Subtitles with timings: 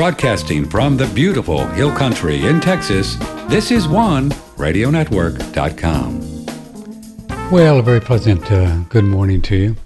[0.00, 3.16] Broadcasting from the beautiful Hill Country in Texas,
[3.50, 7.50] this is one radionetwork.com.
[7.52, 9.76] Well, a very pleasant uh, good morning to you.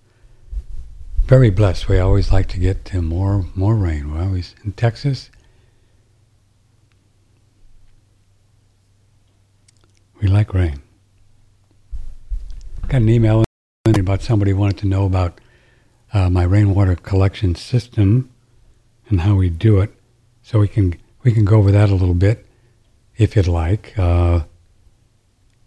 [1.26, 1.88] very blessed.
[1.88, 4.12] We always like to get more more rain.
[4.12, 5.30] We're always in Texas.
[10.20, 10.82] We like rain.
[12.88, 13.44] Got an email
[13.86, 15.40] about somebody wanted to know about
[16.12, 18.30] uh, my rainwater collection system
[19.08, 19.92] and how we do it.
[20.42, 22.46] So we can we can go over that a little bit
[23.16, 23.98] if you'd like.
[23.98, 24.44] Uh,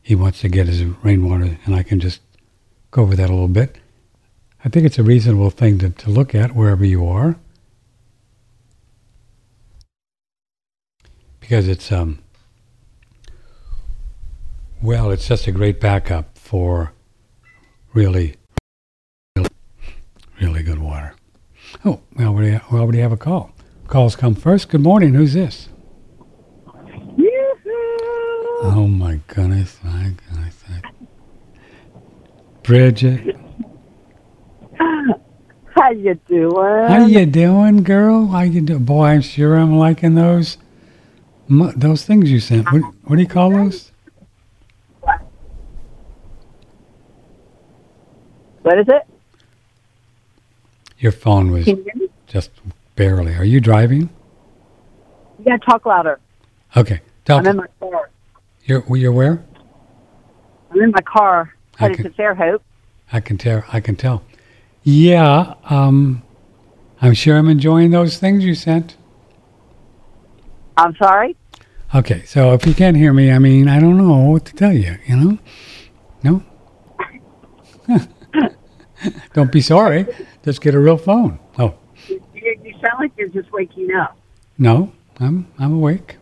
[0.02, 2.22] he wants to get his rainwater, and I can just
[2.92, 3.78] go over that a little bit.
[4.66, 7.36] I think it's a reasonable thing to, to look at wherever you are.
[11.40, 12.20] Because it's um
[14.82, 16.92] well, it's just a great backup for
[17.94, 18.36] really
[20.42, 21.16] really good water.
[21.86, 23.52] Oh, we already, we already have a call.
[23.88, 24.70] Calls come first.
[24.70, 25.14] Good morning.
[25.14, 25.70] Who's this?
[28.66, 30.64] Oh my goodness, my goodness.
[32.64, 33.36] Bridget.
[35.76, 36.88] How you doing?
[36.88, 38.28] How you doing, girl?
[38.28, 38.86] How you doing?
[38.86, 40.58] Boy, I'm sure I'm liking those
[41.50, 42.72] those things you sent.
[42.72, 43.92] What, what do you call those?
[48.62, 49.13] What is it?
[51.04, 51.70] Your phone was
[52.28, 52.50] just
[52.96, 53.36] barely.
[53.36, 54.10] Are you driving?
[55.38, 56.18] You gotta talk louder.
[56.78, 57.02] Okay.
[57.26, 58.10] Talk I'm in my car.
[58.64, 59.44] You're you're where?
[60.72, 62.62] I'm in my car headed can- to Fairhope.
[63.12, 63.66] I can tell.
[63.74, 64.24] I can tell.
[64.84, 65.56] Yeah.
[65.66, 66.24] Um,
[67.02, 68.96] I'm sure I'm enjoying those things you sent.
[70.78, 71.36] I'm sorry.
[71.94, 72.24] Okay.
[72.24, 74.98] So if you can't hear me, I mean, I don't know what to tell you.
[75.06, 75.38] You know?
[76.24, 76.44] No.
[79.34, 80.06] don't be sorry.
[80.44, 81.40] Just get a real phone.
[81.60, 81.76] Oh
[82.08, 84.18] You, you sound like you're just waking up.
[84.58, 86.18] no, I'm I'm awake.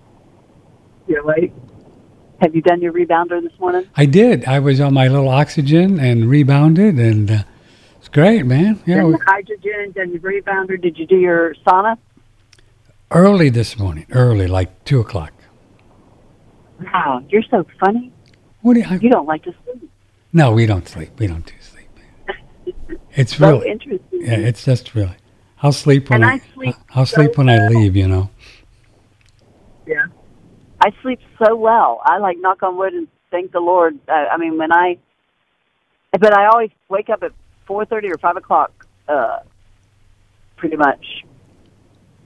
[1.07, 1.51] You're late.
[2.41, 3.87] Have you done your rebounder this morning?
[3.95, 4.45] I did.
[4.45, 7.43] I was on my little oxygen and rebounded, and uh,
[7.99, 8.81] it's great, man.
[8.87, 9.01] Yeah.
[9.01, 10.81] Done the hydrogen, done your rebounder.
[10.81, 11.97] Did you do your sauna?
[13.11, 14.05] Early this morning.
[14.11, 15.33] Early, like two o'clock.
[16.79, 18.11] Wow, you're so funny.
[18.61, 18.85] What do you?
[18.89, 19.89] I, You don't like to sleep.
[20.33, 21.11] no, we don't sleep.
[21.19, 21.70] We don't do sleep.
[23.15, 23.69] It's So really.
[23.69, 24.21] interesting.
[24.21, 25.15] Yeah, it's just really.
[25.63, 27.95] I'll sleep when I, I sleep I'll so sleep when I leave.
[27.95, 28.29] You know.
[29.85, 30.05] Yeah.
[30.83, 32.01] I sleep so well.
[32.05, 33.99] I like knock on wood and thank the Lord.
[34.07, 34.97] Uh, I mean, when I,
[36.11, 37.33] but I always wake up at
[37.67, 38.71] four thirty or five o'clock.
[39.07, 39.39] Uh,
[40.57, 41.25] pretty much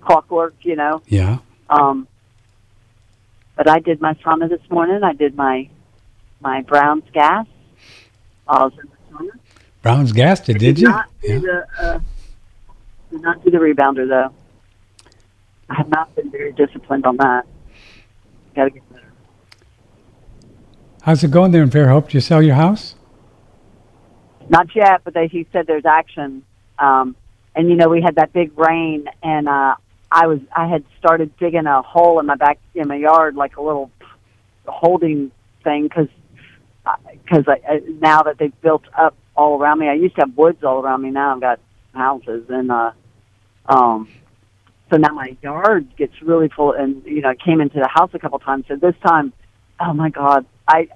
[0.02, 1.02] clockwork, you know.
[1.08, 1.40] Yeah.
[1.70, 2.08] Um,
[3.56, 5.04] but I did my sauna this morning.
[5.04, 5.70] I did my
[6.42, 7.48] my Brown's gas.
[8.48, 8.95] I was in.
[9.86, 10.90] Brown's gassed it, did you?
[10.90, 11.38] Not do Yeah.
[11.38, 12.00] the, uh,
[13.12, 14.32] did not do the rebounder though.
[15.70, 17.46] I have not been very disciplined on that.
[18.56, 19.14] Got to get better.
[21.04, 22.06] How's it going there in Fairhope?
[22.06, 22.96] Did you sell your house?
[24.50, 26.44] Not yet, but they, he said there's action.
[26.80, 27.16] Um,
[27.56, 29.76] and you know, we had that big rain, and uh,
[30.12, 33.58] I was I had started digging a hole in my back in my yard, like
[33.58, 33.92] a little
[34.66, 35.30] holding
[35.64, 36.08] thing, because
[37.22, 40.38] because I, I, now that they've built up all around me, I used to have
[40.38, 41.12] woods all around me.
[41.12, 41.60] Now I've got
[41.94, 42.92] houses, and uh,
[43.68, 44.10] um,
[44.90, 46.74] so now my yard gets really full.
[46.74, 48.66] And you know, I came into the house a couple times.
[48.68, 49.34] So this time,
[49.80, 50.88] oh my God, I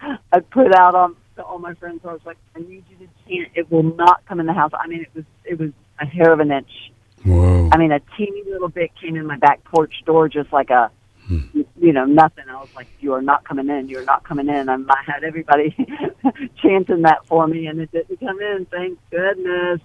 [0.32, 2.00] I put out on to all my friends.
[2.04, 3.52] I was like, I need you to chant.
[3.54, 4.72] It will not come in the house.
[4.74, 5.70] I mean, it was it was
[6.00, 6.92] a hair of an inch.
[7.24, 7.68] Whoa.
[7.72, 10.90] I mean, a teeny little bit came in my back porch door, just like a,
[11.30, 11.60] Hmm.
[11.80, 12.44] you know, nothing.
[12.48, 13.88] I was like, "You are not coming in.
[13.88, 15.76] You are not coming in." And I had everybody
[16.60, 18.66] chanting that for me, and it didn't come in.
[18.66, 19.80] Thank goodness,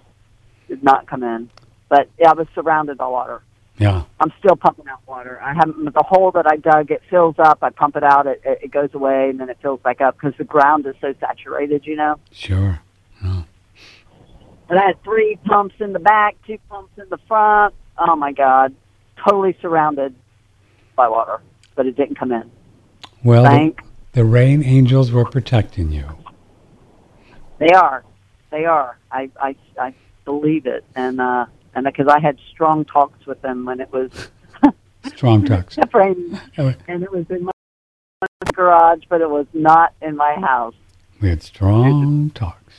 [0.66, 1.48] did not come in.
[1.88, 3.42] but yeah, I was surrounded by water.
[3.78, 4.02] Yeah.
[4.18, 5.40] I'm still pumping out water.
[5.40, 6.90] I haven't the hole that I dug.
[6.90, 7.58] It fills up.
[7.62, 8.26] I pump it out.
[8.26, 11.14] It it, goes away, and then it fills back up because the ground is so
[11.20, 11.86] saturated.
[11.86, 12.16] You know.
[12.32, 12.80] Sure.
[13.24, 13.44] Oh.
[14.68, 17.72] And I had three pumps in the back, two pumps in the front.
[17.96, 18.74] Oh my God,
[19.24, 20.16] totally surrounded
[20.96, 21.40] by water,
[21.74, 22.50] but it didn't come in.
[23.22, 23.80] Well, the, Thank
[24.12, 26.06] the rain angels were protecting you.
[27.58, 28.04] they are,
[28.50, 28.98] they are.
[29.12, 29.94] I I I
[30.24, 34.10] believe it, and uh and because I had strong talks with them when it was
[35.06, 35.78] Strong talks.
[35.94, 37.52] raining, and it was in my
[38.54, 40.74] garage, but it was not in my house.
[41.20, 42.74] We had strong talks.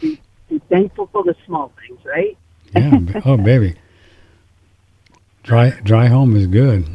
[0.00, 2.36] Be thankful for the small things, right?
[2.74, 3.20] Yeah.
[3.24, 3.76] oh, baby.
[5.42, 6.86] Dry dry home is good.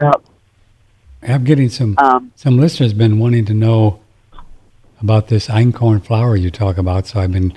[0.00, 0.22] Yep.
[1.22, 4.00] I'm getting some Um, some listeners been wanting to know
[5.00, 7.52] about this einkorn flour you talk about, so I've been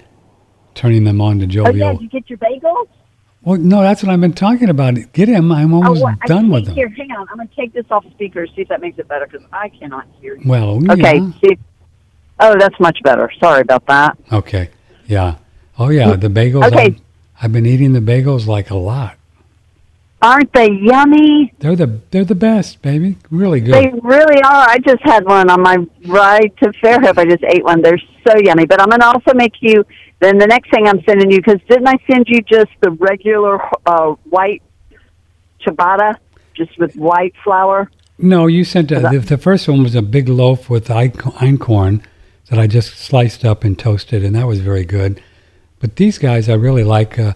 [0.75, 1.75] turning them on to oh jovial.
[1.75, 2.88] yeah, did you get your bagels?
[3.41, 4.95] Well, no, that's what I've been talking about.
[5.13, 5.51] Get him.
[5.51, 6.19] I'm almost oh, what?
[6.21, 6.75] done with them.
[6.75, 6.89] hear.
[6.89, 8.45] Hang on, I'm gonna take this off speaker.
[8.47, 10.44] See if that makes it better because I cannot hear you.
[10.45, 11.18] Well, Okay.
[11.19, 11.31] yeah.
[11.41, 11.57] See,
[12.39, 13.31] oh, that's much better.
[13.39, 14.18] Sorry about that.
[14.31, 14.69] Okay.
[15.06, 15.36] Yeah.
[15.77, 16.15] Oh, yeah.
[16.15, 16.65] The bagels.
[16.68, 16.86] Okay.
[16.86, 17.01] I've,
[17.41, 19.18] I've been eating the bagels like a lot.
[20.21, 21.54] Aren't they yummy?
[21.60, 23.18] They're the they're the best, baby.
[23.31, 23.74] Really good.
[23.74, 24.69] They really are.
[24.69, 25.77] I just had one on my
[26.07, 27.18] ride to Fairhope.
[27.18, 27.81] I just ate one.
[27.81, 28.66] They're so yummy.
[28.66, 29.86] But I'm going to also make you,
[30.19, 33.62] then the next thing I'm sending you, because didn't I send you just the regular
[33.86, 34.62] uh, white
[35.66, 36.16] ciabatta,
[36.54, 37.89] just with white flour?
[38.22, 42.04] no, you sent a, the, the first one was a big loaf with einkorn
[42.50, 45.22] that I just sliced up and toasted, and that was very good.
[45.80, 47.33] But these guys I really like uh,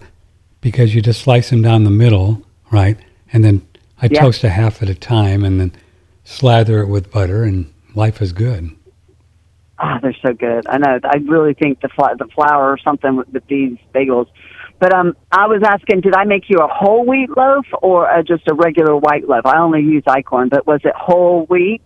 [0.60, 2.43] because you just slice them down the middle,
[2.74, 2.98] right?
[3.32, 3.62] And then
[4.02, 4.20] I Yeah.
[4.20, 5.72] toast a half at a time, and then
[6.24, 8.70] slather it with butter, and life is good.
[9.78, 10.66] Ah, they're so good.
[10.68, 10.98] I know.
[11.04, 14.26] I really think the fl- the flour or something with, with these bagels.
[14.80, 18.22] But um, I was asking, did I make you a whole wheat loaf or uh,
[18.22, 19.46] just a regular white loaf?
[19.46, 21.82] I only use einkorn, but was it whole wheat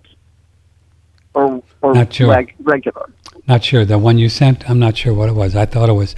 [1.35, 2.31] or or Not sure.
[2.31, 3.11] reg- regular?
[3.47, 3.85] Not sure.
[3.85, 5.55] The one you sent, I'm not sure what it was.
[5.57, 6.15] I thought it was,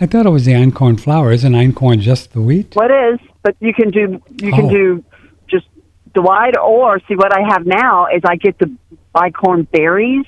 [0.00, 1.32] I thought it was the einkorn flour.
[1.32, 2.74] Isn't einkorn just the wheat?
[2.74, 3.18] What is?
[3.42, 4.70] But you can do you can Oh.
[4.70, 5.04] do
[5.48, 5.66] just
[6.14, 8.70] the white or see what I have now is I get the
[9.14, 10.26] bicorn berries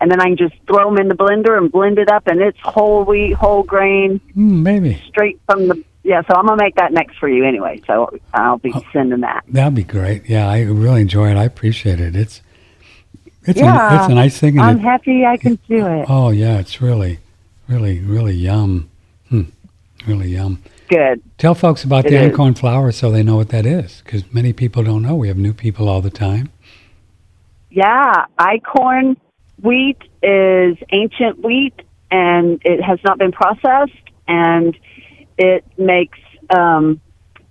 [0.00, 2.40] and then I can just throw them in the blender and blend it up and
[2.40, 6.22] it's whole wheat, whole grain, Mm, maybe straight from the yeah.
[6.22, 7.82] So I'm gonna make that next for you anyway.
[7.86, 8.82] So I'll be Oh.
[8.92, 9.44] sending that.
[9.48, 10.28] that'd be great.
[10.30, 11.36] Yeah, I really enjoy it.
[11.36, 12.16] I appreciate it.
[12.16, 12.40] It's,
[13.46, 14.58] it's Yeah, a, it's a nice thing.
[14.58, 16.06] I'm it- happy I can do it.
[16.08, 17.18] oh yeah, it's really,
[17.68, 18.88] really, really yum.
[20.06, 20.62] Really yum.
[20.88, 21.22] Good.
[21.38, 22.32] Tell folks about It the is.
[22.36, 25.14] einkorn flour so they know what that is, because many people don't know.
[25.14, 26.50] We have new people all the time.
[27.70, 29.16] Yeah, einkorn
[29.62, 31.74] wheat is ancient wheat
[32.10, 33.92] and it has not been processed
[34.26, 34.76] and
[35.38, 36.18] it makes
[36.48, 37.00] um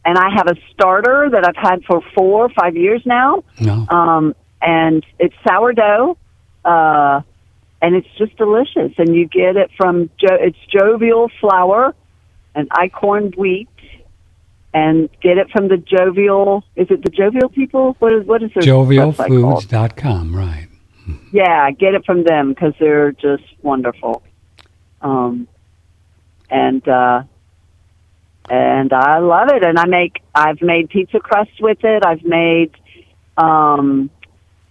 [0.03, 3.43] and I have a starter that I've had for four or five years now.
[3.61, 6.17] No, Um and it's sourdough.
[6.65, 7.21] Uh
[7.81, 11.95] and it's just delicious and you get it from jo- it's jovial flour
[12.55, 13.69] and einkorn wheat
[14.73, 18.51] and get it from the jovial is it the jovial people what is what is
[18.53, 20.69] their jovialfoods.com, right?
[21.31, 24.23] Yeah, get it from them because they're just wonderful.
[25.01, 25.47] Um,
[26.49, 27.23] and uh,
[28.49, 29.63] and I love it.
[29.63, 32.03] And I make I've made pizza crust with it.
[32.05, 32.71] I've made
[33.37, 34.09] um,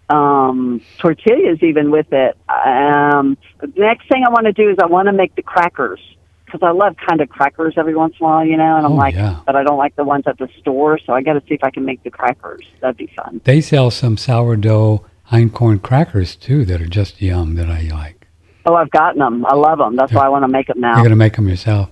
[0.09, 2.37] um, tortillas even with it.
[2.49, 6.01] Um, the next thing I want to do is I want to make the crackers
[6.51, 8.77] because I love kind of crackers every once in a while, you know.
[8.77, 9.41] And I'm Oh, like, yeah.
[9.47, 11.63] but I don't like the ones at the store, so I got to see if
[11.65, 12.65] I can make the crackers.
[12.81, 13.41] That'd be fun.
[13.45, 18.27] They sell some sourdough einkorn crackers too that are just yum that I like.
[18.67, 19.47] Oh, I've gotten them.
[19.47, 19.97] I love them.
[19.97, 20.91] That's why I want to make them now.
[20.95, 21.91] You're going to make them yourself.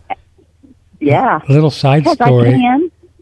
[1.01, 1.41] Yeah.
[1.49, 2.51] A little side story.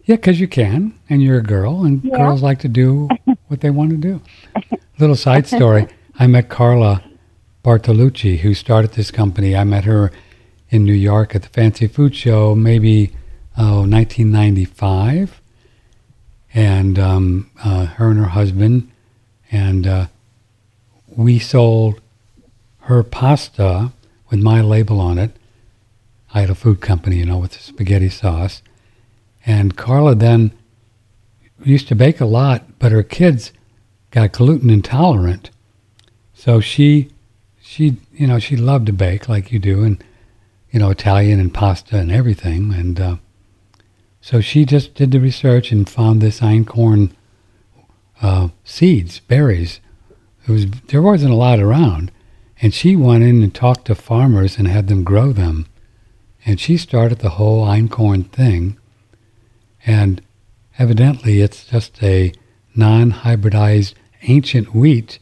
[0.06, 2.16] Yeah, because you can, and you're a girl, and Yeah.
[2.16, 3.08] girls like to do
[3.48, 4.20] what they want to do.
[4.98, 5.88] Little side story.
[6.18, 7.02] I met Carla
[7.64, 9.56] Bartolucci, who started this company.
[9.56, 10.12] I met her
[10.74, 13.12] in New York at the Fancy Food Show, maybe
[13.56, 15.40] oh, 1995,
[16.52, 18.90] and um, uh, her and her husband,
[19.52, 20.06] and uh,
[21.06, 22.00] we sold
[22.80, 23.92] her pasta
[24.30, 25.36] with my label on it.
[26.34, 28.60] I had a food company, you know, with the spaghetti sauce.
[29.46, 30.50] And Carla then
[31.62, 33.52] used to bake a lot, but her kids
[34.10, 35.50] got gluten intolerant.
[36.34, 37.10] So she,
[37.62, 40.02] she, you know, she loved to bake like you do, and
[40.74, 42.74] you know, Italian and pasta and everything.
[42.74, 43.16] And uh,
[44.20, 47.12] so she just did the research and found this einkorn
[48.20, 49.80] uh, seeds, berries.
[50.46, 52.10] It was there wasn't a lot around,
[52.60, 55.66] and she went in and talked to farmers and had them grow them
[56.44, 58.78] and she started the whole einkorn thing.
[59.86, 60.20] And
[60.78, 62.32] evidently, it's just a
[62.74, 65.18] non-hybridized ancient wheat,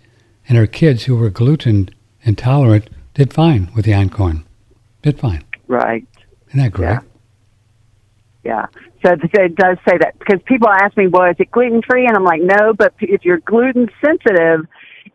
[0.48, 1.90] and her kids who were gluten
[2.22, 4.44] intolerant did fine with the einkorn.
[5.02, 5.44] Did fine.
[5.66, 6.06] Right.
[6.48, 6.86] Isn't that great?
[6.88, 7.00] Yeah.
[8.44, 8.66] Yeah.
[9.04, 12.06] So it does say that because people ask me, well, is it gluten free?
[12.06, 14.66] And I'm like, no, but if you're gluten sensitive,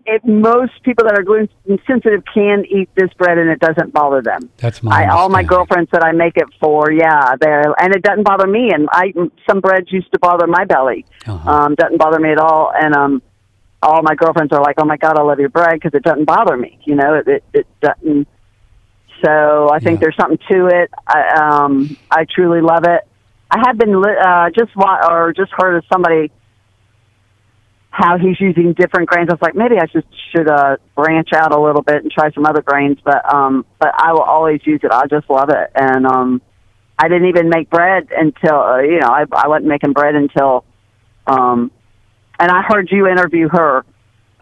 [0.05, 1.49] it, most people that are gluten
[1.85, 4.49] sensitive can eat this bread and it doesn't bother them.
[4.57, 8.01] That's my I, all my girlfriends that I make it for, yeah, they're and it
[8.03, 8.71] doesn't bother me.
[8.73, 9.13] And I
[9.49, 11.49] some breads used to bother my belly, Uh-huh.
[11.49, 12.71] um, doesn't bother me at all.
[12.79, 13.21] And um,
[13.81, 16.25] all my girlfriends are like, oh my god, I love your bread because it doesn't
[16.25, 16.79] bother me.
[16.85, 18.27] You know, it it, it doesn't.
[19.23, 20.05] So I think Yeah.
[20.05, 20.91] there's something to it.
[21.07, 23.01] I um, I truly love it.
[23.49, 26.31] I have been li- uh, just wa- or just heard of somebody
[27.89, 29.29] how he's using different grains.
[29.29, 30.05] I was like, maybe I should
[30.35, 32.97] should uh, branch out a little bit and try some other grains.
[33.03, 34.91] But um, but I will always use it.
[34.91, 36.41] I just love it, and um,
[36.99, 40.63] I didn't even make bread until uh, you know I I wasn't making bread until
[41.25, 41.71] um,
[42.39, 43.83] and I heard you interview her.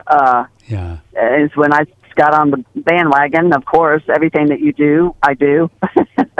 [0.06, 0.98] Uh, Yeah.
[1.14, 3.54] is when I got on the bandwagon.
[3.54, 5.70] Of course, everything that you do, I do.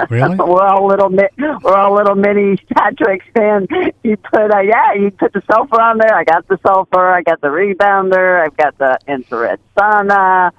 [0.10, 0.36] Really?
[0.36, 3.66] we're all little, mi- we're all little mini Patrick fan.
[4.04, 6.14] You put, uh, yeah, you put the sulfur on there.
[6.14, 7.14] I got the sulfur.
[7.14, 8.44] I got the rebounder.
[8.44, 10.52] I've got the infrared sauna.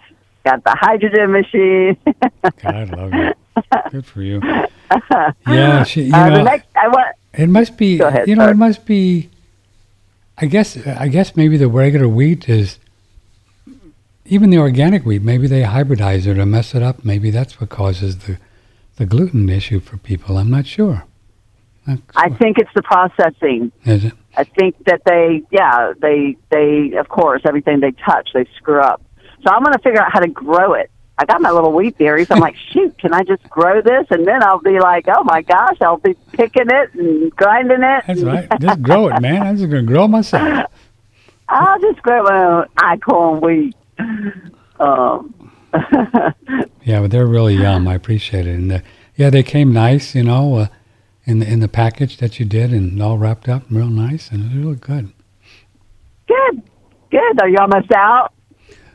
[0.42, 1.96] Got the hydrogen machine.
[2.62, 3.36] God, I love it.
[3.92, 4.40] Good for you.
[5.46, 7.16] Yeah, she, you uh, know, the next, I want.
[7.34, 7.98] it must be.
[7.98, 8.52] Go ahead, you know, sorry.
[8.52, 9.30] it must be.
[10.38, 10.76] I guess.
[10.86, 12.78] I guess maybe the regular wheat is.
[14.28, 17.04] Even the organic wheat, maybe they hybridize it to mess it up.
[17.04, 18.38] Maybe that's what causes the,
[18.96, 20.36] the gluten issue for people.
[20.36, 21.04] I'm not sure.
[21.86, 23.70] Not I think it's the processing.
[23.84, 24.12] Is it?
[24.36, 29.00] I think that they, yeah, they, they, of course, everything they touch, they screw up.
[29.42, 30.90] So I'm going to figure out how to grow it.
[31.18, 32.30] I got my little wheat berries.
[32.30, 34.06] I'm like, shoot, can I just grow this?
[34.10, 38.04] And then I'll be like, oh my gosh, I'll be picking it and grinding it.
[38.06, 38.48] That's right.
[38.60, 39.42] Just grow it, man.
[39.42, 40.70] I'm just going to grow myself.
[41.48, 43.76] I'll just grow my own einkorn wheat.
[44.78, 45.52] Um,
[46.86, 47.88] Yeah, but they're really yum.
[47.88, 48.54] I appreciate it.
[48.54, 48.78] And uh,
[49.16, 50.66] yeah, they came nice, you know, uh,
[51.24, 54.52] in the in the package that you did, and all wrapped up real nice, and
[54.52, 55.12] it really good.
[56.28, 56.62] good,
[57.10, 57.40] good.
[57.42, 58.32] Are you almost out?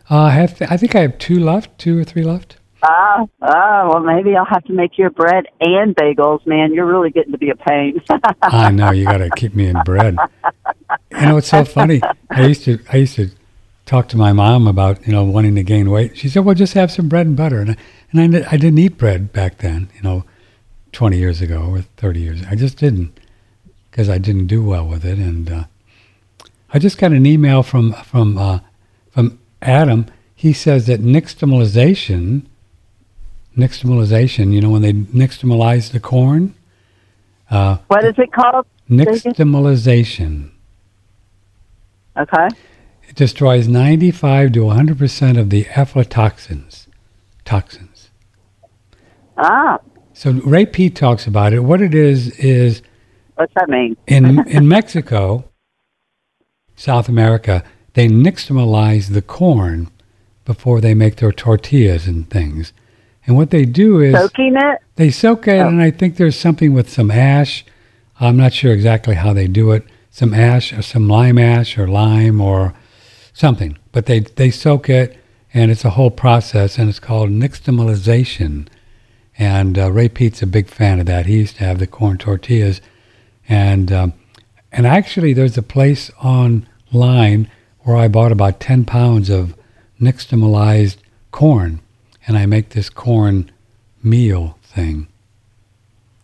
[0.10, 2.58] Uh, I have, I think I have two left, two or three left.
[2.84, 6.48] Ah, ah, well, maybe I'll have to make your bread and bagels.
[6.48, 8.01] Man, you're really getting to be a pain.
[8.41, 10.17] I know you got to keep me in bread.
[11.12, 12.01] You know, it's so funny.
[12.29, 13.29] I used to, I used to
[13.91, 16.17] talk to my mom about you know wanting to gain weight.
[16.17, 17.77] She said, "Well, just have some bread and butter." And I,
[18.13, 19.89] and I, I didn't eat bread back then.
[19.95, 20.24] You know,
[20.93, 22.41] twenty years ago or thirty years.
[22.50, 23.19] I just didn't
[23.89, 25.17] because I didn't do well with it.
[25.17, 25.63] And uh,
[26.74, 28.60] I just got an email from from uh,
[29.12, 30.05] from Adam.
[30.33, 32.45] He says that nixtamalization,
[33.57, 34.53] nixtamalization.
[34.53, 36.55] You know, when they nixtamalize the corn.
[37.50, 38.65] Uh, what is it called?
[38.89, 40.51] Nixtamalization.
[42.15, 42.48] Okay.
[43.11, 46.87] It destroys 95 to 100% of the aflatoxins.
[47.43, 48.09] Toxins.
[49.37, 49.79] Ah,
[50.13, 51.59] So Ray Peat talks about it.
[51.59, 52.81] What it is is
[53.35, 53.97] what's that mean?
[54.07, 55.43] in in Mexico,
[56.77, 57.65] South America,
[57.95, 59.89] they nixtamalize the corn
[60.45, 62.71] before they make their tortillas and things.
[63.27, 64.79] And what they do is Soaking it?
[64.95, 65.67] They soak it, Oh.
[65.67, 67.65] and I think there's something with some ash.
[68.21, 69.83] I'm not sure exactly how they do it.
[70.11, 72.73] Some ash, or some lime ash, or lime, or
[73.41, 73.77] something.
[73.91, 75.17] But they they soak it,
[75.53, 78.67] and it's a whole process, and it's called nixtamalization.
[79.38, 81.25] And uh, Ray Peat's a big fan of that.
[81.25, 82.79] He used to have the corn tortillas,
[83.50, 84.13] and um,
[84.71, 89.55] and actually, there's a place online where I bought about 10 pounds of
[90.00, 90.98] nixtamalized
[91.31, 91.81] corn,
[92.27, 93.51] and I make this corn
[94.03, 95.07] meal thing.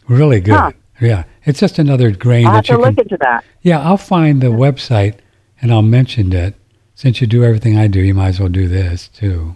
[0.07, 0.55] Really good.
[0.55, 0.71] Huh.
[1.01, 2.89] Yeah, it's just another grain I'll have that you to can.
[2.95, 3.43] look into that.
[3.61, 5.15] Yeah, I'll find the website
[5.61, 6.55] and I'll mention it.
[6.97, 9.55] Since you do everything I do, you might as well do this too.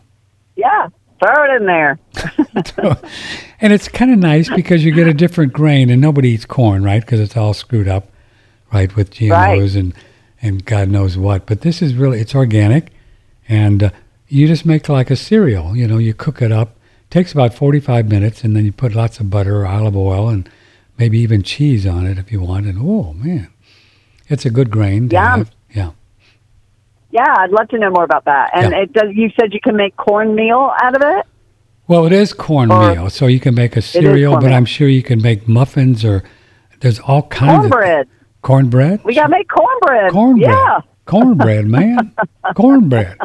[0.55, 1.98] Yeah, throw it in there.
[3.60, 6.83] and it's kind of nice because you get a different grain, and nobody eats corn,
[6.83, 7.01] right?
[7.01, 8.12] Because it's all screwed up,
[8.71, 9.75] right, with GMOs Right.
[9.75, 9.93] and
[10.39, 11.48] and God knows what.
[11.48, 12.91] But this is really it's organic,
[13.50, 13.89] and uh,
[14.27, 15.75] you just make like a cereal.
[15.75, 16.75] You know, you cook it up.
[17.10, 20.29] takes about forty five minutes, and then you put lots of butter, or olive oil,
[20.29, 20.48] and
[21.00, 22.67] maybe even cheese on it if you want.
[22.67, 23.48] And oh man,
[24.27, 25.10] it's a good grain.
[25.10, 25.51] Have.
[25.71, 25.91] Yeah.
[27.12, 28.51] Yeah, I'd love to know more about that.
[28.53, 28.80] And Yeah.
[28.82, 29.10] it does.
[29.13, 31.25] You said you can make cornmeal out of it.
[31.88, 34.51] Well, it is cornmeal, so you can make a cereal, but.
[34.53, 36.24] I'm sure you can make muffins or
[36.80, 38.01] there's all kinds Cornbread.
[38.08, 39.03] of cornbread.
[39.03, 40.12] We gotta make cornbread.
[40.12, 40.50] cornbread.
[40.51, 42.13] Yeah, Cornbread, man.
[42.56, 43.18] cornbread.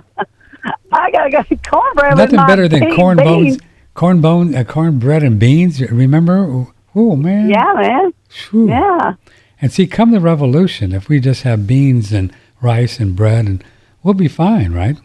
[0.93, 2.17] I gotta get cornbread.
[2.19, 3.59] with Nothing better than corn bones.
[3.95, 5.81] corn bone, uh, corn bread and beans.
[5.81, 6.67] Remember?
[6.95, 7.49] Oh man.
[7.49, 8.13] Yeah, man.
[8.51, 8.69] Whew.
[8.69, 9.15] Yeah.
[9.61, 13.65] And see, come the revolution, if we just have beans and rice and bread, and
[14.07, 14.97] we'll be fine, right?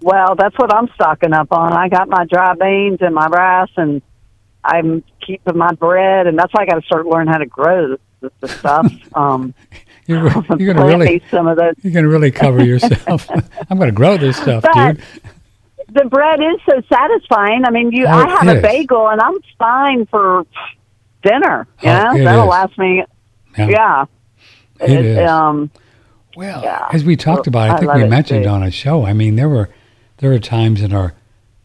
[0.00, 1.72] Well, that's what I'm stocking up on.
[1.72, 4.00] I got my dry beans and my rice, and
[4.64, 7.96] I'm keeping my bread, and that's why I got to start learning how to grow
[8.20, 8.92] the, the stuff.
[9.14, 9.54] Um,
[10.08, 10.28] You're,
[10.60, 11.74] you're gonna really, some of those.
[11.82, 13.28] you're gonna really cover yourself.
[13.68, 15.02] I'm gonna grow this stuff, But- dude.
[15.88, 17.64] The bread is so satisfying.
[17.64, 18.06] I mean, you.
[18.06, 18.62] Oh, I have a is.
[18.62, 20.44] bagel, and I'm fine for
[21.24, 21.66] dinner.
[21.82, 22.48] You Oh, know, that'll is.
[22.50, 23.04] last me.
[23.58, 23.68] Yeah.
[23.68, 24.04] Yeah.
[24.80, 25.28] It is.
[25.28, 25.70] Um,
[26.36, 26.86] Well, Yeah.
[26.92, 28.50] as we talked Well, about, I I think we mentioned too.
[28.50, 29.04] on a show.
[29.06, 29.68] I mean, there were
[30.18, 31.14] there were times in our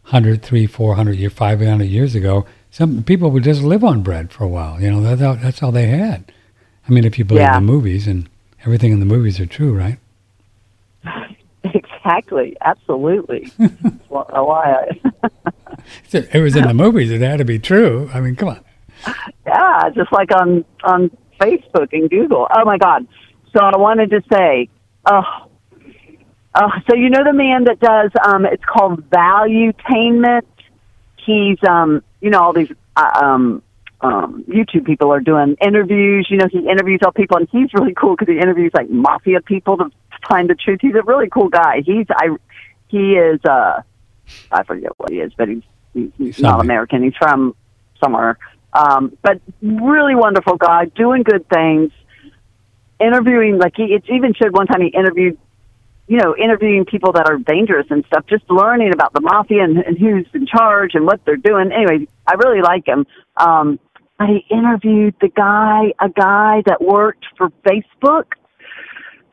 [0.04, 4.02] hundred, three, four hundred year, five hundred years ago, some people would just live on
[4.02, 4.80] bread for a while.
[4.80, 6.24] You know, that's all, that's all they had.
[6.88, 7.54] I mean, if you believe Yeah.
[7.56, 8.28] the movies and
[8.64, 9.98] everything in the movies are true, right?
[11.64, 12.56] exactly.
[12.62, 13.50] Absolutely.
[14.08, 15.28] Why I.
[16.12, 17.10] It was in the movies.
[17.10, 18.08] It had to be true.
[18.14, 18.60] I mean, come on.
[19.46, 21.10] Yeah, just like on on
[21.40, 22.46] Facebook and Google.
[22.54, 23.06] Oh my God!
[23.52, 24.68] So I wanted to say,
[25.06, 25.22] oh,
[26.54, 30.42] uh, so you know the man that does um, it's called Valuetainment.
[31.24, 33.62] He's um, you know all these uh, um,
[34.00, 36.26] um, YouTube people are doing interviews.
[36.30, 39.40] You know he interviews all people, and he's really cool because he interviews like mafia
[39.40, 39.90] people to
[40.28, 40.80] find the truth.
[40.82, 41.82] He's a really cool guy.
[41.84, 42.36] He's I
[42.88, 43.82] he is uh,
[44.50, 45.62] I forget what he is, but he's
[45.94, 47.02] he's, he's not American.
[47.02, 47.54] He's from
[48.02, 48.38] somewhere.
[48.74, 51.92] Um, but really wonderful guy, doing good things,
[53.00, 55.38] interviewing like he it even showed one time he interviewed
[56.08, 59.78] you know, interviewing people that are dangerous and stuff, just learning about the mafia and,
[59.78, 61.70] and who's in charge and what they're doing.
[61.72, 63.06] Anyway, I really like him.
[63.36, 63.78] Um,
[64.18, 68.24] but he interviewed the guy, a guy that worked for Facebook,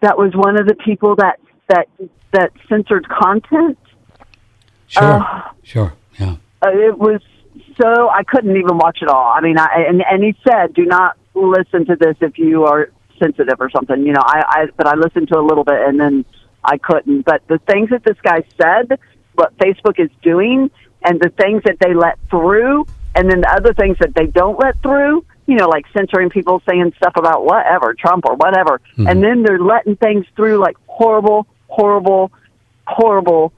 [0.01, 1.87] that was one of the people that that
[2.31, 3.77] that censored content.
[4.87, 6.37] Sure, Uh, sure, yeah.
[6.61, 7.21] Uh, it was
[7.79, 9.33] so I couldn't even watch it all.
[9.35, 12.89] I mean, I and and he said, do not listen to this if you are
[13.19, 14.05] sensitive or something.
[14.05, 16.25] You know, I I but I listened to a little bit and then
[16.63, 17.23] I couldn't.
[17.25, 18.99] But the things that this guy said,
[19.33, 20.71] what Facebook is doing,
[21.03, 24.59] and the things that they let through, and then the other things that they don't
[24.59, 25.25] let through.
[25.45, 29.07] You know, like censoring people saying stuff about whatever Trump or whatever, hmm.
[29.07, 32.31] and then they're letting things through like horrible, horrible,
[32.85, 33.51] horrible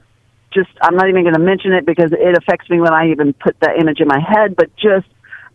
[0.52, 3.32] just I'm not even going to mention it because it affects me when I even
[3.32, 4.54] put that image in my head.
[4.56, 5.06] But just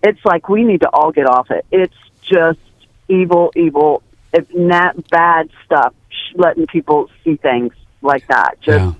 [0.04, 1.66] it's like we need to all get off it.
[1.72, 2.60] It's just
[3.08, 5.94] evil, evil, it's not bad stuff.
[6.36, 8.94] Letting people see things like that, just yeah.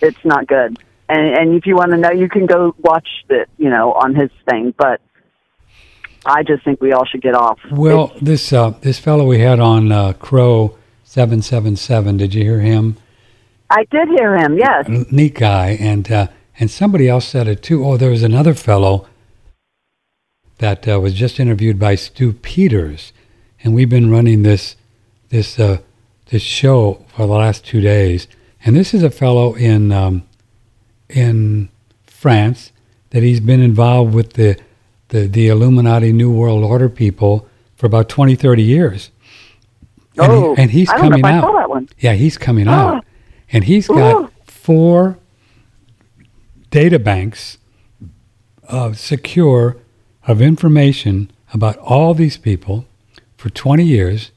[0.00, 0.78] it's not good.
[1.08, 4.14] And and if you want to know, you can go watch it, you know, on
[4.14, 4.74] his thing.
[4.76, 5.00] But
[6.24, 7.58] I just think we all should get off.
[7.70, 12.16] Well, this uh, this fellow we had on uh, Crow seven seven seven.
[12.16, 12.96] Did you hear him?
[13.70, 14.58] I did hear him.
[14.58, 14.86] Yes.
[15.10, 16.26] neat guy, and uh,
[16.58, 17.84] and somebody else said it too.
[17.84, 19.08] Oh, there was another fellow
[20.62, 23.12] that uh, was just interviewed by Stu Peters,
[23.62, 24.76] and we've been running this
[25.28, 25.78] this uh,
[26.26, 28.28] this show for the last two days.
[28.64, 30.22] And this is a fellow in um,
[31.08, 31.68] in
[32.06, 32.72] France
[33.10, 34.56] that he's been involved with the,
[35.08, 39.10] the the Illuminati New World Order people for about 20, 30 years.
[40.16, 41.42] And, he- Oh, and he's I don't know coming if I out.
[41.42, 41.88] saw that one.
[41.98, 42.96] Yeah, he's coming Ah.
[42.98, 43.04] out,
[43.50, 44.30] and he's got Ooh.
[44.44, 45.18] four
[46.70, 47.58] data banks
[48.68, 49.76] of secure
[50.26, 52.86] of information about all these people
[53.36, 54.30] for 20 years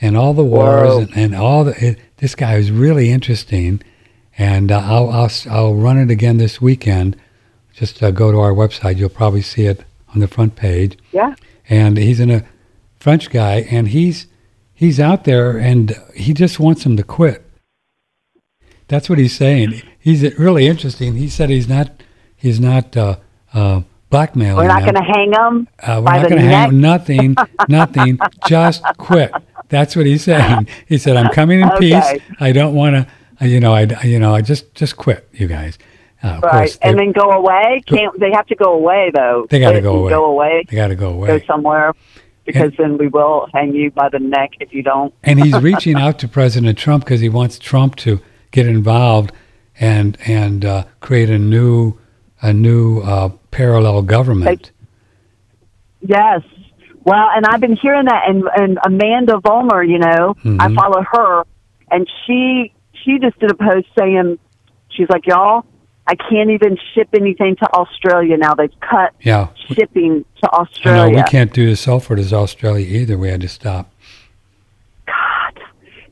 [0.00, 3.82] and all the wars and, and all the it, this guy is really interesting
[4.38, 7.16] and uh, I'll, I'll I'll run it again this weekend
[7.74, 11.34] just uh, go to our website you'll probably see it on the front page Yeah.
[11.68, 12.44] and he's in a
[12.98, 14.26] French guy, and he's
[14.74, 17.42] he's out there, and he just wants him to quit.
[18.88, 19.80] That's what he's saying.
[19.98, 21.14] He's really interesting.
[21.14, 22.02] He said he's not
[22.36, 23.16] he's not uh,
[23.54, 24.56] uh, blackmailing.
[24.56, 27.36] We're not going to hang them Uh, we're by not going to hang nothing,
[27.68, 28.18] nothing.
[28.46, 29.32] just quit.
[29.68, 30.66] That's what he's saying.
[30.86, 32.04] He said, "I'm coming in peace.
[32.40, 33.06] I don't want
[33.40, 35.78] to, you know, I, you know, I just just quit, you guys."
[36.22, 37.82] Uh, Right, course, and then go away.
[37.86, 39.46] Can't they have to go away though?
[39.48, 40.10] They gotta go away.
[40.10, 40.64] Go away.
[40.68, 41.28] they got to go away.
[41.38, 41.94] Go somewhere,
[42.44, 45.14] because then we will hang you by the neck if you don't.
[45.22, 48.20] and he's reaching out to President Trump because he wants Trump to
[48.50, 49.32] get involved
[49.78, 51.96] and and uh, create a new
[52.42, 54.70] a new uh, parallel government.
[56.00, 56.40] Yes.
[57.04, 60.74] Well, and I've been hearing that, and and Amanda Vollmer, you know, I Mhm.
[60.74, 61.44] follow her,
[61.90, 62.72] and she
[63.04, 64.38] she just did a post saying,
[64.90, 65.64] she's like, y'all,
[66.06, 68.52] I can't even ship anything to Australia now.
[68.54, 71.16] They've cut Yeah, shipping to I know Australia.
[71.16, 73.16] we can't do the sulfur as Australia either.
[73.16, 73.90] We had to stop.
[75.06, 75.60] God.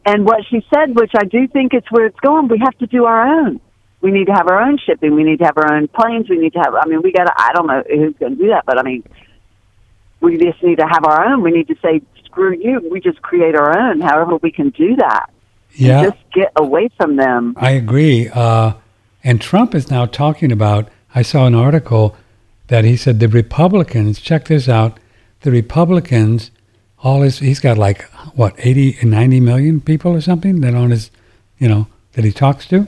[0.06, 2.86] And what she said, which I do think it's where it's going, we have to
[2.86, 3.60] do our own.
[4.00, 5.14] We need to have our own shipping.
[5.14, 6.28] We need to have our own planes.
[6.28, 6.74] We need to have.
[6.74, 7.24] I mean, we got.
[7.24, 9.02] to I don't know who's going to do that, but I mean,
[10.20, 11.42] we just need to have our own.
[11.42, 12.88] We need to say, screw you.
[12.90, 14.00] We just create our own.
[14.00, 15.30] However, we can do that.
[15.72, 17.54] Yeah, just get away from them.
[17.56, 18.28] I agree.
[18.28, 18.74] Uh,
[19.24, 20.88] and Trump is now talking about.
[21.14, 22.16] I saw an article
[22.68, 24.20] that he said the Republicans.
[24.20, 24.98] Check this out.
[25.40, 26.50] The Republicans,
[27.02, 27.40] all his.
[27.40, 28.02] He's got like
[28.34, 31.10] what 80 and 90 million people or something that on his,
[31.58, 32.86] you know, that he talks to.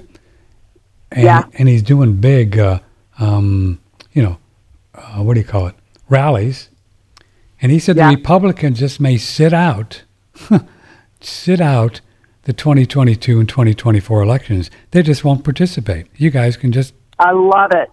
[1.12, 1.44] And, Yeah.
[1.54, 2.80] And he's doing big, uh,
[3.18, 3.78] um,
[4.12, 4.38] you know,
[4.94, 5.74] uh, what do you call it?
[6.08, 6.68] Rallies.
[7.62, 8.10] And he said Yeah.
[8.10, 10.02] the Republicans just may sit out,
[11.20, 12.00] sit out
[12.44, 14.70] the 2022 and 2024 elections.
[14.92, 16.06] They just won't participate.
[16.16, 17.90] You guys can just, I love it.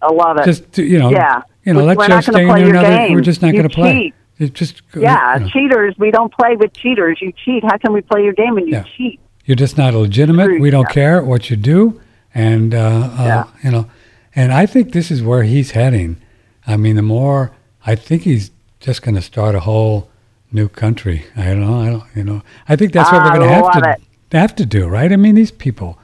[0.00, 0.44] I love it.
[0.44, 1.42] just you know, Yeah.
[1.64, 2.96] you know, We're let not Joe gonna stay in play there your another.
[2.96, 3.14] game.
[3.14, 4.12] We're just not going to play.
[4.38, 5.94] It's just yeah, you know, cheaters.
[5.98, 7.18] We don't play with cheaters.
[7.20, 7.62] You cheat.
[7.64, 8.84] How can we play your game when you Yeah.
[8.96, 9.20] cheat?
[9.44, 10.46] You're just not legitimate.
[10.46, 12.00] True, We don't care what you do,
[12.34, 13.44] and uh, uh, Yeah.
[13.62, 13.90] you know,
[14.34, 16.16] and I think this is where he's heading.
[16.66, 17.52] I mean, the more
[17.84, 20.08] I think he's just going to start a whole
[20.52, 21.24] new country.
[21.36, 21.80] I don't know.
[21.80, 22.04] I don't.
[22.14, 22.42] You know.
[22.68, 24.36] I think that's what I we're going to have to it.
[24.36, 25.10] have to do, right?
[25.12, 25.98] I mean, these people,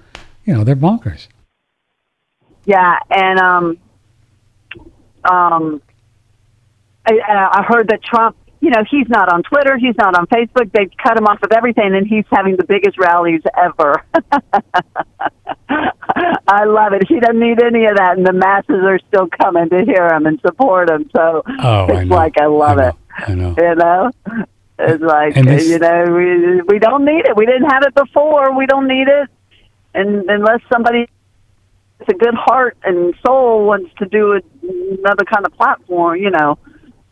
[0.44, 1.28] you know, they're bonkers.
[2.64, 3.78] Yeah, and um,
[5.24, 5.80] um,
[7.06, 8.36] I, I heard that Trump.
[8.60, 9.78] You know, he's not on Twitter.
[9.78, 10.72] He's not on Facebook.
[10.72, 14.02] They've cut him off of everything, and he's having the biggest rallies ever.
[15.70, 17.06] I love it.
[17.08, 20.26] He doesn't need any of that, and the masses are still coming to hear him
[20.26, 21.08] and support him.
[21.14, 22.94] So Oh, it's I like I love I it.
[23.28, 23.54] I know.
[23.58, 24.10] You know,
[24.78, 27.36] it's like this- you know we we don't need it.
[27.36, 28.56] We didn't have it before.
[28.56, 29.28] We don't need it,
[29.94, 31.08] and unless somebody
[31.98, 36.58] with a good heart and soul wants to do another kind of platform, you know,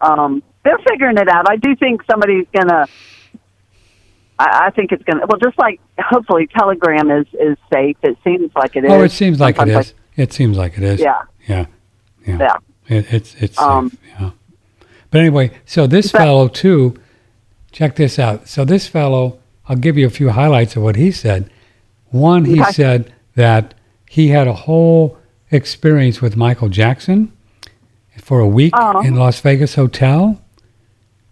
[0.01, 1.49] um, they're figuring it out.
[1.49, 2.87] I do think somebody's gonna.
[4.39, 5.25] I, I think it's gonna.
[5.29, 7.97] Well, just like hopefully Telegram is is safe.
[8.03, 8.91] It seems like it is.
[8.93, 9.95] Oh, it seems like it Sometimes is.
[10.17, 11.01] It seems like it is.
[11.01, 11.23] Yeah.
[11.49, 11.67] Yeah.
[12.27, 12.39] Yeah.
[12.39, 12.57] Yeah.
[12.99, 14.01] It, it's it's Um, safe.
[14.21, 14.31] Yeah.
[15.11, 16.97] But anyway, so this But- fellow too.
[17.73, 18.49] Check this out.
[18.49, 21.51] So this fellow, I'll give you a few highlights of what he said.
[22.07, 22.71] One, he Okay.
[22.73, 23.75] said that
[24.09, 25.19] he had a whole
[25.51, 27.33] experience with Michael Jackson
[28.23, 29.03] for a week Oh.
[29.03, 30.41] in Las Vegas hotel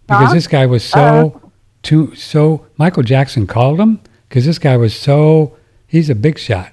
[0.07, 0.35] because Huh?
[0.35, 1.41] this guy was so
[1.83, 6.73] too so Michael Jackson called him because this guy was so he's a big shot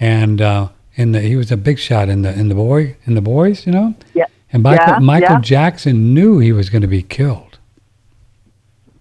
[0.00, 3.14] and uh, in the he was a big shot in the in the boy in
[3.14, 4.26] the boys you know Yeah.
[4.52, 5.40] and Michael Yeah, Michael yeah.
[5.40, 7.58] Jackson knew he was going to be killed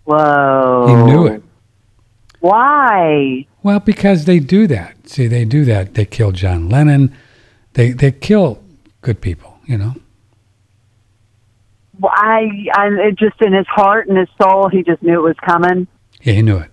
[0.05, 0.85] Whoa.
[0.87, 1.43] he knew it
[2.39, 3.45] Why?
[3.63, 7.13] well because they do that see they do that they kill John Lennon
[7.73, 8.61] they they kill
[9.01, 9.93] good people you know
[11.99, 12.47] Why?
[12.73, 15.87] I, it just in his heart and his soul, he just knew it was coming.
[16.21, 16.71] yeah he knew it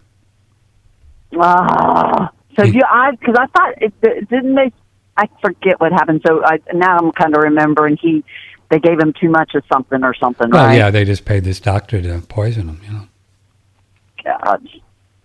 [1.37, 2.31] Ah.
[2.57, 4.73] So He- you, I, because I thought it, it didn't they?
[5.17, 6.23] I forget what happened.
[6.27, 8.25] So I now I'm kind of remembering he,
[8.71, 10.51] they gave him too much of something or something.
[10.51, 10.77] well right?
[10.77, 13.09] yeah they just paid this doctor to poison him you know
[14.25, 14.67] God.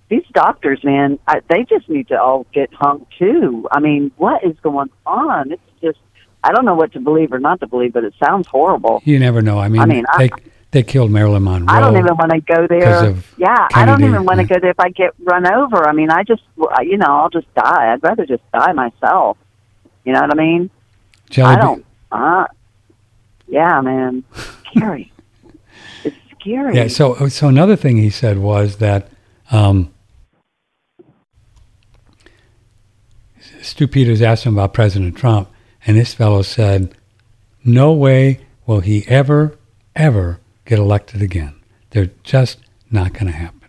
[0.09, 3.67] These doctors, man, I, they just need to all get hung too.
[3.71, 5.51] I mean, what is going on?
[5.51, 5.61] It's
[6.43, 9.01] I don't know what to believe or not to believe, but it sounds horrible.
[9.05, 10.29] you never know I mean, I mean, I- they
[10.71, 13.15] they killed Marilyn Monroe I don't even want to go there.
[13.37, 15.87] Yeah, I don't even want to go there if I get run over.
[15.87, 16.43] I mean, I just,
[16.83, 17.91] you know, I'll just die.
[17.91, 19.37] I'd rather just die myself.
[20.05, 20.69] You know what I mean?
[21.31, 21.85] Jelly I don't.
[22.11, 22.45] Uh,
[23.47, 24.23] yeah, man,
[24.69, 25.11] scary.
[26.03, 26.75] it's scary.
[26.75, 26.87] Yeah.
[26.87, 29.09] So, so another thing he said was that
[29.51, 29.91] um,
[33.61, 35.49] Stu Peters asked him about President Trump,
[35.85, 36.95] and this fellow said,
[37.63, 39.57] "No way will he ever,
[39.95, 41.55] ever get elected again.
[41.91, 42.59] They're just
[42.91, 43.59] not going to happen."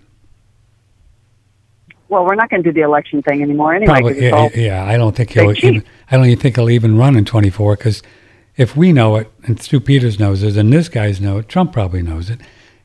[2.11, 4.01] well, we're not going to do the election thing anymore anyway.
[4.01, 4.85] Probably, yeah, yeah.
[4.85, 5.53] I don't think he'll.
[5.53, 8.03] Even, I don't even think he'll even run in 24 because
[8.57, 11.73] if we know it, and Stu Peters knows it, and this guy's know it, Trump
[11.73, 12.41] probably knows it,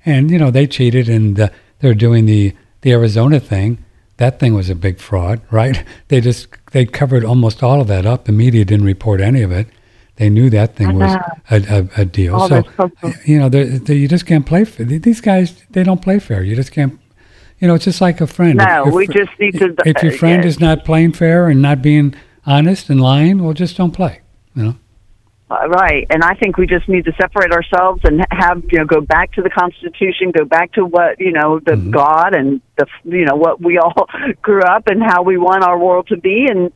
[0.06, 3.84] and you know they cheated, and uh, they're doing the the Arizona thing.
[4.18, 5.84] That thing was a big fraud, right?
[6.08, 8.26] They just they covered almost all of that up.
[8.26, 9.68] The media didn't report any of it.
[10.18, 11.60] They knew that thing was uh-huh.
[11.70, 12.36] a, a, a deal.
[12.40, 14.64] Oh, so you know, they're, they you just can't play.
[14.64, 14.86] Fair.
[14.86, 16.44] These guys, they don't play fair.
[16.44, 17.00] You just can't.
[17.60, 18.58] You know, it's just like a friend.
[18.58, 20.50] No, If- we just need to- If your friend yeah.
[20.50, 22.14] is not playing fair and not being
[22.46, 24.22] honest and lying, well, just don't play.
[24.56, 24.76] You know.
[25.50, 28.86] Uh, Right, and I think we just need to separate ourselves and have you know
[28.86, 31.92] go back to the Constitution, go back to what you know the Mm-hmm.
[31.92, 34.08] God and the you know what we all
[34.42, 36.72] grew up and how we want our world to be, and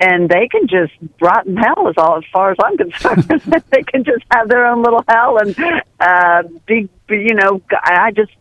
[0.00, 3.24] and they can just rot in hell as all as far as I'm concerned.
[3.70, 5.54] they can just have their own little hell and
[6.00, 8.32] uh, be, be you know I just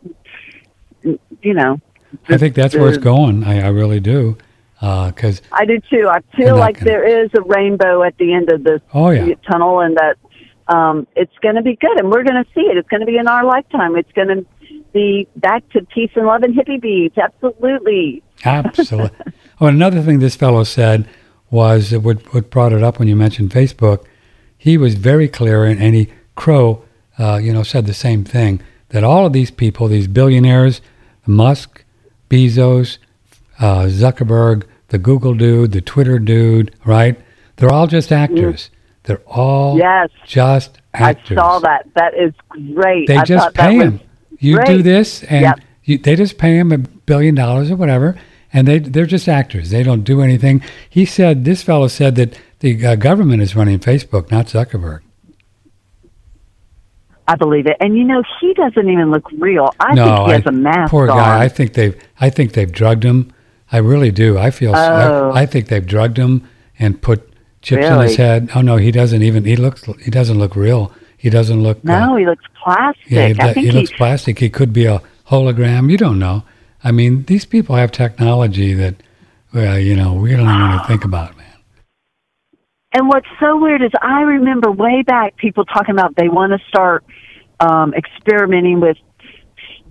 [1.41, 1.81] you know
[2.29, 3.43] I think that's where it's going.
[3.43, 4.37] I, I really do.
[4.83, 6.09] Because I do too.
[6.09, 9.33] I feel like gonna- there is a rainbow at the end of this Oh, yeah.
[9.49, 10.17] tunnel, and that
[10.67, 12.77] um, it's going to be good, and we're going to see it.
[12.77, 13.95] It's going to be in our lifetime.
[13.95, 14.45] It's going to
[14.93, 17.17] be back to peace and love and hippie beads.
[17.17, 18.23] Absolutely.
[18.45, 19.33] Absolutely.
[19.61, 21.07] oh, another thing this fellow said
[21.49, 24.03] was what, what brought it up when you mentioned Facebook.
[24.57, 26.83] He was very clear, and, and he Crow,
[27.17, 30.81] uh, you know, said the same thing that all of these people, these billionaires,
[31.25, 31.83] Musk,
[32.29, 32.97] Bezos,
[33.59, 37.19] uh, Zuckerberg, the Google dude, the Twitter dude, right?
[37.55, 38.69] They're all just actors.
[39.05, 40.09] They're all Yes.
[40.27, 41.35] just actors.
[41.35, 41.87] I saw that.
[41.95, 42.31] That is
[42.75, 43.07] great.
[43.07, 43.93] They I just pay them.
[43.93, 43.99] him.
[44.37, 45.59] You do this, and Yep.
[45.83, 48.15] you, they just pay him a billion dollars or whatever,
[48.53, 49.71] and they they're just actors.
[49.71, 50.61] They don't do anything.
[50.87, 54.99] He said this fellow said that the uh, government is running Facebook, not Zuckerberg.
[57.27, 57.77] I believe it.
[57.79, 59.73] And you know, he doesn't even look real.
[59.79, 61.17] I no, think he has I- a mask poor on.
[61.17, 61.43] guy.
[61.43, 63.31] I think they've I think they've drugged him.
[63.73, 64.37] I really do.
[64.37, 64.73] I feel.
[64.73, 65.31] Oh.
[65.31, 66.47] I, I think they've drugged him
[66.79, 67.29] and put
[67.61, 68.49] chips in his head.
[68.55, 69.43] Oh no, he doesn't even.
[69.43, 69.83] He looks.
[70.01, 70.93] He doesn't look real.
[71.17, 71.77] He doesn't look.
[71.79, 73.09] uh, no, he looks plastic.
[73.09, 74.39] Yeah, he, I think he looks plastic.
[74.39, 75.89] He could be a hologram.
[75.89, 76.43] You don't know.
[76.83, 78.95] I mean, these people have technology that,
[79.53, 81.45] well, you know, we don't even want to think about, man.
[82.91, 86.59] And what's so weird is I remember way back people talking about they want to
[86.67, 87.03] start
[87.59, 88.97] um, experimenting with,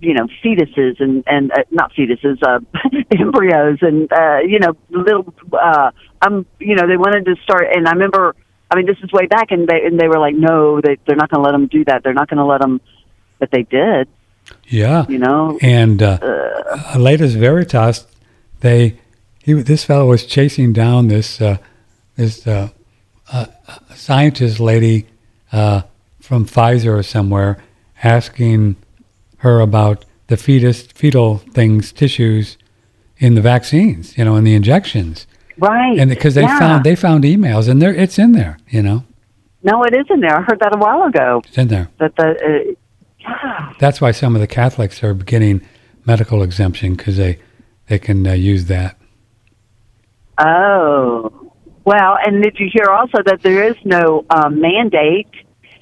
[0.03, 2.59] you know, fetuses and and uh, not fetuses, uh,
[3.19, 5.33] embryos and uh, you know little.
[5.51, 8.35] Uh, um, you know, they wanted to start, and I remember.
[8.71, 11.15] I mean, this is way back, and they and they were like, no, they they're
[11.15, 12.01] not going to let them do that.
[12.03, 12.81] They're not going to let them,
[13.37, 14.07] but they did.
[14.67, 15.05] Yeah.
[15.07, 18.05] You know, And uh, uh, latest Veritas,
[18.61, 18.99] they,
[19.39, 21.57] he, this fellow was chasing down this, uh,
[22.15, 22.69] this uh,
[23.31, 23.45] uh,
[23.95, 25.07] scientist lady
[25.51, 25.83] uh,
[26.19, 27.63] from Pfizer or somewhere,
[28.03, 28.75] asking
[29.43, 32.57] her about the fetus, fetal things, tissues
[33.17, 35.27] in the vaccines, you know, in the injections.
[35.59, 35.99] right?
[35.99, 36.57] and because they Yeah.
[36.59, 39.03] found they found emails and there it's in there you know
[39.69, 40.35] no, it is in there.
[40.39, 41.41] I heard that a while ago.
[41.47, 42.73] it's in there That the uh,
[43.19, 43.73] yeah.
[43.83, 45.61] that's why some of the catholics are getting
[46.05, 47.37] medical exemption because they
[47.89, 48.97] they can uh, use that
[50.39, 51.51] Oh,
[51.85, 55.27] well, and did you hear also that there is no um, mandate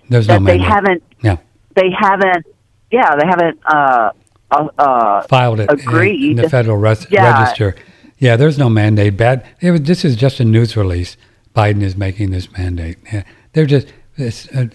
[0.10, 1.38] there's that no they haven't yeah
[1.76, 2.46] they haven't
[2.92, 4.12] yeah they haven't uh
[4.52, 7.40] uh, uh filed it in- in, the federal res- Yeah.
[7.40, 7.76] register.
[8.18, 9.18] Yeah there's no mandate.
[9.18, 11.18] Bad it was, this is just a news release.
[11.56, 12.98] Biden is making this mandate.
[13.12, 13.24] Yeah,
[13.54, 14.68] they're just this uh,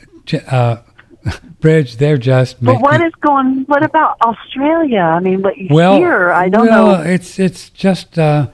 [0.50, 0.76] uh,
[1.61, 5.00] bridge they're just but making, what is going what about australia?
[5.00, 8.48] I mean what you well, hear i don't well, know It's it's just uh,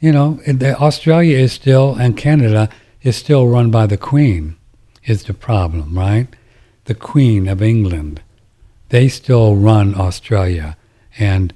[0.00, 0.38] you know
[0.80, 2.68] Australia is still and Canada
[3.02, 4.56] is still run by the Queen.
[5.04, 6.28] Is the problem right?
[6.84, 8.22] The Queen of England,
[8.94, 10.76] they still run Australia
[11.18, 11.52] and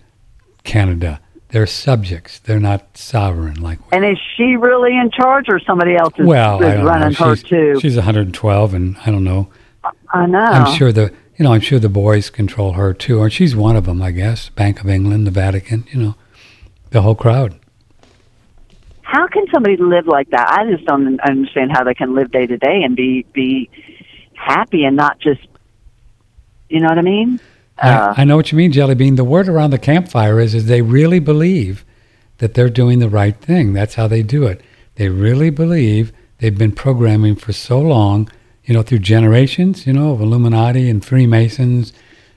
[0.64, 1.20] Canada.
[1.51, 2.40] They're subjects.
[2.40, 3.79] They're not sovereign like.
[3.79, 7.27] we and is she really in charge or somebody else is, well, is running know.
[7.27, 9.51] her She's, too she's 112, and I don't know.
[10.12, 13.31] i know I'm sure the you know I'm sure the boys control her too, or
[13.31, 14.48] she's one of them, I guess.
[14.48, 16.14] Bank of England, the Vatican, you know,
[16.90, 17.55] the whole crowd.
[19.03, 22.46] how can somebody live like that i just don't understand how they can live day
[22.46, 23.70] to day and be be
[24.35, 25.46] happy and not just
[26.68, 27.40] you know what i mean
[27.81, 29.14] uh, I, I know what you mean, Jelly Bean.
[29.14, 31.85] The word around the campfire is, is they really believe
[32.38, 33.72] that they're doing the right thing.
[33.72, 34.61] That's how they do it.
[34.96, 38.28] They really believe they've been programming for so long,
[38.64, 41.92] you know, through generations, you know, of Illuminati and Freemasons,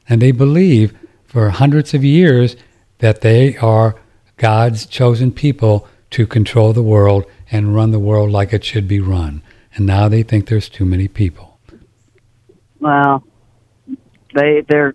[0.07, 2.55] and they believe for hundreds of years
[2.99, 3.95] that they are
[4.37, 8.99] God's chosen people to control the world and run the world like it should be
[8.99, 9.41] run.
[9.73, 11.59] And now they think there's too many people.
[12.79, 13.23] Well,
[14.33, 14.93] they they're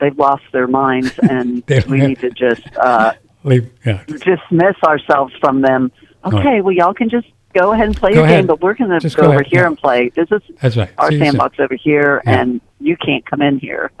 [0.00, 3.12] they've lost their minds, and we need to just uh,
[3.44, 4.02] Leave, yeah.
[4.06, 5.92] dismiss ourselves from them.
[6.24, 6.64] Okay, Right.
[6.64, 8.38] well, y'all can just go ahead and play Go your ahead.
[8.40, 9.66] game, but we're going to go, go over here yeah.
[9.66, 10.08] and play.
[10.08, 10.90] This is That's right.
[10.98, 12.40] our See sandbox over here, Yeah.
[12.40, 13.90] and you can't come in here.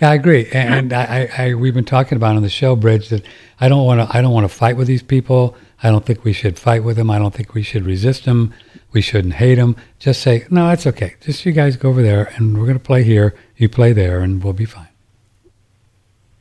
[0.00, 3.08] Yeah, I agree, and I, I, I we've been talking about on the show, Bridge,
[3.10, 3.24] that
[3.60, 5.56] I don't want to I don't want to fight with these people.
[5.84, 7.10] I don't think we should fight with them.
[7.10, 8.52] I don't think we should resist them.
[8.92, 9.76] We shouldn't hate them.
[10.00, 11.14] Just say no, it's okay.
[11.20, 13.34] Just you guys go over there, and we're gonna play here.
[13.56, 14.88] You play there, and we'll be fine.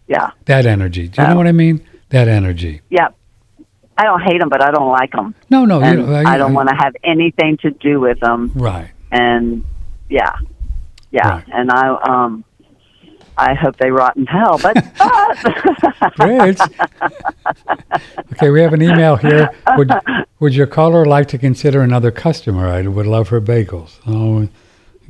[0.08, 1.08] yeah, That energy.
[1.08, 1.86] Do you know what I mean?
[2.10, 2.82] That energy.
[2.89, 3.10] yeah.
[3.95, 6.56] I don't hate them, but I don't like them, No, no, you know, I don't
[6.56, 8.52] want to have anything to do with them.
[8.56, 8.89] Right.
[9.12, 9.63] And
[10.10, 10.36] yeah,
[11.12, 11.43] yeah, Right.
[11.54, 12.43] and I um.
[13.36, 16.60] I hope they rot in hell, but, but Bridge.
[18.34, 19.49] okay, we have an email here.
[19.76, 19.91] Would
[20.39, 22.67] Would your caller like to consider another customer?
[22.67, 23.97] I would love her bagels.
[24.06, 24.47] Oh,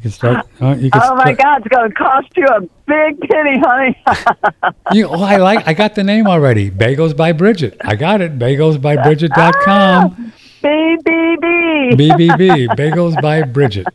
[0.04, 0.46] can start.
[0.62, 3.60] Uh, you can Oh my start- God, it's going to cost you a big penny,
[3.60, 3.98] honey.
[4.94, 5.66] You, oh, I like.
[5.68, 6.70] I got the name already.
[6.70, 7.78] Bagels by Bridget.
[7.84, 8.38] I got it.
[8.38, 10.34] Bagelsbybridget.com.
[10.62, 11.92] BBB.
[11.94, 12.68] BBB.
[12.76, 13.88] Bagels by Bridget.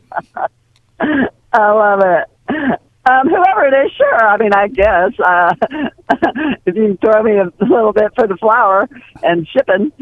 [1.01, 1.29] I
[1.73, 2.81] love it.
[3.09, 4.27] Um, whoever it is, sure.
[4.27, 5.55] I mean, I guess uh,
[6.67, 8.89] if you throw me a little bit for the flour
[9.23, 9.93] and shipping.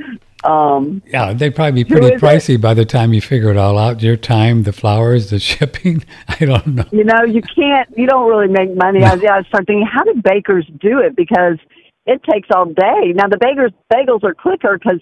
[0.45, 2.21] Um, Yeah, they'd probably be pretty is it?
[2.21, 4.03] pricey by the time you figure it all out.
[4.03, 6.05] Your time, the flowers, the shipping.
[6.29, 6.85] I don't know.
[6.93, 7.89] you know, you can't.
[7.97, 9.05] You don't really make money.
[9.05, 11.15] I, I start thinking, how do bakers do it?
[11.17, 11.59] Because
[12.07, 13.13] it takes all day.
[13.15, 15.01] Now the bakers bagels are quicker because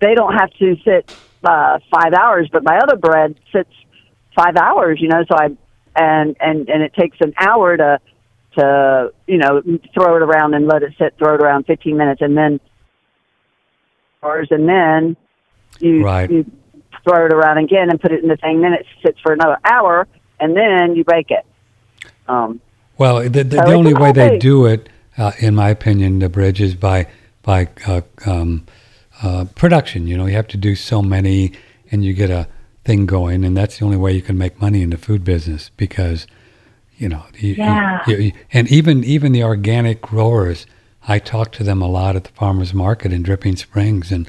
[0.00, 3.72] they don't have to sit uh, five hours, but my other bread sits
[4.34, 4.98] five hours.
[5.00, 5.48] You know, so I
[5.98, 8.00] and and and it takes an hour to
[8.56, 9.62] to you know
[9.94, 12.60] throw it around and let it sit, throw it around fifteen minutes, and then
[14.22, 15.16] hours, and then
[15.80, 16.30] you Right.
[16.30, 16.44] you
[17.04, 18.60] throw it around again and put it in the thing.
[18.60, 20.06] Then it sits for another hour,
[20.40, 21.44] and then you bake it.
[22.28, 22.60] Um,
[22.96, 26.28] Well, the, the, So the only way they do it, uh, in my opinion, the
[26.28, 27.06] bridge is by
[27.42, 28.66] by uh, um,
[29.22, 30.06] uh, production.
[30.06, 31.52] You know, you have to do so many,
[31.90, 32.48] and you get a
[32.88, 35.70] thing going, and that's the only way you can make money in the food business
[35.76, 36.26] because,
[36.96, 38.00] you know, you, Yeah.
[38.08, 40.66] you- you- and even even the organic growers,
[41.06, 44.26] I talk to them a lot at the farmers market in Dripping Springs, and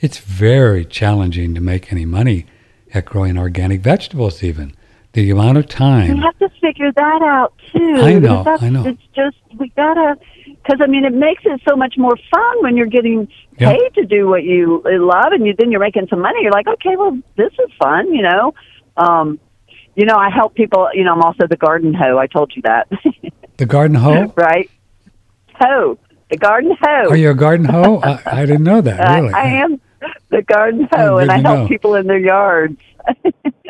[0.00, 2.44] it's very challenging to make any money
[2.92, 4.42] at growing organic vegetables.
[4.42, 4.72] Even
[5.12, 6.16] the amount of time.
[6.16, 7.94] We have to figure that out too.
[8.02, 8.84] I know, I know.
[8.84, 10.16] It's just we gotta,
[10.62, 13.72] because I mean, it makes it so much more fun when you're getting Yeah.
[13.72, 16.38] paid to do what you love, and you then you're making some money.
[16.42, 18.54] You're like, okay, well, this is fun, you know.
[18.96, 19.38] Um,
[19.94, 20.88] you know, I help people.
[20.94, 22.16] You know, I'm also the garden hoe.
[22.18, 22.88] I told you that,
[23.58, 24.32] The garden hoe?
[24.36, 24.70] right?
[25.60, 25.98] Hoe,
[26.30, 27.08] the garden hoe.
[27.10, 28.00] Are you a garden hoe?
[28.02, 28.98] I, I didn't know that.
[29.20, 29.34] Really?
[29.34, 29.80] I, am
[30.30, 31.68] the garden Oh, hoe, and I help know.
[31.68, 32.78] people in their yards.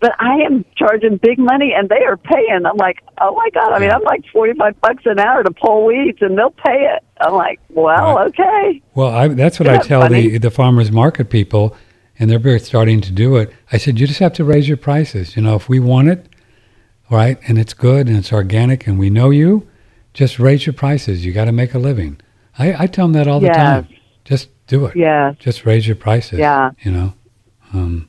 [0.00, 2.66] but I am charging big money, and they are paying.
[2.66, 3.72] I'm like, oh my god!
[3.72, 6.86] I mean, I'm like forty five bucks an hour to pull weeds, and they'll pay
[6.94, 7.02] it.
[7.20, 8.82] I'm like, well, okay.
[8.94, 10.28] Well, I, that's what Isn't I that tell funny?
[10.28, 11.76] the the farmers market people,
[12.18, 13.52] and they're starting to do it.
[13.72, 15.36] I said, you just have to raise your prices.
[15.36, 16.28] You know, if we want it,
[17.10, 19.66] right, and it's good and it's organic, and we know you,
[20.14, 21.24] just raise your prices.
[21.24, 22.20] You got to make a living.
[22.58, 23.56] I, I tell them that all the Yes.
[23.56, 23.88] time.
[24.24, 24.94] Just do it.
[24.96, 26.38] Yeah, Just raise your prices.
[26.38, 26.70] Yeah.
[26.82, 27.14] You know.
[27.72, 28.08] Um,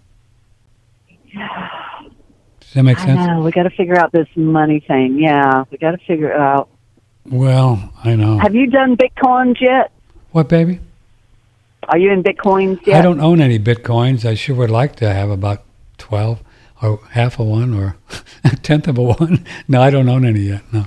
[1.33, 3.27] does that make I sense?
[3.27, 3.41] know.
[3.41, 5.17] We got to figure out this money thing.
[5.19, 6.69] Yeah, we got to figure it out.
[7.25, 8.37] Well, I know.
[8.39, 9.91] Have you done bitcoins yet?
[10.31, 10.79] What, baby?
[11.87, 12.99] Are you in bitcoins yet?
[12.99, 14.25] I don't own any bitcoins.
[14.25, 15.63] I sure would like to have about
[15.97, 16.41] 12
[16.81, 17.97] or half of one or
[18.43, 19.45] a tenth of a one.
[19.67, 20.61] No, I don't own any yet.
[20.71, 20.85] No.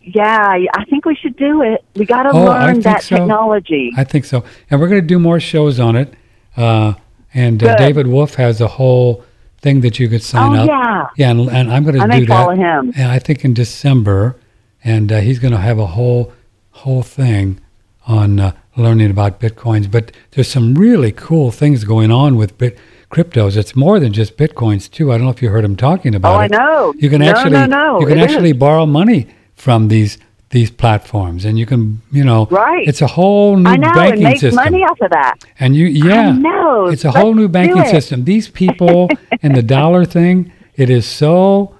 [0.00, 0.36] Yeah,
[0.74, 1.84] I think we should do it.
[1.94, 3.16] We got to Oh, learn that so.
[3.16, 3.92] technology.
[3.96, 4.44] I think so.
[4.70, 6.12] And we're going to do more shows on it.
[6.56, 6.94] Uh,
[7.34, 9.24] and uh, David Wolfe has a whole
[9.60, 10.68] thing that you could sign oh up.
[10.68, 12.28] yeah, Yeah, and, and I'm going to do may that.
[12.28, 12.92] follow him.
[12.96, 14.36] And I think in December,
[14.84, 16.32] and uh, he's going to have a whole
[16.70, 17.60] whole thing
[18.06, 19.88] on uh, learning about bitcoins.
[19.90, 22.76] But there's some really cool things going on with bit
[23.10, 23.56] cryptos.
[23.56, 25.12] It's more than just bitcoins too.
[25.12, 26.52] I don't know if you heard him talking about it.
[26.54, 26.94] Oh, I know.
[26.98, 28.56] You can No, actually no, no, you can it actually is.
[28.56, 30.18] borrow money from these
[30.52, 32.86] these platforms, and you can you know Right.
[32.86, 33.98] It's a whole new banking system.
[33.98, 34.64] I know, and make system.
[34.64, 35.34] money off of that.
[35.58, 36.86] And you, yeah, I know.
[36.86, 38.24] it's a whole Let's new banking system.
[38.24, 39.08] These people
[39.42, 41.74] and the dollar thing, it is so,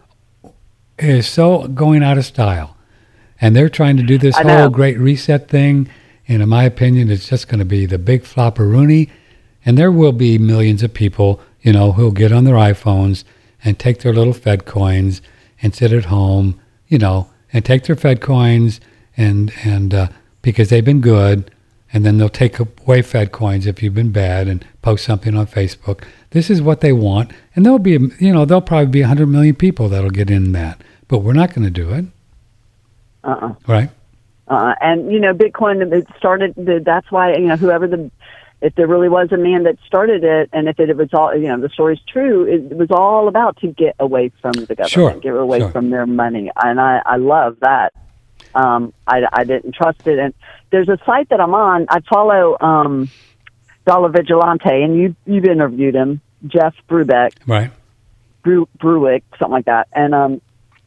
[0.99, 2.77] it is so going out of style,
[3.41, 4.71] and they're trying to do this I whole know.
[4.71, 5.89] great reset thing.
[6.29, 9.11] And in my opinion, it's just going to be the big flopperoonie,
[9.67, 13.25] and there will be millions of people, you know, who'll get on their iPhones
[13.65, 15.21] and take their little Fed coins
[15.61, 16.59] and sit at home,
[16.89, 18.81] you know, and take their Fed coins
[19.17, 20.09] and and uh,
[20.43, 21.51] because they've been good,
[21.93, 25.47] and then they'll take away Fed coins if you've been bad and post something on
[25.47, 26.05] Facebook.
[26.31, 29.55] This is what they want, and there'll be, you know, there'll probably be 100 million
[29.55, 32.07] people that'll get in that, but we're not going to do it,
[33.25, 33.55] Uh-uh.
[33.67, 33.91] right?
[34.49, 36.55] Uh, and you know, Bitcoin it started.
[36.85, 38.11] That's why you know whoever the
[38.63, 41.37] if there really was a man that started it, and if it, it was all
[41.37, 42.45] you know, the story's true.
[42.45, 45.71] It, was all about to get away from the government, Sure, get away sure.
[45.71, 47.93] from their money, and I I love that.
[48.55, 50.33] Um, I I didn't trust it, and
[50.71, 51.87] there's a site that I'm on.
[51.89, 53.11] I follow um,
[53.85, 57.33] Dollar Vigilante, and you you've interviewed him, Jeff Brubeck.
[57.47, 57.71] Right.
[58.43, 59.87] Bruick, something like that.
[59.93, 60.41] And um,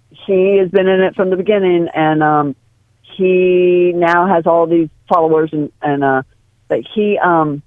[0.09, 2.55] he has been in it from the beginning, and um,
[3.01, 6.23] he now has all these followers, and and uh,
[6.67, 7.61] but he um,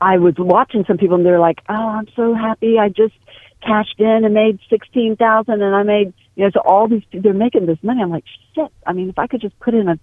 [0.00, 2.78] I was watching some people, and they're like, "Oh, I'm so happy!
[2.78, 3.14] I just
[3.62, 7.32] cashed in and made sixteen thousand, and I made you know, so all these they're
[7.34, 8.00] making this money.
[8.02, 8.24] I'm like,
[8.54, 8.68] shit!
[8.86, 9.98] I mean, if I could just put in a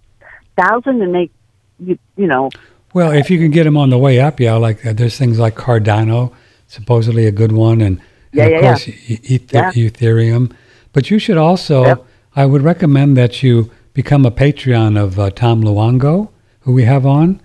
[0.59, 1.31] thousand and make
[1.79, 2.49] you, you know,
[2.93, 5.39] Well, if you can get them on the way up, yeah, like uh, there's things
[5.39, 6.33] like Cardano,
[6.67, 8.01] supposedly a good one, and
[8.33, 8.69] Yeah, and yeah, of yeah.
[8.69, 9.71] course, e- Ether- Yeah.
[9.89, 10.51] Ethereum.
[10.93, 12.05] But you should also, Yep.
[12.35, 16.29] I would recommend that you become a Patreon of uh, Tom Luongo,
[16.61, 17.39] who we have on,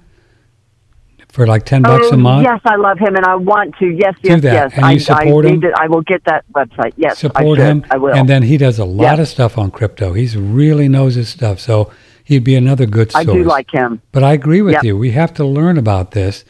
[1.33, 2.45] for like 10 bucks oh, a month.
[2.45, 3.87] Yes, I love him, and I want to.
[3.87, 4.73] Yes, Do yes, that, yes.
[4.75, 5.61] and I, you support I him?
[5.63, 6.93] to- I will get that website.
[6.97, 7.67] Yes, support should.
[7.67, 7.87] him.
[7.91, 8.15] I will.
[8.15, 9.23] And then he does a lot Yeah.
[9.23, 10.13] of stuff on crypto.
[10.13, 11.61] He's really knows his stuff.
[11.61, 11.91] So
[12.25, 13.29] he'd be another good source.
[13.29, 14.03] I do like him.
[14.13, 14.85] But I agree with Yep.
[14.85, 14.97] you.
[14.97, 16.45] We have to learn about this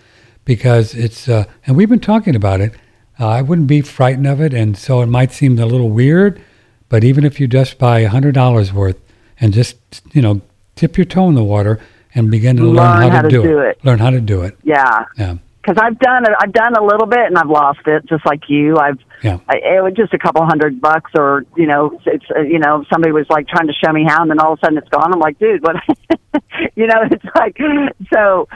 [0.44, 2.72] because it's, uh, and we've been talking about it.
[3.18, 4.54] Uh, I wouldn't be frightened of it.
[4.54, 6.40] And so it might seem a little weird,
[6.88, 8.96] but even if you just buy $100 worth
[9.38, 9.76] and just,
[10.14, 10.40] you know,
[10.74, 11.78] dip your toe in the water
[12.14, 13.78] and begin to learn, how, to, do, it.
[13.84, 14.56] Learn how to do it.
[14.62, 15.36] Yeah, Yeah.
[15.62, 16.32] because I've done it.
[16.40, 18.76] I've done a little bit, and I've lost it, just like you.
[18.78, 19.38] I've Yeah.
[19.48, 22.84] I, it was just a couple hundred bucks, or you know, it's uh, you know,
[22.90, 24.88] somebody was like trying to show me how, and then all of a sudden it's
[24.88, 25.12] gone.
[25.12, 25.76] I'm like, dude, what?
[26.74, 27.56] you know, it's like
[28.12, 28.48] so.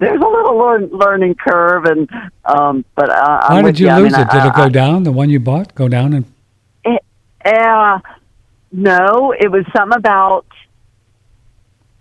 [0.00, 2.10] There's a little learn, learning curve, and
[2.44, 4.30] um, but uh, I'm Why did you I lose mean, it?
[4.30, 5.04] Did I, it go I, down?
[5.04, 7.00] The one you bought go down and
[7.44, 8.00] Uh,
[8.72, 10.46] no, it was something about.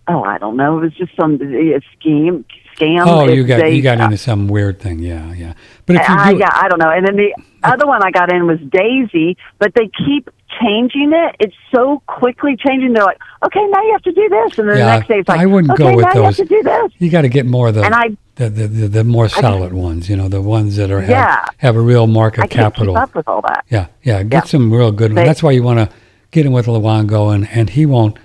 [0.07, 0.77] Oh, I don't know.
[0.79, 2.45] It was just some uh, scheme
[2.75, 3.05] scam.
[3.07, 4.99] oh, you got they- you got into some weird thing.
[4.99, 5.53] Yeah, yeah.
[5.85, 6.89] But if you I, do, yeah, I don't know.
[6.89, 7.33] And then the
[7.63, 10.29] other one I got in was Daisy, but they keep
[10.61, 11.35] changing it.
[11.39, 12.93] It's so quickly changing.
[12.93, 15.19] They're like, okay, now you have to do this, and then Yeah, the next day
[15.19, 16.47] it's like, I wouldn't okay, go with now you have those.
[16.47, 16.91] to do this.
[16.99, 19.73] You got to get more of the And I, the, the, the, the more solid
[19.73, 21.45] ones, you know, the ones that are have, Yeah.
[21.57, 22.93] have a real market I capital.
[22.95, 23.65] keep up with all that.
[23.69, 24.21] Yeah, yeah.
[24.23, 24.49] Get Yeah.
[24.49, 25.27] some real good ones.
[25.27, 25.95] That's why you want to
[26.31, 28.17] get in with Luongo, and, and he won't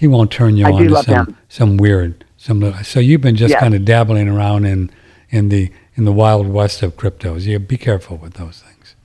[0.00, 1.36] he won't turn you I on to some him.
[1.48, 2.58] some weird some.
[2.60, 3.60] little- So you've been just Yeah.
[3.60, 4.90] kind of dabbling around in
[5.30, 7.42] in the in the wild west of cryptos.
[7.46, 8.96] You be careful with those things.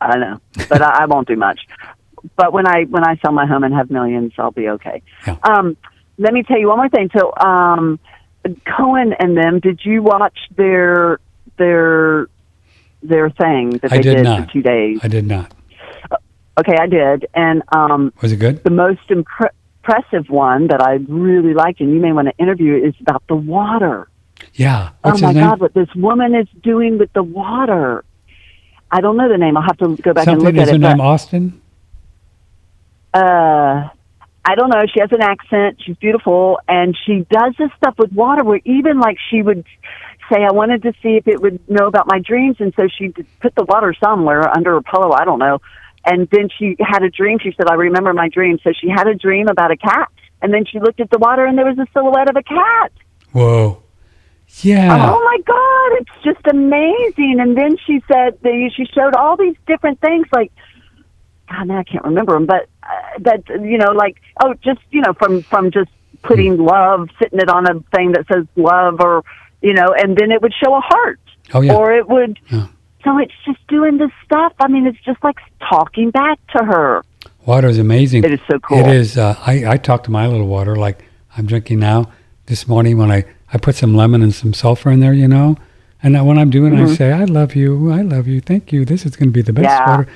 [0.00, 1.60] I know, but I, I won't do much.
[2.36, 5.02] But when I when I sell my home and have millions, I'll be okay.
[5.26, 5.36] Yeah.
[5.44, 5.76] Um,
[6.18, 7.08] let me tell you one more thing.
[7.16, 8.00] So, um,
[8.76, 11.20] Cohen and them, did you watch their
[11.58, 12.26] their
[13.04, 14.46] their thing that they did did not.
[14.46, 14.98] for two days?
[15.04, 15.54] I did not.
[16.60, 18.62] Okay, I did, and um, Was it good?
[18.62, 22.74] the most impre- impressive one that I really liked, and you may want to interview,
[22.76, 24.08] is about the water.
[24.54, 24.90] Yeah.
[25.02, 25.34] What's oh my?
[25.34, 28.04] God, what this woman is doing with the water.
[28.90, 29.56] I don't know the name.
[29.56, 31.60] I'll have to go back Something and look is at her name Austin?
[33.14, 33.88] uh
[34.44, 34.82] I don't know.
[34.92, 35.80] She has an accent.
[35.84, 38.42] She's beautiful, and she does this stuff with water.
[38.42, 39.64] Where even like she would
[40.30, 43.10] say, "I wanted to see if it would know about my dreams," and so she
[43.40, 45.12] put the water somewhere under her pillow.
[45.12, 45.60] I don't know.
[46.04, 47.38] And then she had a dream.
[47.40, 50.08] She said, "I remember my dream." So she had a dream about a cat,
[50.40, 52.92] and then she looked at the water, and there was a silhouette of a cat.
[53.32, 53.82] Whoa.
[54.60, 55.10] Yeah.
[55.10, 57.38] Oh my God, it's just amazing.
[57.40, 60.52] And then she said that she showed all these different things, like
[61.50, 65.00] God, now I can't remember them, but uh, that you know, like oh, just you
[65.00, 65.90] know, from from just
[66.22, 69.24] putting love, sitting it on a thing that says love, or
[69.62, 71.20] you know, and then it would show a heart,
[71.54, 71.74] Oh yeah.
[71.74, 72.38] or it would.
[72.50, 72.66] Yeah.
[73.04, 74.52] So it's just doing this stuff.
[74.60, 75.36] I mean, it's just like
[75.68, 77.02] talking back to her.
[77.46, 78.22] Water is amazing.
[78.24, 78.78] It is so cool.
[78.78, 79.18] It is.
[79.18, 81.04] Uh, I, I talk to my little water like
[81.36, 82.10] I'm drinking now.
[82.46, 85.56] This morning when I, I put some lemon and some sulfur in there, you know,
[86.02, 88.72] and then when I'm doing it, I say, I love you, I love you, thank
[88.72, 88.84] you.
[88.84, 89.88] This is going to be the best Mm-hmm.
[89.90, 89.96] Yeah.
[89.96, 90.08] water.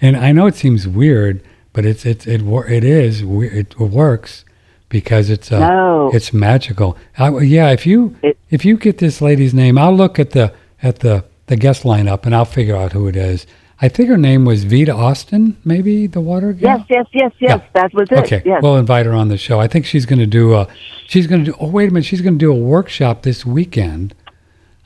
[0.00, 1.42] And I know it seems weird,
[1.72, 4.44] but it's it's it it is it works
[4.88, 6.10] because it's uh, No.
[6.12, 6.96] it's magical.
[7.18, 10.52] I, yeah, if you It- if you get this lady's name, I'll look at the
[10.82, 13.46] at the the guest lineup and I'll figure out who it is.
[13.80, 16.78] I think her name was Veda Austin, maybe the water gal.
[16.78, 17.60] Yes, yes, yes, yes.
[17.62, 17.68] Yeah.
[17.74, 18.18] That was it.
[18.18, 18.62] Okay, Yes.
[18.62, 19.58] we'll invite her on the show.
[19.60, 20.68] I think she's going to do a.
[21.06, 21.56] She's going to do.
[21.60, 24.14] Oh wait a minute, she's going to do a workshop this weekend.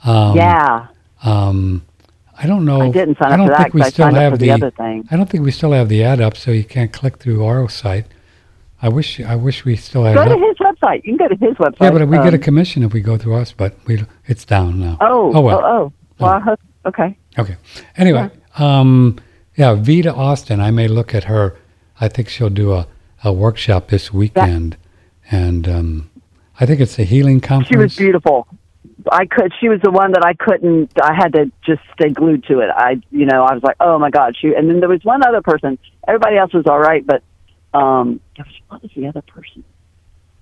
[0.04, 0.86] Um, yeah.
[1.22, 1.84] Um,
[2.36, 2.80] I don't know.
[2.82, 4.32] I didn't sign I up don't for that think we 'cause I still up have
[4.32, 5.06] for the other thing.
[5.10, 7.68] I don't think we still have the ad up, so you can't click through our
[7.68, 8.06] site.
[8.80, 9.20] I wish.
[9.20, 10.40] I wish we still had Go it to up.
[10.40, 11.04] his website.
[11.04, 11.80] You can go to his website.
[11.80, 13.52] Yeah, but we get a Um, commission if we go through us.
[13.56, 14.04] But we.
[14.26, 14.96] It's down now.
[15.00, 15.60] Oh, Oh well.
[15.62, 15.92] oh, oh.
[16.18, 17.16] Hope- okay.
[17.38, 17.56] Okay.
[17.96, 19.16] Anyway, um,
[19.56, 20.60] yeah, Veda Austin.
[20.60, 21.56] I may look at her.
[22.00, 22.86] I think she'll do a,
[23.24, 24.76] a workshop this weekend,
[25.30, 26.10] and um,
[26.60, 27.68] I think it's a healing conference.
[27.68, 28.46] She was beautiful.
[29.10, 29.52] I could.
[29.60, 30.92] She was the one that I couldn't.
[31.02, 32.68] I had to just stay glued to it.
[32.74, 34.36] I, you know, I was like, oh my god.
[34.40, 34.48] She.
[34.54, 35.78] And then there was one other person.
[36.06, 37.22] Everybody else was all right, but
[37.74, 38.20] um,
[38.68, 39.64] what was the other person?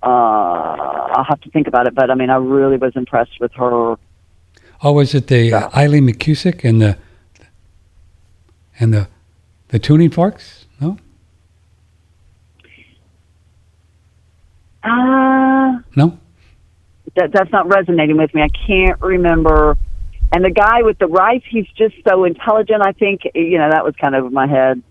[0.01, 1.95] Uh, I'll have to think about it.
[1.95, 3.95] But I mean, I really was impressed with her.
[4.83, 5.69] Oh, was it the Yeah.
[5.75, 6.97] Eileen McKusick and the
[8.79, 9.07] and the
[9.69, 10.65] the tuning forks?
[10.79, 10.97] No,
[14.83, 16.17] Uh, no.
[17.15, 18.41] that that's not resonating with me.
[18.41, 19.77] I can't remember.
[20.33, 22.81] And the guy with the rice, he's just so intelligent.
[22.85, 24.81] I think you know that was kind of my head.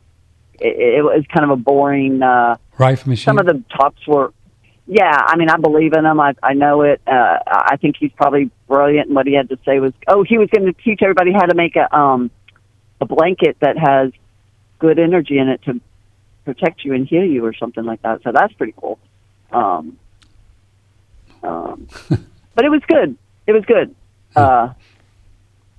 [0.58, 2.22] It, it was kind of a boring.
[2.22, 3.24] uh Rife machine.
[3.24, 4.32] Some of the talks were.
[4.86, 6.20] Yeah, I mean, I believe in him.
[6.20, 7.00] I I know it.
[7.06, 9.08] Uh, I think he's probably brilliant.
[9.08, 11.46] And what he had to say was, oh, he was going to teach everybody how
[11.46, 12.30] to make a um
[13.00, 14.12] a blanket that has
[14.78, 15.80] good energy in it to
[16.44, 18.22] protect you and heal you or something like that.
[18.22, 18.98] So that's pretty cool.
[19.50, 19.98] Um,
[21.42, 21.88] um,
[22.54, 23.16] but it was good.
[23.46, 23.94] It was good.
[24.34, 24.72] Uh,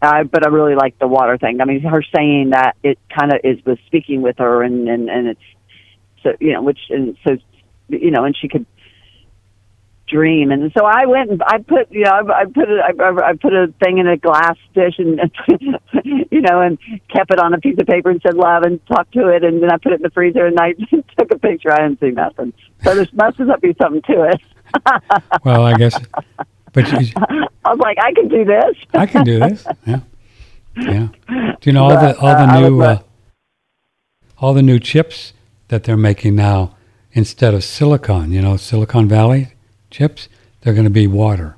[0.01, 1.59] I, but I really like the water thing.
[1.61, 5.09] I mean, her saying that it kind of is was speaking with her, and and
[5.09, 5.41] and it's
[6.23, 7.37] so you know, which and so
[7.89, 8.65] you know, and she could
[10.07, 10.51] dream.
[10.51, 13.33] And so I went and I put, you know, I, I put it, I, I
[13.33, 15.19] put a thing in a glass dish and,
[16.31, 16.77] you know, and
[17.13, 19.43] kept it on a piece of paper and said love and talked to it.
[19.43, 20.73] And then I put it in the freezer and I
[21.17, 21.71] took a picture.
[21.71, 22.53] I didn't see nothing.
[22.83, 24.41] So there must have be something to it.
[25.43, 25.97] well, I guess,
[26.73, 28.75] but you, I was like, I can do this.
[28.93, 29.65] I can do this.
[29.85, 29.99] Yeah.
[30.75, 31.07] Yeah.
[31.27, 32.99] Do you know all but, the, all the uh, new, uh,
[34.37, 35.33] all the new chips
[35.69, 36.75] that they're making now
[37.13, 39.53] instead of silicon, you know, Silicon Valley?
[39.89, 40.29] Chips,
[40.61, 41.57] they're going to be water.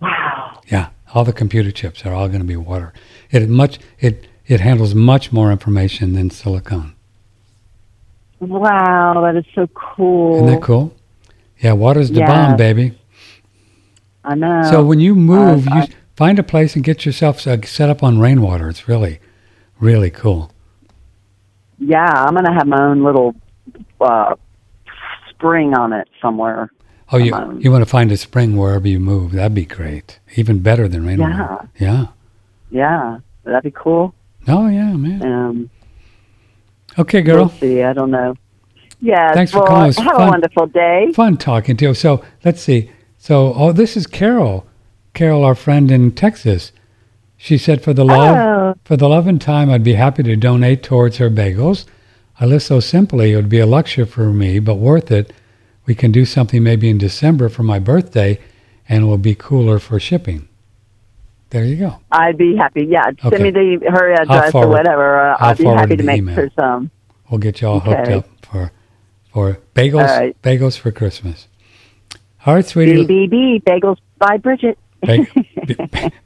[0.00, 0.60] Wow.
[0.68, 2.92] Yeah, all the computer chips are all going to be water.
[3.30, 6.94] It much it it handles much more information than silicon.
[8.38, 10.36] Wow, that is so cool.
[10.36, 10.94] Isn't that cool?
[11.58, 12.98] Yeah, water's the bomb, baby.
[14.24, 14.62] I know.
[14.70, 15.84] So when you move, you
[16.16, 18.68] find a place and get yourself uh, set up on rainwater.
[18.68, 19.20] It's really,
[19.80, 20.50] really cool.
[21.78, 23.34] Yeah, I'm gonna have my own little
[24.00, 24.34] uh,
[25.36, 26.70] spring on it somewhere.
[27.12, 29.32] Oh, you you want to find a spring wherever you move?
[29.32, 30.18] That'd be great.
[30.34, 31.68] Even better than rainwater.
[31.78, 31.86] Yeah.
[31.86, 32.06] Yeah.
[32.70, 33.18] Yeah.
[33.44, 34.14] That'd be cool.
[34.48, 35.22] Oh yeah, man.
[35.24, 35.70] Um.
[36.98, 37.46] Okay, girl.
[37.46, 37.82] We'll see.
[37.82, 38.34] I don't know.
[39.00, 39.32] Yeah.
[39.34, 39.92] Thanks well, for calling.
[39.92, 41.12] Have fun, a wonderful day.
[41.12, 41.94] Fun talking to you.
[41.94, 42.90] So let's see.
[43.18, 44.66] So oh, this is Carol.
[45.14, 46.72] Carol, our friend in Texas.
[47.36, 48.74] She said, "For the love, oh.
[48.84, 51.84] for the love and time, I'd be happy to donate towards her bagels.
[52.38, 55.32] I live so simply, it would be a luxury for me, but worth it.
[55.86, 58.38] We can do something maybe in December for my birthday,
[58.88, 60.48] and it will be cooler for shipping.
[61.50, 62.00] There you go.
[62.10, 62.84] I'd be happy.
[62.84, 63.30] Yeah, okay.
[63.30, 65.20] send me the her address forward, or whatever.
[65.20, 66.34] Uh, I'll, I'll be happy to make email.
[66.34, 66.90] her some.
[67.30, 67.90] We'll get you all okay.
[67.90, 68.72] hooked up for
[69.32, 70.06] for bagels.
[70.06, 70.42] Right.
[70.42, 71.46] Bagels for Christmas.
[72.44, 73.06] All right, sweetie.
[73.06, 74.78] BBB bagels by Bridget.
[75.04, 75.26] BB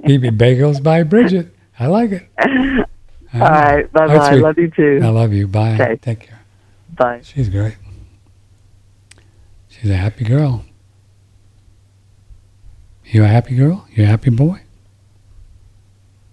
[0.36, 1.54] bagels by Bridget.
[1.78, 2.28] I like it.
[3.34, 3.92] All right.
[3.92, 4.30] Bye bye.
[4.30, 5.00] I love you too.
[5.02, 5.46] I love you.
[5.46, 5.74] Bye.
[5.74, 5.96] Okay.
[5.96, 6.40] Take care.
[6.96, 7.20] Bye.
[7.22, 7.76] She's great.
[9.68, 10.64] She's a happy girl.
[13.04, 13.86] You a happy girl?
[13.90, 14.62] You a happy boy?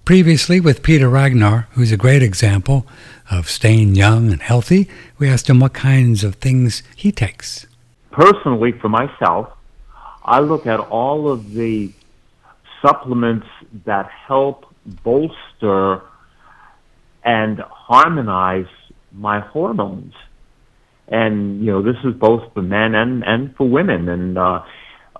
[0.06, 2.88] Previously, with Peter Ragnar, who's a great example
[3.30, 4.88] of staying young and healthy,
[5.18, 7.68] we asked him what kinds of things he takes.
[8.12, 9.52] Personally, for myself,
[10.24, 11.91] I look at all of the
[12.82, 13.48] supplements
[13.86, 14.66] that help
[15.04, 16.02] bolster
[17.24, 18.65] and harmonize
[19.11, 20.13] my hormones.
[21.07, 24.09] And you know, this is both for men and and for women.
[24.09, 24.63] And uh,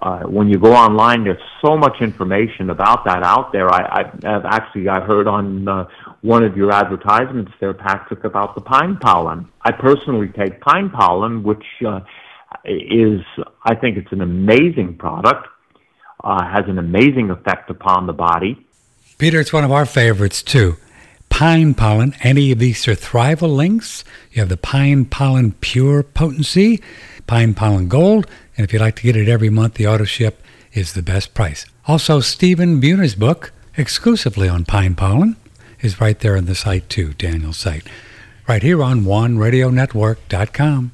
[0.02, 3.72] uh, when you go online, there's so much information about that out there.
[3.72, 5.86] I, I have actually I heard on uh,
[6.22, 9.48] one of your advertisements there, Patrick, about the pine pollen.
[9.62, 12.02] I personally take pine pollen, which uh,
[12.66, 13.22] is
[13.64, 15.48] I think it's an amazing product.
[16.24, 18.66] Uh, has an amazing effect upon the body.
[19.20, 20.76] Peter, it's one of our favorites too
[21.30, 24.04] pine pollen, any of these are thrival links.
[24.32, 26.82] You have the pine pollen pure potency,
[27.28, 30.42] pine pollen gold, and if you'd like to get it every month, the auto ship
[30.74, 31.66] is the best price.
[31.88, 35.36] Also, Stephen Buhner's book, exclusively on pine pollen,
[35.82, 37.88] is right there on the site too, Daniel's site.
[38.48, 40.92] Right here on OneRadioNetwork.com.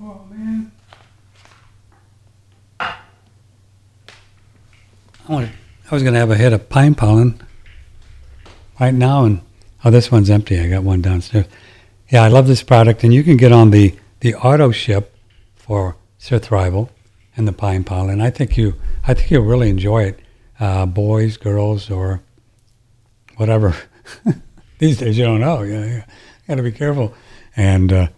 [0.00, 0.72] Oh, man.
[5.28, 5.48] I
[5.90, 7.40] was going to have a hit of pine pollen
[8.78, 9.40] right now and
[9.82, 10.60] Oh, this one's empty.
[10.60, 11.46] I got one downstairs.
[12.10, 15.16] Yeah, I love this product, and you can get on the the auto ship
[15.54, 16.90] for Sir Surthrival
[17.36, 18.20] and the pine pollen.
[18.20, 18.74] I think you
[19.06, 20.20] I think you'll really enjoy it,
[20.58, 22.20] uh, boys, girls, or
[23.36, 23.74] whatever.
[24.78, 25.62] These days you don't know.
[25.62, 26.02] Yeah, you
[26.46, 27.14] got to be careful.
[27.56, 28.08] And uh,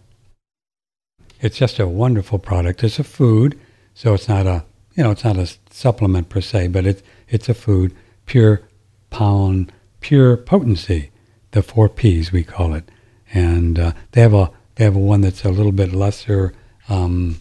[1.40, 2.82] it's just a wonderful product.
[2.82, 3.58] It's a food,
[3.94, 4.64] so it's not a
[4.96, 7.94] you know it's not a supplement per se, but it's it's a food,
[8.26, 8.62] pure
[9.10, 11.11] pollen, pure potency
[11.52, 12.90] the four P's we call it,
[13.32, 16.52] and uh, they have a they have a one that's a little bit lesser,
[16.88, 17.40] um,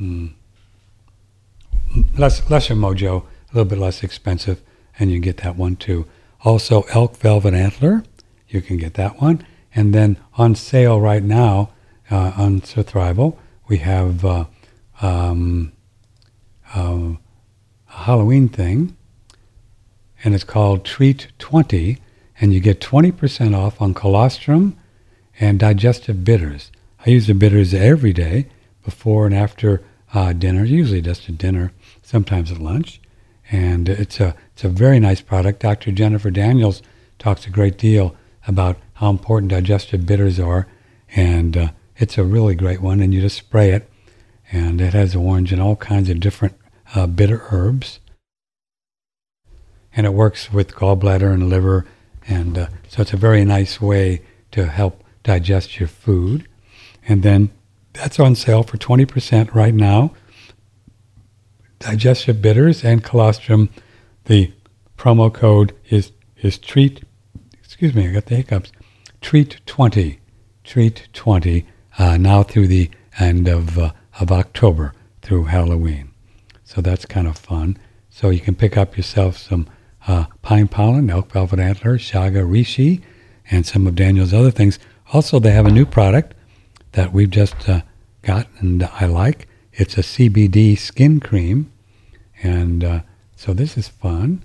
[0.00, 0.32] mm,
[2.16, 4.62] less lesser mojo, a little bit less expensive,
[4.98, 6.06] and you get that one too.
[6.44, 8.04] Also, elk velvet antler,
[8.48, 9.44] you can get that one,
[9.74, 11.70] and then on sale right now
[12.10, 13.36] uh, on Surthrival,
[13.68, 14.44] we have uh,
[15.00, 15.72] um,
[16.74, 17.14] uh,
[17.88, 18.96] a Halloween thing,
[20.22, 21.98] and it's called Treat Twenty
[22.40, 24.76] and you get 20% off on colostrum
[25.40, 26.70] and digestive bitters.
[27.04, 28.46] I use the bitters every day
[28.84, 29.82] before and after
[30.14, 31.72] uh, dinner, usually just at dinner,
[32.02, 33.00] sometimes at lunch.
[33.50, 35.60] And it's a, it's a very nice product.
[35.60, 35.92] Dr.
[35.92, 36.82] Jennifer Daniels
[37.18, 38.16] talks a great deal
[38.46, 40.66] about how important digestive bitters are,
[41.14, 43.00] and uh, it's a really great one.
[43.00, 43.88] And you just spray it,
[44.50, 46.54] and it has orange and all kinds of different
[46.94, 48.00] uh, bitter herbs,
[49.94, 51.86] and it works with gallbladder and liver,
[52.28, 54.22] and uh, so it's a very nice way
[54.52, 56.48] to help digest your food.
[57.06, 57.50] And then
[57.92, 60.14] that's on sale for 20% right now.
[61.78, 63.68] Digestive bitters and colostrum.
[64.24, 64.52] The
[64.96, 66.12] promo code is
[66.42, 67.02] is treat.
[67.62, 68.72] Excuse me, I got the hiccups.
[69.20, 70.18] Treat 20,
[70.64, 71.66] treat 20.
[71.98, 76.10] Uh, now through the end of uh, of October through Halloween.
[76.64, 77.78] So that's kind of fun.
[78.10, 79.68] So you can pick up yourself some
[80.06, 83.02] uh, pine pollen, elk velvet antler, chaga reishi,
[83.50, 84.78] and some of Daniel's other things.
[85.12, 86.34] Also, they have a new product
[86.92, 87.82] that we've just uh,
[88.22, 89.48] got and I like.
[89.72, 91.70] It's a CBD skin cream.
[92.42, 93.00] And uh,
[93.36, 94.42] so this is fun.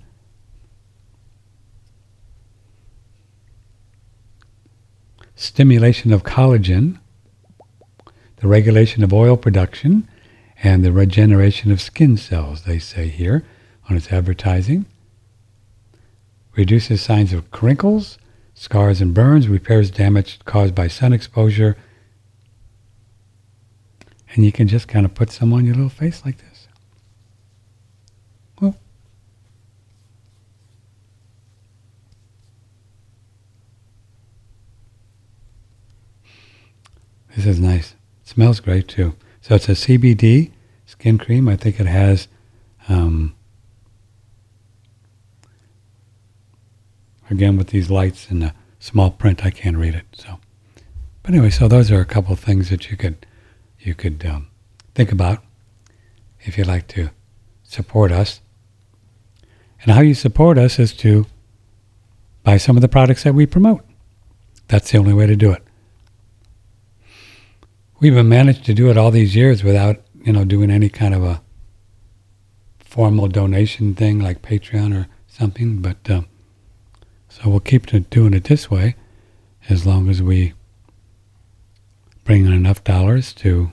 [5.34, 6.98] Stimulation of collagen,
[8.36, 10.08] the regulation of oil production,
[10.62, 13.44] and the regeneration of skin cells, they say here
[13.90, 14.86] on its advertising.
[16.54, 18.18] Reduces signs of crinkles,
[18.54, 21.76] scars and burns, repairs damage caused by sun exposure,
[24.34, 26.68] and you can just kind of put some on your little face like this.
[28.60, 28.76] Well,
[37.36, 37.94] this is nice.
[38.22, 39.14] It smells great too.
[39.40, 40.52] So it's a CBD
[40.86, 41.48] skin cream.
[41.48, 42.28] I think it has
[42.88, 43.34] um,
[47.32, 50.06] again with these lights and the small print, I can't read it.
[50.12, 50.38] So,
[51.22, 53.26] but anyway, so those are a couple of things that you could
[53.80, 54.48] you could um,
[54.94, 55.42] think about
[56.40, 57.10] if you'd like to
[57.64, 58.40] support us.
[59.82, 61.26] And how you support us is to
[62.44, 63.84] buy some of the products that we promote.
[64.68, 65.62] That's the only way to do it.
[67.98, 71.24] We've managed to do it all these years without, you know, doing any kind of
[71.24, 71.40] a
[72.78, 75.80] formal donation thing like Patreon or something.
[75.82, 76.22] But uh,
[77.32, 78.94] so we'll keep doing it this way
[79.70, 80.52] as long as we
[82.24, 83.72] bring in enough dollars to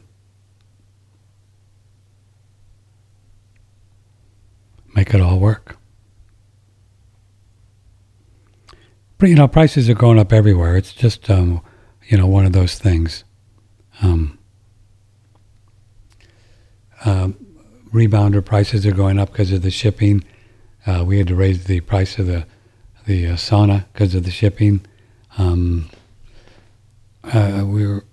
[4.95, 5.75] make it all work.
[9.17, 10.77] But, you know, prices are going up everywhere.
[10.77, 11.61] It's just, um,
[12.07, 13.25] you know, one of those things.
[14.01, 14.39] Um,
[17.03, 17.29] uh,
[17.91, 20.23] rebounder prices are going up because of the shipping.
[20.85, 22.45] Uh, we had to raise the price of the
[23.09, 24.85] the uh, sauna because of the shipping.
[25.39, 25.89] Um,
[27.23, 28.05] uh, we were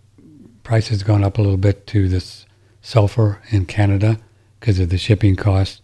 [0.62, 2.46] prices gone up a little bit to this
[2.80, 4.18] sulfur in Canada
[4.58, 5.82] because of the shipping costs.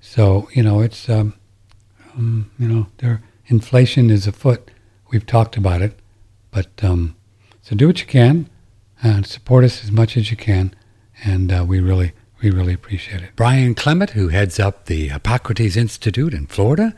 [0.00, 1.34] So you know it's um,
[2.14, 4.70] um, you know there inflation is afoot.
[5.10, 5.98] We've talked about it,
[6.50, 7.14] but um,
[7.60, 8.48] so do what you can
[9.02, 10.74] and support us as much as you can,
[11.22, 13.30] and uh, we really we really appreciate it.
[13.36, 16.94] Brian Clement, who heads up the Hippocrates Institute in Florida,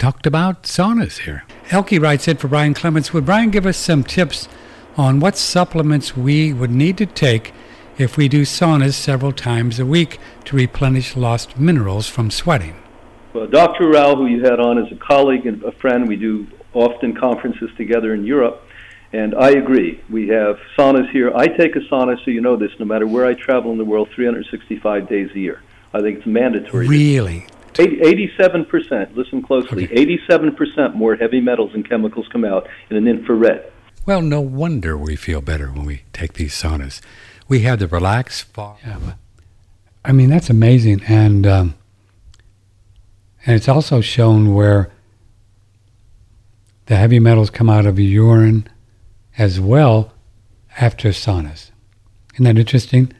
[0.00, 1.44] talked about saunas here.
[1.70, 3.12] Elke writes in for Brian Clements.
[3.12, 4.48] Would Brian give us some tips
[4.96, 7.52] on what supplements we would need to take
[7.98, 12.74] if we do saunas several times a week to replenish lost minerals from sweating.
[13.34, 13.88] Well, Dr.
[13.88, 16.08] Rao, who you had on, is a colleague and a friend.
[16.08, 18.66] We do often conferences together in Europe.
[19.12, 20.00] And I agree.
[20.08, 21.30] We have saunas here.
[21.36, 23.84] I take a sauna, so you know this, no matter where I travel in the
[23.84, 25.62] world, 365 days a year.
[25.92, 26.88] I think it's mandatory.
[26.88, 27.46] Really?
[27.74, 30.06] 87%, listen closely, okay.
[30.28, 33.70] 87% more heavy metals and chemicals come out in an infrared.
[34.06, 37.00] Well, no wonder we feel better when we take these saunas.
[37.48, 38.78] We have the relax far.
[38.84, 39.16] Yeah, but,
[40.04, 41.74] I mean that's amazing, and um,
[43.44, 44.90] and it's also shown where
[46.86, 48.68] the heavy metals come out of urine
[49.38, 50.12] as well
[50.78, 51.70] after saunas.
[52.34, 53.12] Isn't that interesting?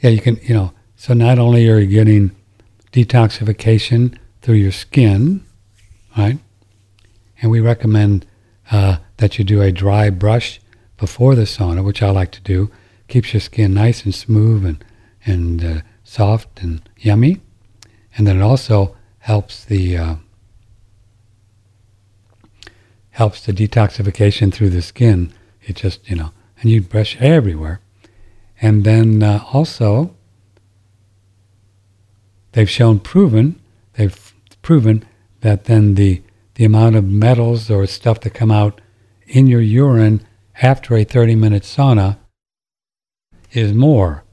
[0.00, 2.34] Yeah, you can, you know, so not only are you getting
[2.92, 5.44] detoxification through your skin,
[6.16, 6.38] right?
[7.40, 8.26] And we recommend
[8.70, 10.60] uh, that you do a dry brush
[10.96, 12.70] before the sauna, which I like to do.
[13.08, 14.84] Keeps your skin nice and smooth and,
[15.26, 17.40] and uh, soft and yummy.
[18.16, 20.14] And then it also helps the uh,
[23.12, 25.32] helps the detoxification through the skin.
[25.62, 27.80] It just, you know, and you brush everywhere.
[28.60, 30.14] And then uh, also,
[32.52, 33.60] they've shown proven,
[33.94, 35.04] they've proven
[35.40, 36.22] that then the,
[36.54, 38.80] the amount of metals or stuff that come out
[39.26, 40.24] in your urine
[40.60, 42.18] after a 30 minute sauna
[43.52, 44.24] is more.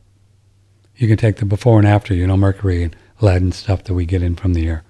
[0.96, 3.94] You can take the before and after, you know, mercury and lead and stuff that
[3.94, 4.84] we get in from the air.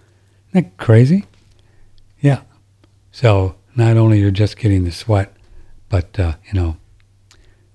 [0.50, 1.26] Isn't that crazy?
[2.20, 2.42] Yeah.
[3.12, 5.34] So not only you're just getting the sweat,
[5.88, 6.78] but uh, you know.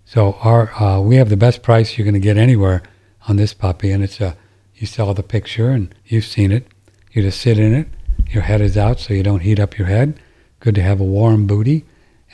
[0.05, 2.83] So our uh, we have the best price you're going to get anywhere
[3.29, 4.37] on this puppy, and it's a
[4.85, 6.67] you saw the picture and you've seen it.
[7.11, 7.89] You just sit in it.
[8.29, 10.21] Your head is out so you don't heat up your head.
[10.61, 11.87] Good to have a warm booty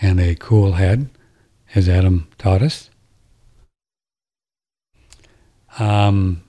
[0.03, 1.09] and a cool head,
[1.76, 2.90] as Adam taught us.
[5.78, 6.42] Um,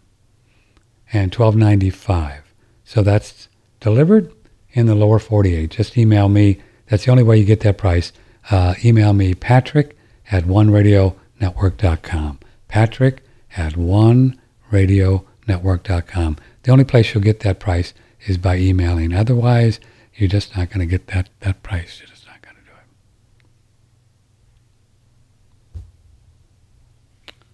[1.13, 2.51] and twelve ninety five.
[2.83, 3.47] So that's
[3.79, 4.33] delivered
[4.71, 5.69] in the lower 48.
[5.69, 6.59] Just email me.
[6.87, 8.11] That's the only way you get that price.
[8.49, 9.95] Uh, email me, patrick
[10.31, 12.39] at oneradionetwork.com.
[12.67, 13.21] Patrick
[13.55, 15.27] at oneradionetwork.com.
[15.47, 17.93] The only place you'll get that price
[18.27, 19.13] is by emailing.
[19.13, 19.79] Otherwise,
[20.15, 21.99] you're just not going to get that, that price.
[21.99, 22.71] You're just not going to do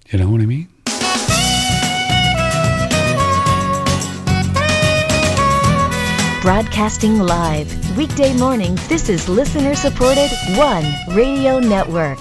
[0.06, 0.12] it.
[0.12, 0.68] You know what I mean?
[6.42, 8.88] Broadcasting live, weekday mornings.
[8.88, 12.20] This is listener supported One Radio Network.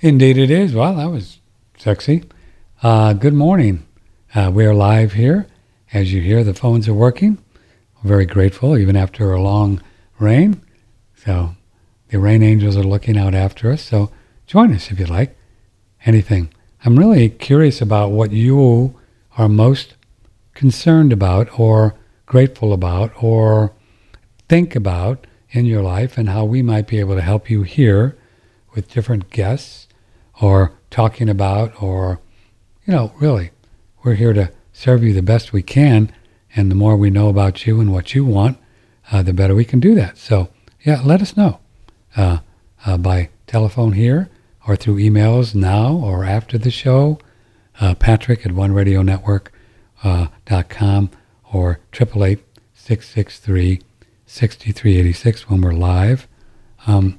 [0.00, 0.74] Indeed, it is.
[0.74, 1.40] Well, that was
[1.76, 2.24] sexy.
[2.82, 3.85] Uh, good morning.
[4.34, 5.46] Uh, we are live here.
[5.92, 7.38] As you hear, the phones are working.
[8.02, 9.80] Very grateful, even after a long
[10.18, 10.60] rain.
[11.14, 11.54] So
[12.08, 13.82] the rain angels are looking out after us.
[13.82, 14.10] So
[14.46, 15.38] join us if you like.
[16.04, 16.52] Anything.
[16.84, 18.98] I'm really curious about what you
[19.38, 19.94] are most
[20.54, 21.94] concerned about or
[22.26, 23.72] grateful about or
[24.48, 28.18] think about in your life and how we might be able to help you here
[28.74, 29.86] with different guests
[30.42, 32.20] or talking about or,
[32.84, 33.50] you know, really,
[34.06, 36.10] we're here to serve you the best we can.
[36.54, 38.56] And the more we know about you and what you want,
[39.12, 40.16] uh, the better we can do that.
[40.16, 40.48] So,
[40.82, 41.60] yeah, let us know
[42.16, 42.38] uh,
[42.86, 44.30] uh, by telephone here
[44.66, 47.18] or through emails now or after the show.
[47.80, 51.10] Uh, Patrick at oneradionetwork.com
[51.52, 52.38] or 888
[52.74, 53.82] 663
[54.26, 56.28] 6386 when we're live.
[56.86, 57.18] Um,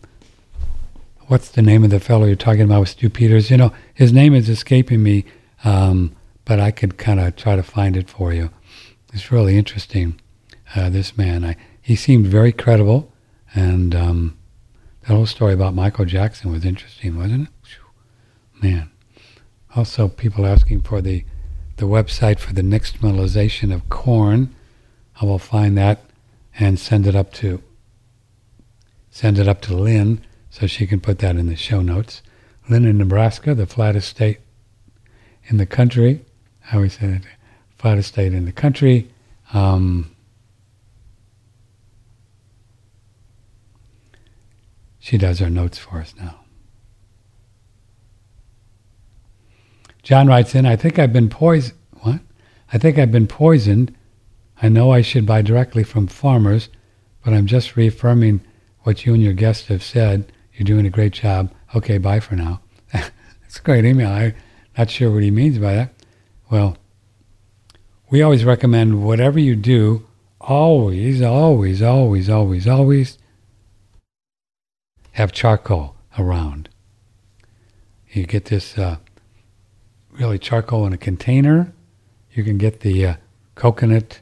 [1.28, 3.52] what's the name of the fellow you're talking about with Stu Peters?
[3.52, 5.26] You know, his name is escaping me,
[5.64, 6.16] um,
[6.48, 8.50] but I could kind of try to find it for you.
[9.14, 10.20] It's really interesting,
[10.74, 11.44] uh, this man.
[11.44, 13.12] I, he seemed very credible,
[13.54, 14.38] and um,
[15.02, 18.64] that whole story about Michael Jackson was interesting, wasn't it?
[18.64, 18.90] Man.
[19.76, 21.26] Also, people asking for the
[21.76, 24.56] the website for the next nixtamalization of corn.
[25.22, 26.04] I will find that
[26.58, 27.62] and send it up to
[29.12, 32.24] send it up to Lynn so she can put that in the show notes.
[32.70, 34.40] Lynn in Nebraska, the flattest state
[35.46, 36.26] in the country.
[36.72, 37.22] I always say that
[37.78, 39.10] flattest state in the country.
[39.54, 40.16] Um,
[45.00, 46.42] she does our notes for us now.
[50.04, 51.78] John writes in, I think I've been poisoned.
[52.02, 52.22] What?
[52.72, 53.96] I think I've been poisoned.
[54.62, 56.70] I know I should buy directly from farmers,
[57.24, 58.42] but I'm just reaffirming
[58.82, 60.32] what you and your guests have said.
[60.54, 61.54] You're doing a great job.
[61.76, 62.62] Okay, bye for now.
[62.94, 64.10] That's a great email.
[64.10, 64.34] I'm
[64.78, 65.97] not sure what he means by that.
[66.50, 66.78] Well,
[68.10, 70.06] we always recommend whatever you do,
[70.40, 73.18] always, always, always, always, always
[75.12, 76.70] have charcoal around.
[78.12, 78.98] You get this uh,
[80.12, 81.74] really charcoal in a container.
[82.34, 83.16] You can get the uh,
[83.56, 84.22] coconut,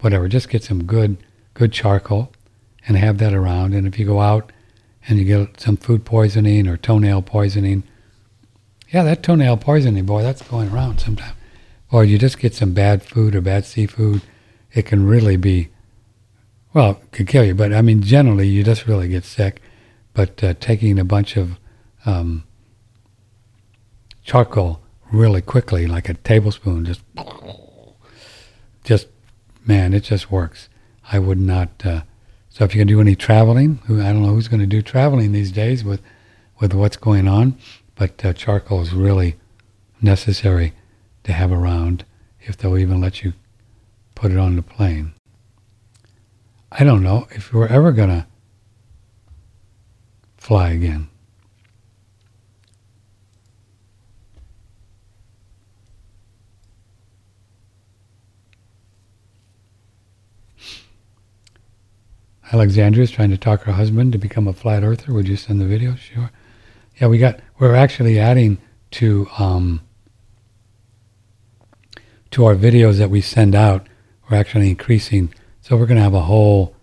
[0.00, 0.26] whatever.
[0.26, 1.18] Just get some good,
[1.52, 2.32] good charcoal
[2.88, 3.74] and have that around.
[3.74, 4.52] And if you go out
[5.06, 7.82] and you get some food poisoning or toenail poisoning,
[8.90, 11.34] yeah, that toenail poisoning, boy, that's going around sometimes.
[11.90, 14.22] Or you just get some bad food or bad seafood,
[14.72, 15.68] it can really be,
[16.72, 17.54] well, it could kill you.
[17.54, 19.60] But I mean, generally, you just really get sick.
[20.14, 21.58] But uh, taking a bunch of
[22.04, 22.44] um,
[24.22, 24.80] charcoal
[25.12, 27.02] really quickly, like a tablespoon, just,
[28.82, 29.08] just,
[29.64, 30.68] man, it just works.
[31.12, 31.70] I would not.
[31.84, 32.02] Uh,
[32.48, 34.82] so if you can do any traveling, who I don't know who's going to do
[34.82, 36.00] traveling these days with,
[36.58, 37.58] with what's going on,
[37.96, 39.36] but uh, charcoal is really
[40.00, 40.74] necessary
[41.24, 42.04] to have around
[42.40, 43.32] if they'll even let you
[44.14, 45.12] put it on the plane.
[46.70, 48.26] I don't know if we're ever going to
[50.36, 51.08] fly again.
[62.52, 65.12] Alexandria is trying to talk her husband to become a flat earther.
[65.12, 65.96] Would you send the video?
[65.96, 66.30] Sure.
[67.00, 67.40] Yeah, we got.
[67.58, 68.58] We're actually adding
[68.92, 69.80] to um,
[72.30, 73.86] to our videos that we send out.
[74.28, 75.32] We're actually increasing.
[75.62, 76.74] So we're going to have a whole,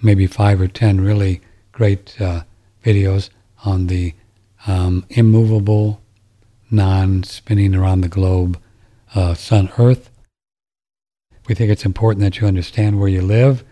[0.00, 2.44] maybe five or ten really great uh,
[2.82, 3.28] videos
[3.64, 4.14] on the
[4.66, 6.00] um, immovable,
[6.70, 8.58] non-spinning around the globe
[9.14, 10.08] uh, sun Earth.
[11.46, 13.64] We think it's important that you understand where you live,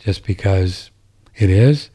[0.00, 0.90] just because
[1.36, 1.90] it is.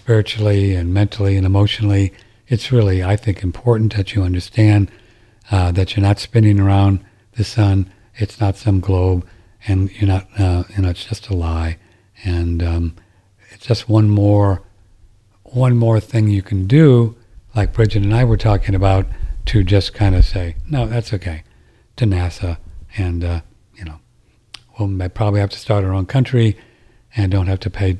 [0.00, 2.12] Spiritually and mentally and emotionally.
[2.48, 4.90] It's really, I think, important that you understand
[5.50, 7.92] uh, that you're not spinning around the sun.
[8.14, 9.26] It's not some globe,
[9.68, 11.76] and you're not, uh, you know, it's just a lie.
[12.24, 12.96] And um,
[13.50, 14.62] it's just one more,
[15.44, 17.14] one more thing you can do,
[17.54, 19.06] like Bridget and I were talking about,
[19.46, 21.42] to just kind of say, no, that's okay,
[21.96, 22.56] to NASA,
[22.96, 23.40] and uh,
[23.74, 23.98] you know,
[24.78, 26.56] we'll probably have to start our own country,
[27.16, 27.98] and don't have to pay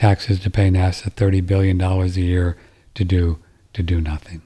[0.00, 2.56] taxes to pay NASA thirty billion dollars a year
[2.94, 3.38] to do
[3.74, 4.40] to do nothing.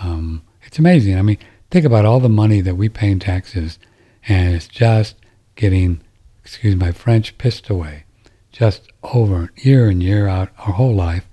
[0.00, 1.18] Um, it's amazing.
[1.18, 1.38] I mean,
[1.68, 3.80] think about all the money that we pay in taxes,
[4.28, 5.16] and it's just
[5.56, 6.00] getting,
[6.44, 8.04] excuse my French, pissed away,
[8.52, 11.28] just over year and year out our whole life,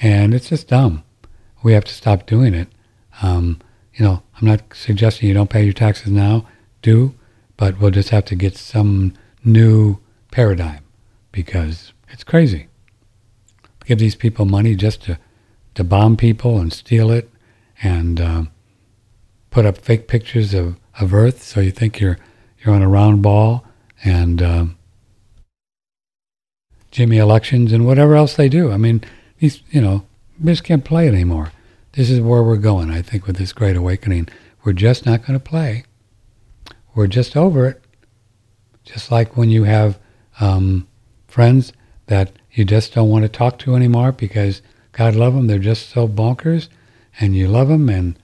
[0.00, 1.04] and it's just dumb.
[1.62, 2.68] We have to stop doing it.
[3.22, 3.60] Um,
[3.94, 6.48] you know, I'm not suggesting you don't pay your taxes now.
[6.82, 7.14] Do,
[7.56, 9.14] but we'll just have to get some
[9.44, 9.98] new
[10.32, 10.82] paradigm
[11.30, 12.66] because it's crazy
[13.84, 15.18] give these people money just to,
[15.74, 17.30] to bomb people and steal it
[17.82, 18.50] and um,
[19.50, 22.18] put up fake pictures of, of Earth so you think you're
[22.60, 23.64] you're on a round ball
[24.04, 24.78] and um,
[26.90, 28.70] Jimmy elections and whatever else they do.
[28.70, 29.02] I mean,
[29.38, 30.04] these you know
[30.40, 31.52] we just can't play anymore.
[31.92, 32.90] This is where we're going.
[32.90, 34.28] I think with this great awakening,
[34.64, 35.84] we're just not going to play.
[36.94, 37.82] We're just over it.
[38.84, 39.98] Just like when you have
[40.40, 40.88] um,
[41.28, 41.72] friends
[42.06, 44.60] that you just don't want to talk to anymore because
[44.92, 45.46] God love them.
[45.46, 46.68] They're just so bonkers,
[47.18, 47.88] and you love them.
[47.88, 48.18] And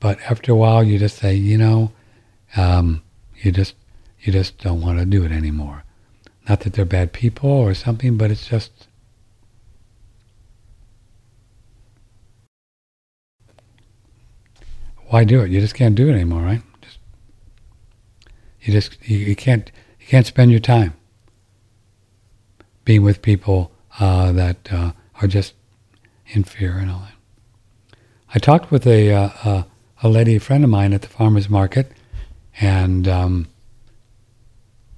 [0.00, 1.92] but after a while, you just say, you know,
[2.56, 3.02] um,
[3.36, 3.74] you just
[4.20, 5.84] you just don't want to do it anymore.
[6.48, 8.88] Not that they're bad people or something, but it's just
[15.06, 15.50] why do it?
[15.50, 16.62] You just can't do it anymore, right?
[16.82, 16.98] Just,
[18.60, 19.70] you just you, you can't
[20.00, 20.94] you can't spend your time
[22.88, 23.70] being with people
[24.00, 25.52] uh, that uh, are just
[26.28, 27.98] in fear and all that.
[28.34, 29.66] I talked with a, uh, a,
[30.04, 31.92] a lady friend of mine at the farmers market,
[32.58, 33.46] and um,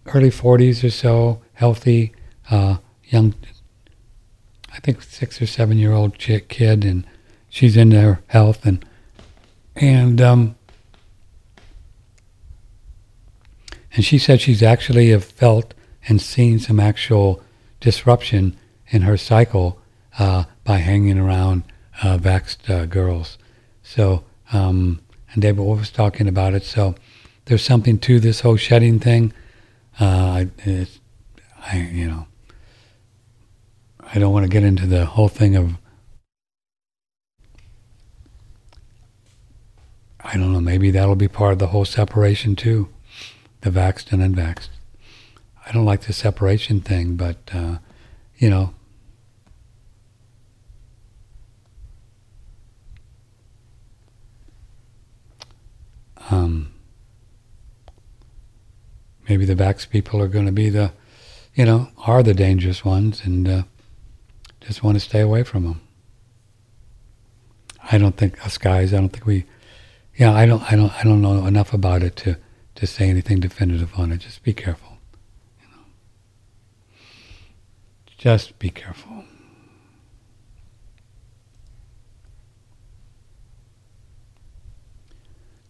[0.07, 2.13] early 40s or so, healthy,
[2.49, 2.77] uh,
[3.07, 3.35] young,
[4.73, 7.05] I think six or seven year old kid, and
[7.49, 8.85] she's in her health and
[9.75, 10.55] and um,
[13.93, 15.75] and she said she's actually have felt
[16.07, 17.43] and seen some actual
[17.81, 18.57] disruption
[18.89, 19.81] in her cycle
[20.19, 21.65] uh, by hanging around
[22.03, 23.39] uh, vaxxed uh, girls.
[23.83, 25.01] So, um,
[25.33, 26.65] and David was talking about it.
[26.65, 26.95] So,
[27.51, 29.33] there's something to this whole shedding thing.
[29.99, 31.01] Uh, it's,
[31.67, 32.27] I, you know,
[34.01, 35.75] I don't want to get into the whole thing of.
[40.23, 40.61] I don't know.
[40.61, 42.89] Maybe that'll be part of the whole separation too,
[43.63, 44.69] the vaxxed and unvaxxed.
[45.71, 47.79] I don't like the separation thing, but uh,
[48.37, 48.75] you know.
[56.29, 56.73] Um,
[59.29, 60.93] maybe the vax people are going to be the,
[61.55, 63.63] you know, are the dangerous ones, and uh,
[64.61, 65.81] just want to stay away from them.
[67.93, 68.93] I don't think us guys.
[68.93, 69.45] I don't think we.
[70.17, 70.63] Yeah, I don't.
[70.73, 70.93] I don't.
[70.93, 72.39] I don't know enough about it to
[72.75, 74.19] to say anything definitive on it.
[74.19, 74.90] Just be careful.
[78.21, 79.25] Just be careful.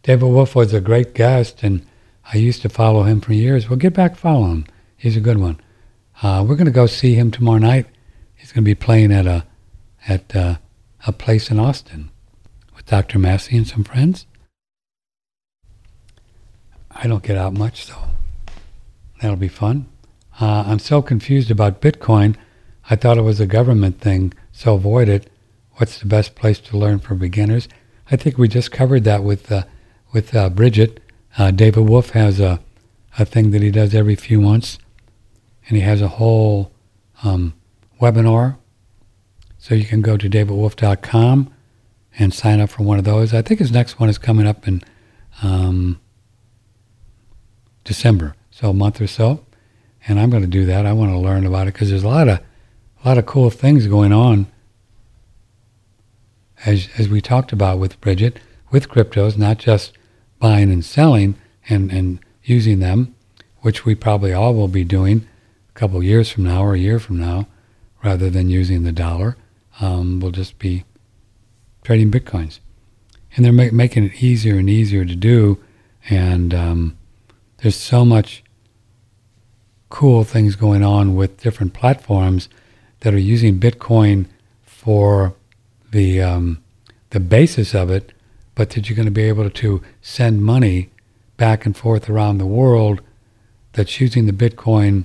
[0.02, 1.86] David Wolfe was a great guest, and
[2.34, 3.70] I used to follow him for years.
[3.70, 4.66] Well, get back follow him.
[4.96, 5.60] He's a good one.
[6.20, 7.86] Uh, we're going to go see him tomorrow night.
[8.34, 9.46] He's going to be playing at a
[10.08, 10.56] at uh,
[11.06, 12.10] a place in Austin
[12.74, 13.20] with Dr.
[13.20, 14.26] Massey and some friends.
[16.90, 17.94] I don't get out much, so
[19.20, 19.86] that'll be fun.
[20.40, 22.34] Uh, I'm so confused about Bitcoin.
[22.88, 25.30] I thought it was a government thing, so avoid it.
[25.74, 27.68] What's the best place to learn for beginners?
[28.10, 29.64] I think we just covered that with uh,
[30.12, 31.00] with uh, Bridget.
[31.36, 32.60] Uh, David Wolfe has a
[33.18, 34.78] a thing that he does every few months,
[35.68, 36.72] and he has a whole
[37.22, 37.52] um,
[38.00, 38.56] webinar.
[39.58, 41.52] So you can go to davidwolfe.com
[42.18, 43.34] and sign up for one of those.
[43.34, 44.82] I think his next one is coming up in
[45.42, 46.00] um,
[47.84, 49.44] December, so a month or so
[50.06, 50.86] and I'm going to do that.
[50.86, 52.40] I want to learn about it because there's a lot of
[53.04, 54.46] a lot of cool things going on.
[56.64, 58.38] As as we talked about with Bridget,
[58.70, 59.92] with cryptos, not just
[60.38, 61.36] buying and selling
[61.68, 63.14] and and using them,
[63.60, 65.26] which we probably all will be doing
[65.68, 67.46] a couple years from now or a year from now,
[68.02, 69.36] rather than using the dollar.
[69.80, 70.84] Um, we'll just be
[71.82, 72.60] trading bitcoins,
[73.34, 75.58] and they're ma- making it easier and easier to do.
[76.08, 76.98] And um,
[77.58, 78.42] there's so much
[79.90, 82.48] cool things going on with different platforms
[83.00, 84.26] that are using Bitcoin
[84.64, 85.34] for
[85.90, 86.62] the um,
[87.10, 88.12] the basis of it,
[88.54, 90.90] but that you're going to be able to send money
[91.36, 93.00] back and forth around the world
[93.72, 95.04] that's using the Bitcoin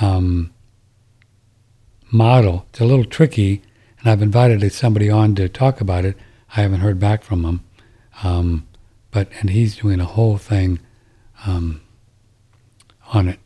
[0.00, 0.52] um,
[2.10, 2.66] model.
[2.70, 3.62] It's a little tricky,
[4.00, 6.16] and I've invited somebody on to talk about it.
[6.56, 7.64] I haven't heard back from him,
[8.22, 8.66] um,
[9.10, 10.80] but and he's doing a whole thing
[11.46, 11.80] um,
[13.12, 13.38] on it.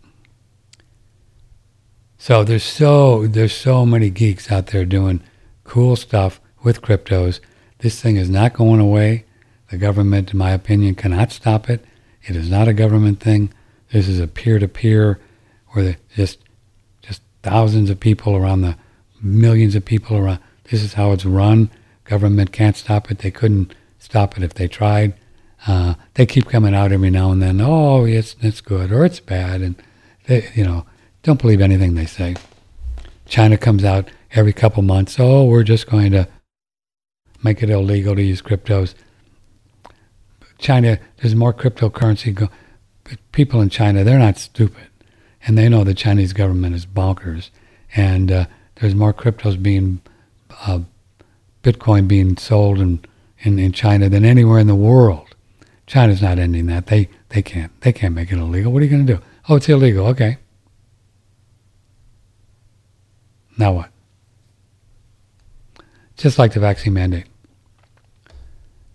[2.27, 5.22] So there's so there's so many geeks out there doing
[5.62, 7.39] cool stuff with cryptos.
[7.79, 9.27] This thing is not going away.
[9.70, 11.85] The government, in my opinion, cannot stop it.
[12.24, 13.53] It is not a government thing.
[13.93, 15.20] This is a peer-to-peer,
[15.68, 16.41] where just
[17.01, 18.77] just thousands of people around the
[19.22, 20.41] millions of people around.
[20.64, 21.70] This is how it's run.
[22.03, 23.18] Government can't stop it.
[23.18, 25.14] They couldn't stop it if they tried.
[25.64, 27.61] Uh, they keep coming out every now and then.
[27.61, 29.77] Oh, it's it's good or it's bad, and
[30.24, 30.87] they, you know
[31.27, 32.37] don't believe anything they say.
[33.27, 35.16] China comes out every couple months.
[35.18, 36.29] Oh, we're just going to
[37.43, 38.95] make it illegal to use cryptos.
[40.59, 42.33] China, there's more cryptocurrency.
[42.33, 42.49] Go,
[43.33, 44.87] people in China, they're not stupid,
[45.45, 47.51] and they know the Chinese government is bonkers.
[47.97, 48.47] And uh,
[48.77, 50.01] there's more cryptos being,
[50.61, 50.81] uh,
[51.64, 53.05] Bitcoin being sold in,
[53.41, 55.35] in, in China than anywhere in the world.
[55.89, 56.87] China's not ending that.
[56.87, 58.72] They they can't they can't make it illegal.
[58.72, 59.22] What are you going to do?
[59.49, 60.07] Oh, it's illegal.
[60.07, 60.39] Okay.
[63.57, 63.90] Now what?
[66.16, 67.26] Just like the vaccine mandate.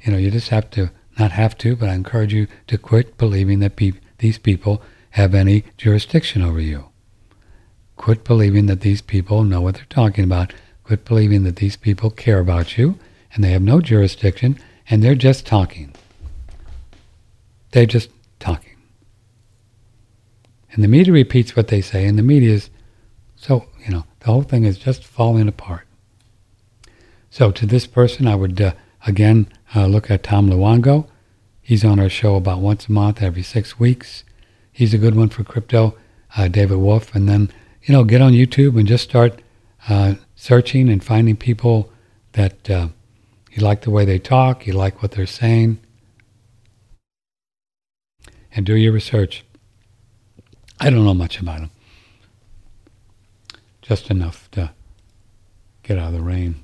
[0.01, 0.89] You know, you just have to,
[1.20, 4.82] not have to, but I encourage you to quit believing that pe- these people
[5.12, 6.86] have any jurisdiction over you.
[7.97, 10.53] Quit believing that these people know what they're talking about.
[10.84, 12.97] Quit believing that these people care about you
[13.34, 14.57] and they have no jurisdiction
[14.89, 15.93] and they're just talking.
[17.72, 18.09] They're just
[18.39, 18.76] talking.
[20.72, 22.70] And the media repeats what they say, and the media is
[23.36, 25.88] so, you know, the whole thing is just falling apart.
[27.30, 28.74] So to this person, I would uh,
[29.08, 31.08] again uh, look at Tom Luongo.
[31.62, 34.24] He's on our show about once a month, every six weeks.
[34.72, 35.98] He's a good one for crypto.
[36.36, 37.52] Uh, David Wolfe, and then
[37.84, 39.42] you know get on YouTube and just start
[39.90, 41.92] uh, searching and finding people
[42.34, 42.88] that uh,
[43.52, 45.80] you like the way they talk, you like what they're saying,
[48.56, 49.44] and do your research.
[50.80, 51.72] I don't know much about them
[53.92, 54.72] just enough to
[55.84, 56.64] get out of the rain.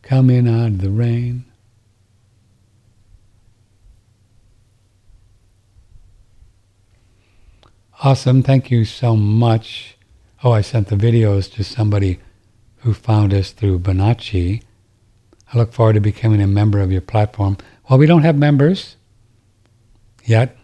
[0.00, 1.44] Come in out of the rain.
[8.02, 8.42] Awesome.
[8.42, 9.98] Thank you so much.
[10.42, 12.18] Oh, I sent the videos to somebody
[12.78, 14.62] who found us through Bonacci.
[15.52, 17.58] I look forward to becoming a member of your platform.
[17.88, 18.96] Well, we don't have members
[20.24, 20.56] yet.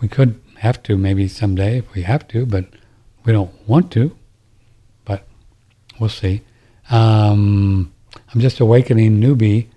[0.00, 2.66] We could have to maybe someday if we have to, but
[3.24, 4.16] we don't want to.
[5.04, 5.26] But
[5.98, 6.42] we'll see.
[6.90, 7.92] Um,
[8.32, 9.68] I'm just awakening newbie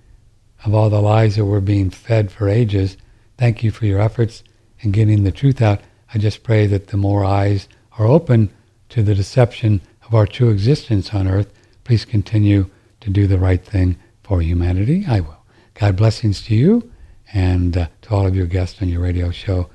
[0.64, 2.98] of all the lies that were being fed for ages.
[3.38, 4.44] Thank you for your efforts
[4.80, 5.82] in getting the truth out.
[6.14, 7.68] I just pray that the more eyes
[7.98, 8.52] are open
[8.90, 11.52] to the deception of our true existence on earth,
[11.84, 12.70] please continue
[13.02, 15.06] to do the right thing for humanity.
[15.08, 15.38] I will.
[15.74, 16.92] God blessings to you
[17.34, 19.70] and uh, to all of your guests on your radio show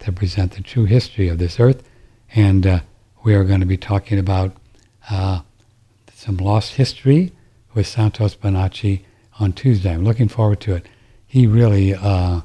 [0.00, 1.88] to present the true history of this earth.
[2.34, 2.80] And uh,
[3.22, 4.56] we are going to be talking about
[5.08, 5.40] uh,
[6.12, 7.32] some lost history
[7.74, 9.02] with Santos Bonacci
[9.38, 9.92] on Tuesday.
[9.92, 10.86] I'm looking forward to it.
[11.26, 12.42] He really, uh,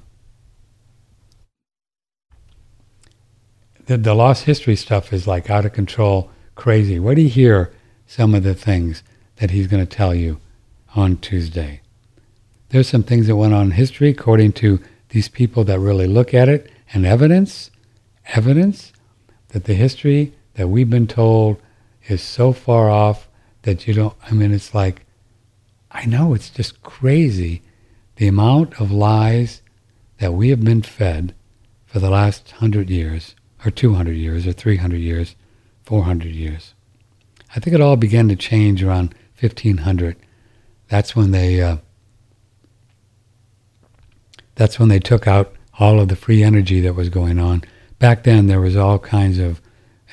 [3.85, 6.99] the, the lost history stuff is like out of control crazy.
[6.99, 7.71] Wait do you hear
[8.05, 9.01] some of the things
[9.37, 10.41] that he's going to tell you
[10.93, 11.79] on Tuesday.
[12.67, 16.33] There's some things that went on in history according to these people that really look
[16.33, 17.71] at it and evidence,
[18.35, 18.91] evidence
[19.49, 21.61] that the history that we've been told
[22.09, 23.29] is so far off
[23.61, 25.05] that you don't, I mean, it's like,
[25.89, 27.61] I know it's just crazy
[28.17, 29.61] the amount of lies
[30.17, 31.33] that we have been fed
[31.85, 33.33] for the last hundred years,
[33.63, 35.37] or 200 years, or 300 years,
[35.89, 36.75] 400 years.
[37.55, 40.15] I think it all began to change around 1500.
[40.87, 41.77] That's when they uh,
[44.53, 47.63] that's when they took out all of the free energy that was going on.
[47.97, 49.61] Back then, there was all kinds of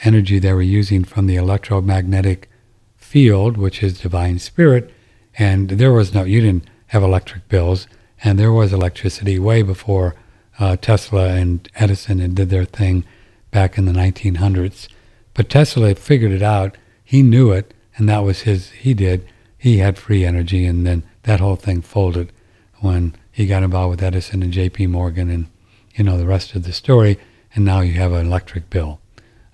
[0.03, 2.49] energy they were using from the electromagnetic
[2.97, 4.91] field, which is divine spirit,
[5.37, 7.87] and there was no you didn't have electric bills,
[8.25, 10.15] and there was electricity way before
[10.59, 13.05] uh, Tesla and Edison and did their thing
[13.51, 14.89] back in the 1900s.
[15.37, 16.77] But Tesla figured it out.
[17.05, 18.71] He knew it, and that was his.
[18.71, 19.29] He did
[19.59, 22.33] he had free energy, and then that whole thing folded
[22.77, 24.87] when he got involved with Edison and J.P.
[24.87, 25.47] Morgan, and
[25.95, 27.19] you know the rest of the story.
[27.55, 29.01] And now you have an electric bill,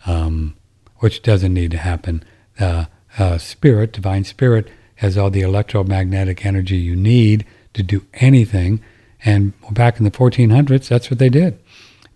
[0.07, 0.55] um,
[0.99, 2.24] which doesn't need to happen.
[2.59, 2.87] Uh,
[3.18, 8.83] uh, spirit, divine spirit, has all the electromagnetic energy you need to do anything.
[9.24, 11.59] And back in the 1400s, that's what they did.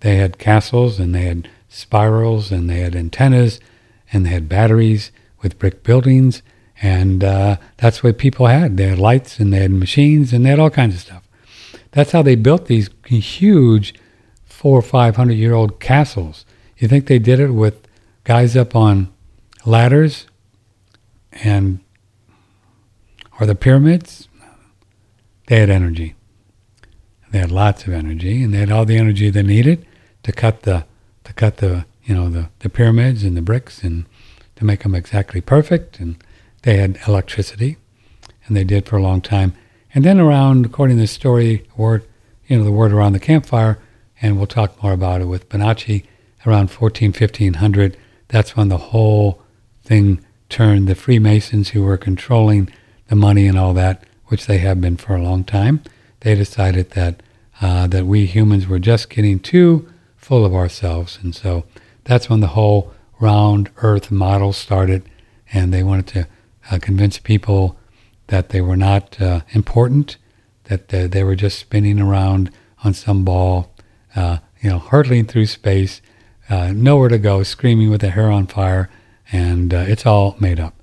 [0.00, 3.60] They had castles and they had spirals and they had antennas
[4.12, 5.12] and they had batteries
[5.42, 6.42] with brick buildings.
[6.80, 8.76] And uh, that's what people had.
[8.76, 11.22] They had lights and they had machines and they had all kinds of stuff.
[11.92, 13.94] That's how they built these huge
[14.44, 16.44] four or five hundred year old castles.
[16.78, 17.86] You think they did it with
[18.24, 19.12] guys up on
[19.64, 20.26] ladders
[21.32, 21.80] and
[23.38, 24.28] or the pyramids?
[25.46, 26.14] They had energy.
[27.30, 29.86] They had lots of energy, and they had all the energy they needed
[30.22, 30.84] to cut the
[31.26, 34.06] to cut the you know the, the pyramids and the bricks and
[34.54, 36.00] to make them exactly perfect.
[36.00, 36.16] And
[36.62, 37.76] they had electricity,
[38.46, 39.52] and they did for a long time.
[39.92, 42.06] And then around, according to the story, word
[42.46, 43.78] you know the word around the campfire,
[44.22, 46.04] and we'll talk more about it with Bonacci
[46.46, 47.96] around 14, 1500.
[48.28, 49.42] That's when the whole
[49.82, 50.86] thing turned.
[50.86, 52.70] The Freemasons who were controlling
[53.08, 55.82] the money and all that, which they have been for a long time,
[56.20, 57.20] they decided that
[57.60, 59.88] uh, that we humans were just getting too
[60.26, 61.62] full of ourselves, and so
[62.02, 65.08] that's when the whole round Earth model started,
[65.52, 66.26] and they wanted to
[66.68, 67.78] uh, convince people
[68.26, 70.16] that they were not uh, important,
[70.64, 72.50] that uh, they were just spinning around
[72.82, 73.72] on some ball,
[74.16, 76.02] uh, you know, hurtling through space,
[76.50, 78.90] uh, nowhere to go, screaming with the hair on fire,
[79.30, 80.74] and it's all made up.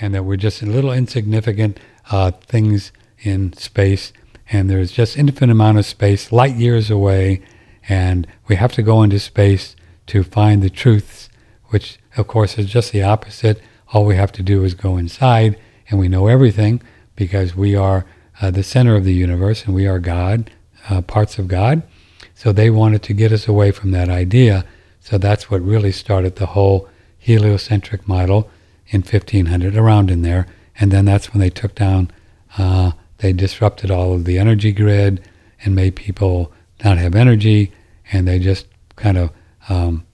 [0.00, 1.78] And that we're just little insignificant
[2.10, 4.14] uh, things in space,
[4.50, 7.42] and there's just infinite amount of space, light years away,
[7.88, 9.76] and we have to go into space
[10.06, 11.28] to find the truths,
[11.66, 13.60] which of course is just the opposite.
[13.92, 16.82] All we have to do is go inside, and we know everything
[17.16, 18.06] because we are
[18.40, 20.50] uh, the center of the universe, and we are God,
[20.88, 21.82] uh, parts of God.
[22.34, 24.64] So they wanted to get us away from that idea.
[25.00, 26.88] So that's what really started the whole
[27.18, 28.48] heliocentric model
[28.88, 30.46] in 1500, around in there.
[30.78, 32.10] And then that's when they took down,
[32.56, 35.20] uh, they disrupted all of the energy grid
[35.64, 36.52] and made people
[36.84, 37.72] not have energy.
[38.12, 38.66] And they just
[38.96, 39.30] kind of
[39.68, 40.06] um,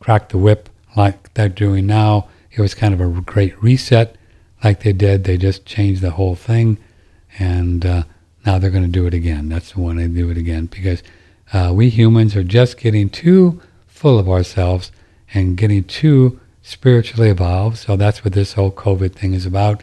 [0.00, 2.28] cracked the whip like they're doing now.
[2.52, 4.16] It was kind of a great reset
[4.62, 5.24] like they did.
[5.24, 6.78] They just changed the whole thing.
[7.38, 8.04] And uh,
[8.46, 9.48] now they're going to do it again.
[9.48, 11.02] That's the one they do it again because
[11.52, 14.92] uh, we humans are just getting too full of ourselves
[15.32, 17.78] and getting too spiritually evolved.
[17.78, 19.82] So that's what this whole COVID thing is about,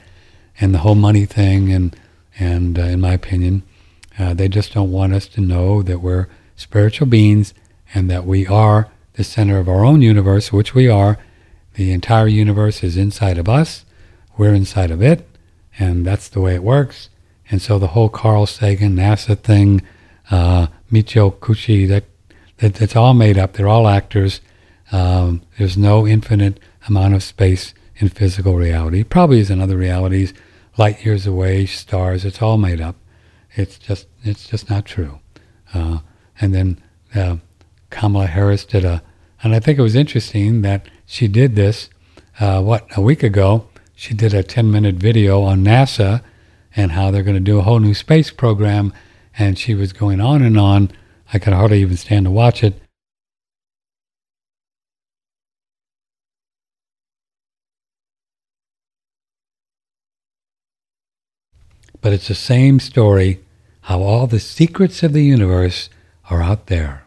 [0.59, 1.71] and the whole money thing.
[1.71, 1.95] And
[2.39, 3.63] and uh, in my opinion,
[4.19, 7.53] uh, they just don't want us to know that we're spiritual beings
[7.93, 11.17] and that we are the center of our own universe, which we are.
[11.75, 13.85] The entire universe is inside of us.
[14.37, 15.27] We're inside of it,
[15.77, 17.09] and that's the way it works.
[17.49, 19.81] And so the whole Carl Sagan NASA thing,
[20.29, 22.05] uh, Michio Kaku, that,
[22.57, 23.53] that that's all made up.
[23.53, 24.39] They're all actors.
[24.91, 29.03] Um, there's no infinite amount of space in physical reality.
[29.03, 30.33] Probably is in other realities,
[30.77, 32.25] light years away, stars.
[32.25, 32.95] It's all made up.
[33.55, 35.19] It's just it's just not true.
[35.73, 35.99] Uh,
[36.39, 36.81] and then
[37.15, 37.37] uh,
[37.89, 39.03] Kamala Harris did a,
[39.43, 41.89] and I think it was interesting that she did this.
[42.39, 46.23] Uh, what a week ago, she did a 10-minute video on NASA
[46.75, 48.93] and how they're going to do a whole new space program,
[49.37, 50.91] and she was going on and on.
[51.33, 52.80] I could hardly even stand to watch it.
[62.01, 63.39] But it's the same story
[63.81, 65.89] how all the secrets of the universe
[66.29, 67.03] are out there.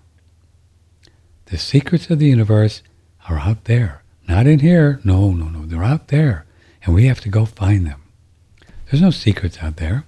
[1.46, 2.82] The secrets of the universe
[3.28, 4.02] are out there.
[4.28, 5.00] Not in here.
[5.04, 5.66] No, no, no.
[5.66, 6.46] They're out there.
[6.84, 8.02] And we have to go find them.
[8.86, 10.04] There's no secrets out there.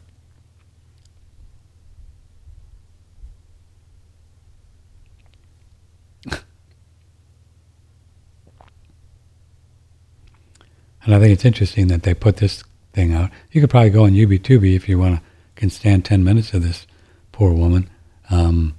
[11.05, 12.65] and I think it's interesting that they put this
[12.97, 13.31] thing out.
[13.52, 15.23] You could probably go on YubiTubi if you want to
[15.55, 16.86] can stand 10 minutes of this
[17.32, 17.89] poor woman.
[18.31, 18.74] Um,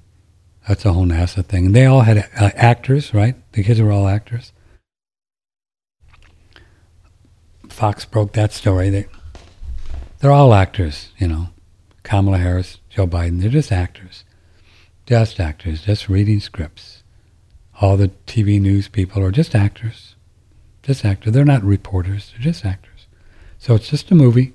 [0.68, 1.68] that's a whole NASA thing.
[1.68, 3.36] And they all had uh, actors, right?
[3.54, 4.54] The kids were all actors.
[7.70, 8.90] Fox broke that story.
[8.90, 9.08] They,
[10.20, 11.50] they're all actors, you know.
[12.04, 14.24] Kamala Harris, Joe Biden, they're just actors.
[15.06, 17.04] Just actors, just reading scripts.
[17.82, 20.16] All the TV news people are just actors.
[20.84, 21.34] Just actors.
[21.34, 22.97] They're not reporters, they're just actors.
[23.60, 24.54] So it's just a movie.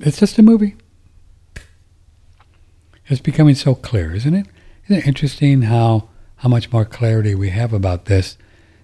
[0.00, 0.76] It's just a movie.
[3.06, 4.46] It's becoming so clear, isn't it?
[4.84, 8.36] Isn't it interesting how how much more clarity we have about this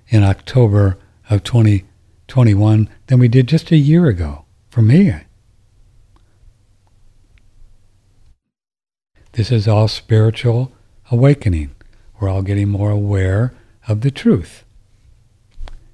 [0.09, 0.97] in October
[1.29, 4.45] of 2021 than we did just a year ago.
[4.71, 5.15] For me,
[9.33, 10.73] this is all spiritual
[11.11, 11.75] awakening.
[12.19, 13.53] We're all getting more aware
[13.87, 14.65] of the truth.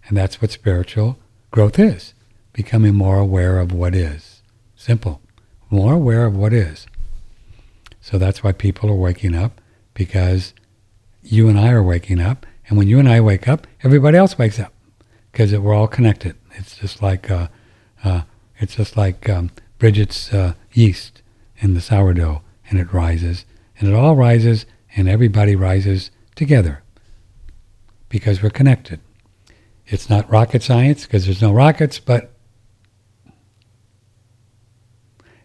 [0.08, 1.18] And that's what spiritual
[1.50, 2.14] growth is
[2.56, 4.40] becoming more aware of what is.
[4.74, 5.20] Simple.
[5.68, 6.86] More aware of what is.
[8.00, 9.60] So that's why people are waking up
[9.92, 10.54] because
[11.22, 12.46] you and I are waking up.
[12.66, 14.72] And when you and I wake up, everybody else wakes up
[15.30, 16.34] because we're all connected.
[16.52, 17.48] It's just like uh,
[18.02, 18.22] uh,
[18.58, 21.20] it's just like um, Bridget's uh, yeast
[21.58, 23.44] in the sourdough, and it rises,
[23.78, 24.64] and it all rises,
[24.96, 26.82] and everybody rises together
[28.08, 29.00] because we're connected.
[29.86, 32.32] It's not rocket science because there's no rockets, but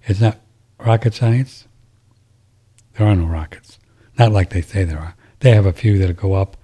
[0.05, 0.39] it's not
[0.79, 1.67] rocket science.
[2.93, 3.79] There are no rockets.
[4.17, 5.15] Not like they say there are.
[5.39, 6.57] They have a few that go up.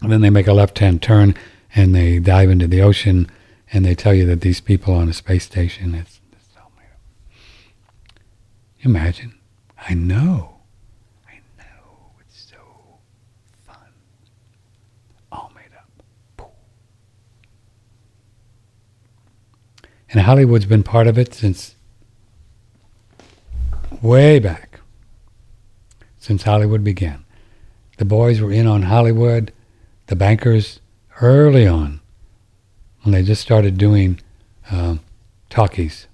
[0.00, 1.34] And then they make a left hand turn
[1.74, 3.28] and they dive into the ocean
[3.72, 6.84] and they tell you that these people on a space station, it's, it's all made
[6.84, 8.20] up.
[8.82, 9.34] Imagine.
[9.88, 10.57] I know.
[20.10, 21.74] And Hollywood's been part of it since
[24.00, 24.80] way back,
[26.18, 27.24] since Hollywood began.
[27.98, 29.52] The boys were in on Hollywood,
[30.06, 30.80] the bankers
[31.20, 32.00] early on,
[33.02, 34.20] when they just started doing
[34.70, 34.96] uh,
[35.50, 36.06] talkies,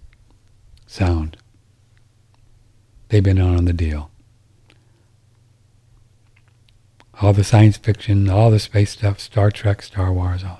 [0.87, 1.37] sound.
[3.09, 4.11] They've been on, the deal.
[7.21, 10.59] All the science fiction, all the space stuff, Star Trek, Star Wars, all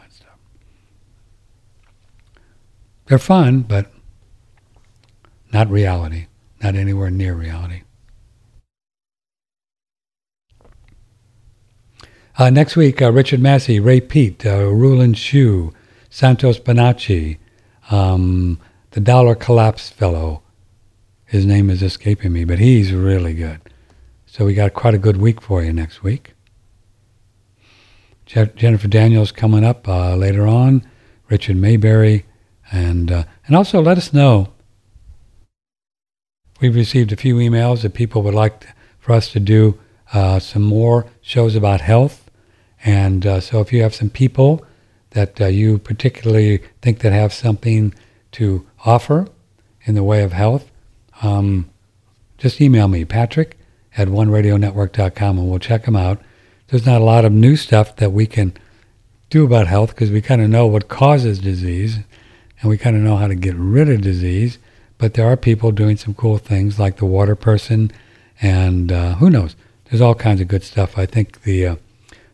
[3.07, 3.91] They're fun, but
[5.53, 6.27] not reality,
[6.63, 7.83] not anywhere near reality.
[12.37, 15.73] Uh, next week, uh, Richard Massey, Ray Peat, uh, Rulin Shu,
[16.11, 17.39] Santos Bonacci,
[17.91, 18.59] um,
[18.91, 20.43] the Dollar Collapse Fellow.
[21.27, 23.61] His name is escaping me, but he's really good.
[24.27, 26.35] So we got quite a good week for you next week.
[28.27, 30.85] Je- Jennifer Daniels coming up uh, later on.
[31.31, 32.25] Richard Maybury,
[32.73, 34.49] and uh, and also let us know.
[36.61, 38.67] We've received a few emails that people would like
[38.99, 39.79] for us to do
[40.13, 42.31] uh, some more shows about health,
[42.85, 44.65] and uh, so if you have some people
[45.11, 47.95] that uh, you particularly think that have something
[48.33, 49.29] to offer
[49.85, 50.71] in the way of health,
[51.23, 51.71] um,
[52.39, 53.57] just email me, Patrick
[53.97, 56.21] at oneradionetwork.com, and we'll check them out.
[56.69, 58.53] There's not a lot of new stuff that we can
[59.31, 61.99] do about health because we kind of know what causes disease
[62.65, 64.59] and we kind of know how to get rid of disease.
[64.97, 67.93] But there are people doing some cool things like the water person,
[68.41, 69.55] and uh, who knows?
[69.85, 70.97] There's all kinds of good stuff.
[70.97, 71.77] I think the uh,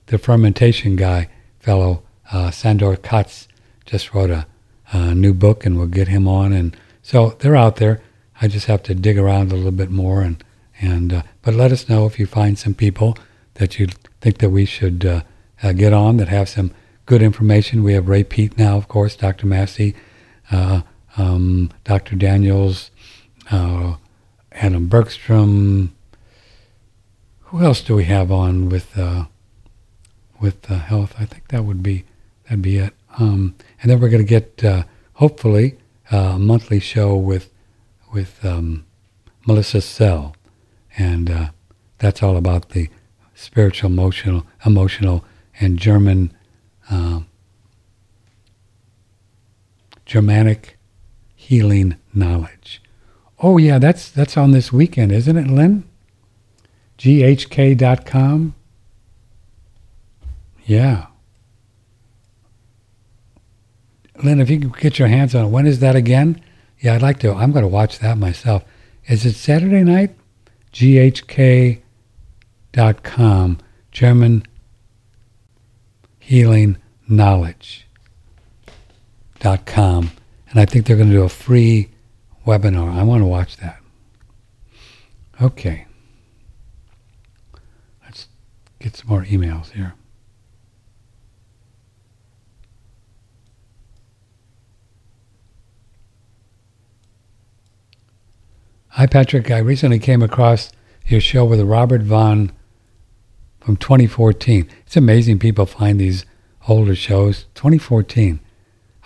[0.07, 1.29] the fermentation guy
[1.59, 3.49] fellow uh, Sandor Katz
[3.87, 4.47] just wrote a,
[4.93, 6.53] a, new book, and we'll get him on.
[6.53, 8.01] And so they're out there.
[8.41, 10.45] I just have to dig around a little bit more, and
[10.81, 13.19] and uh, but let us know if you find some people
[13.55, 13.89] that you
[14.21, 15.23] think that we should uh,
[15.61, 16.71] uh, get on that have some
[17.07, 17.83] good information.
[17.83, 19.49] We have Ray Peat now, of course, Dr.
[19.49, 19.97] Massey
[20.51, 22.17] um, Dr.
[22.17, 22.91] Daniels,
[23.51, 23.97] uh,
[24.53, 25.95] Adam Bergstrom.
[27.41, 29.27] Who else do we have on with uh,
[30.41, 31.15] with health?
[31.19, 32.05] I think that would be
[32.45, 32.95] that'd be it.
[33.19, 35.77] Um, and then we're going to get uh, hopefully
[36.11, 37.51] a monthly show with
[38.13, 38.85] with um,
[39.47, 40.35] Melissa Sell,
[40.97, 41.49] and uh,
[41.99, 42.89] that's all about the
[43.35, 45.25] spiritual, emotional, emotional,
[45.61, 46.33] and German
[46.91, 47.21] uh,
[50.11, 50.77] Germanic
[51.37, 52.83] healing knowledge.
[53.39, 55.85] Oh yeah, that's that's on this weekend, isn't it, Lynn?
[56.99, 58.57] GHK.com.
[60.67, 61.07] Yeah.
[64.25, 66.43] Lynn, if you can get your hands on it, when is that again?
[66.81, 67.33] Yeah, I'd like to.
[67.33, 68.65] I'm going to watch that myself.
[69.07, 70.17] Is it Saturday night?
[70.73, 71.79] GHK.com,
[73.93, 74.43] German
[76.19, 76.79] Healing
[77.09, 77.87] Knowledge
[79.41, 80.11] com,
[80.51, 81.91] and I think they're going to do a free
[82.47, 82.95] webinar.
[82.95, 83.81] I want to watch that.
[85.41, 85.87] Okay.
[88.05, 88.29] Let's
[88.79, 89.95] get some more emails here.
[98.95, 99.51] Hi, Patrick.
[99.51, 100.73] I recently came across
[101.07, 102.53] your show with Robert Vaughn
[103.61, 104.69] from 2014.
[104.85, 106.27] It's amazing people find these
[106.69, 107.47] older shows.
[107.55, 108.41] 2014.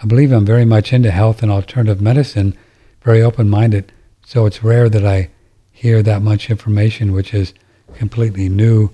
[0.03, 2.57] I believe I'm very much into health and alternative medicine,
[3.03, 3.93] very open minded.
[4.27, 5.31] So it's rare that I
[5.71, 7.55] hear that much information, which is
[7.95, 8.91] completely new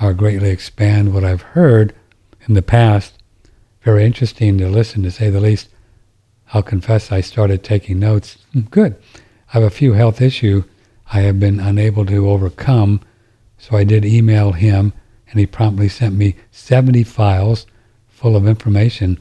[0.00, 1.94] or greatly expand what I've heard
[2.46, 3.14] in the past.
[3.82, 5.68] very interesting to listen, to say the least.
[6.52, 8.38] I'll confess I started taking notes.
[8.52, 8.96] Hmm, good.
[9.48, 10.64] I have a few health issues
[11.10, 13.00] I have been unable to overcome,
[13.56, 14.92] so I did email him,
[15.30, 17.66] and he promptly sent me 70 files
[18.08, 19.18] full of information.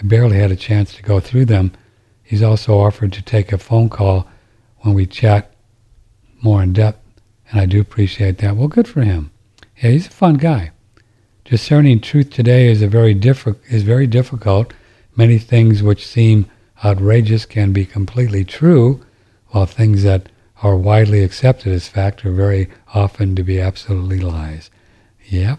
[0.00, 1.72] I barely had a chance to go through them.
[2.22, 4.26] He's also offered to take a phone call
[4.78, 5.52] when we chat
[6.40, 7.04] more in depth,
[7.50, 8.56] and I do appreciate that.
[8.56, 9.30] Well, good for him.
[9.76, 10.70] Yeah, he's a fun guy.
[11.44, 14.72] Discerning truth today is a very diffi- is very difficult.
[15.16, 16.46] Many things which seem
[16.82, 19.04] outrageous can be completely true,
[19.48, 20.30] while things that
[20.62, 24.70] are widely accepted as fact are very often to be absolutely lies.
[25.26, 25.58] Yep.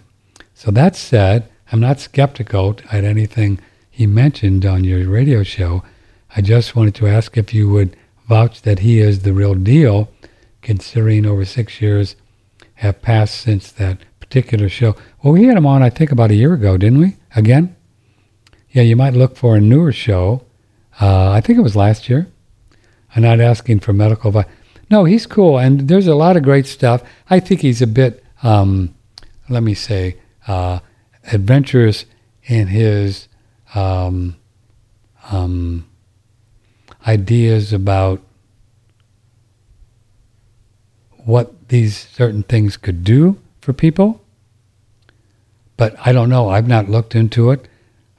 [0.56, 3.60] So that said, I'm not skeptical at anything
[4.02, 5.84] he mentioned on your radio show.
[6.36, 7.96] I just wanted to ask if you would
[8.28, 10.10] vouch that he is the real deal,
[10.64, 12.16] considering over six years
[12.82, 14.96] have passed since that particular show.
[15.22, 17.18] Well, we had him on, I think, about a year ago, didn't we?
[17.36, 17.76] Again?
[18.72, 20.46] Yeah, you might look for a newer show.
[21.00, 22.26] Uh, I think it was last year.
[23.16, 24.52] I'm not asking for medical advice.
[24.90, 27.04] No, he's cool, and there's a lot of great stuff.
[27.30, 28.96] I think he's a bit, um,
[29.48, 30.18] let me say,
[30.48, 30.80] uh,
[31.32, 32.06] adventurous
[32.46, 33.28] in his
[33.76, 34.36] um,
[35.32, 35.88] um,
[37.08, 38.22] ideas about
[41.26, 44.22] what these certain things could do for people.
[45.78, 46.50] But I don't know.
[46.50, 47.68] I've not looked into it.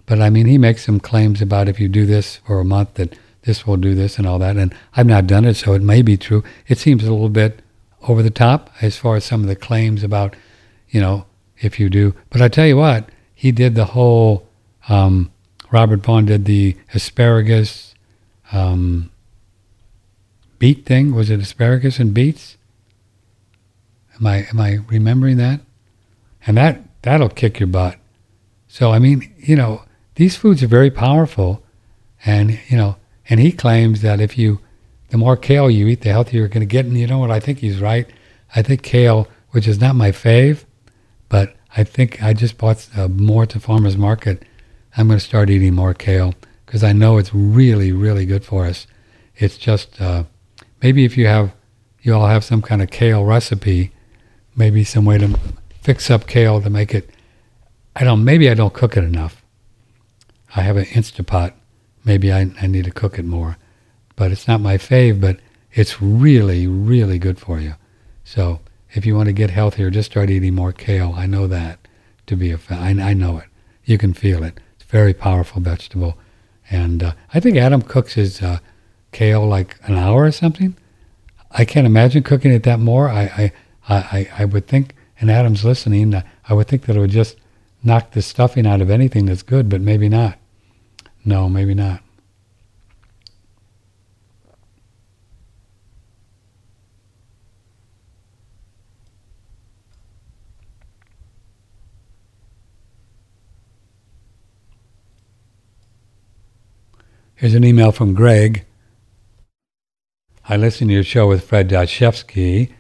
[0.07, 2.95] But I mean, he makes some claims about if you do this for a month,
[2.95, 4.57] that this will do this and all that.
[4.57, 6.45] And I've not done it, so it may be true.
[6.69, 7.61] It seems a little bit
[8.09, 10.37] over the top as far as some of the claims about,
[10.91, 11.27] you know,
[11.59, 12.15] if you do.
[12.31, 14.47] But I tell you what, he did the whole,
[14.89, 15.32] um,
[15.73, 17.95] Robert Vaughn did the asparagus
[18.53, 19.11] um,
[20.59, 21.15] beet thing.
[21.15, 22.57] Was it asparagus and beets?
[24.21, 25.61] Am I am I remembering that?
[26.47, 27.97] And that that'll kick your butt.
[28.69, 29.83] So I mean, you know,
[30.17, 31.63] these foods are very powerful,
[32.25, 32.97] and you know,
[33.29, 34.61] and he claims that if you,
[35.09, 36.85] the more kale you eat, the healthier you're going to get.
[36.85, 37.31] And you know what?
[37.31, 38.07] I think he's right.
[38.55, 40.65] I think kale, which is not my fave,
[41.31, 44.43] but I think I just bought uh, more to farmers market.
[44.97, 46.35] I'm going to start eating more kale
[46.67, 48.87] because I know it's really, really good for us.
[49.37, 50.25] It's just uh,
[50.83, 51.53] maybe if you have,
[52.03, 53.93] you all have some kind of kale recipe,
[54.57, 55.39] maybe some way to
[55.81, 57.11] fix up kale to make it.
[57.95, 58.25] I don't.
[58.25, 59.43] Maybe I don't cook it enough.
[60.55, 61.53] I have an Instapot
[62.05, 63.57] maybe I, I need to cook it more.
[64.17, 65.39] But it's not my fave, but
[65.73, 67.75] it's really, really good for you.
[68.25, 68.61] So
[68.93, 71.15] if you want to get healthier, just start eating more kale.
[71.17, 71.79] I know that
[72.27, 73.01] to be a fan.
[73.01, 73.47] I, I know it.
[73.85, 74.61] You can feel it.
[74.93, 76.19] Very powerful vegetable.
[76.71, 78.59] And uh, I think Adam cooks his uh,
[79.11, 80.77] kale like an hour or something.
[81.51, 83.09] I can't imagine cooking it that more.
[83.09, 83.53] I,
[83.89, 86.15] I, I, I would think, and Adam's listening,
[86.49, 87.37] I would think that it would just
[87.83, 90.39] knock the stuffing out of anything that's good, but maybe not.
[91.25, 92.03] No, maybe not.
[107.43, 108.65] Here's an email from Greg.
[110.49, 112.73] I listened to your show with Fred Dashevsky,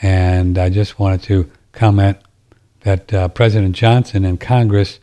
[0.00, 2.16] and I just wanted to comment
[2.80, 5.00] that uh, President Johnson and Congress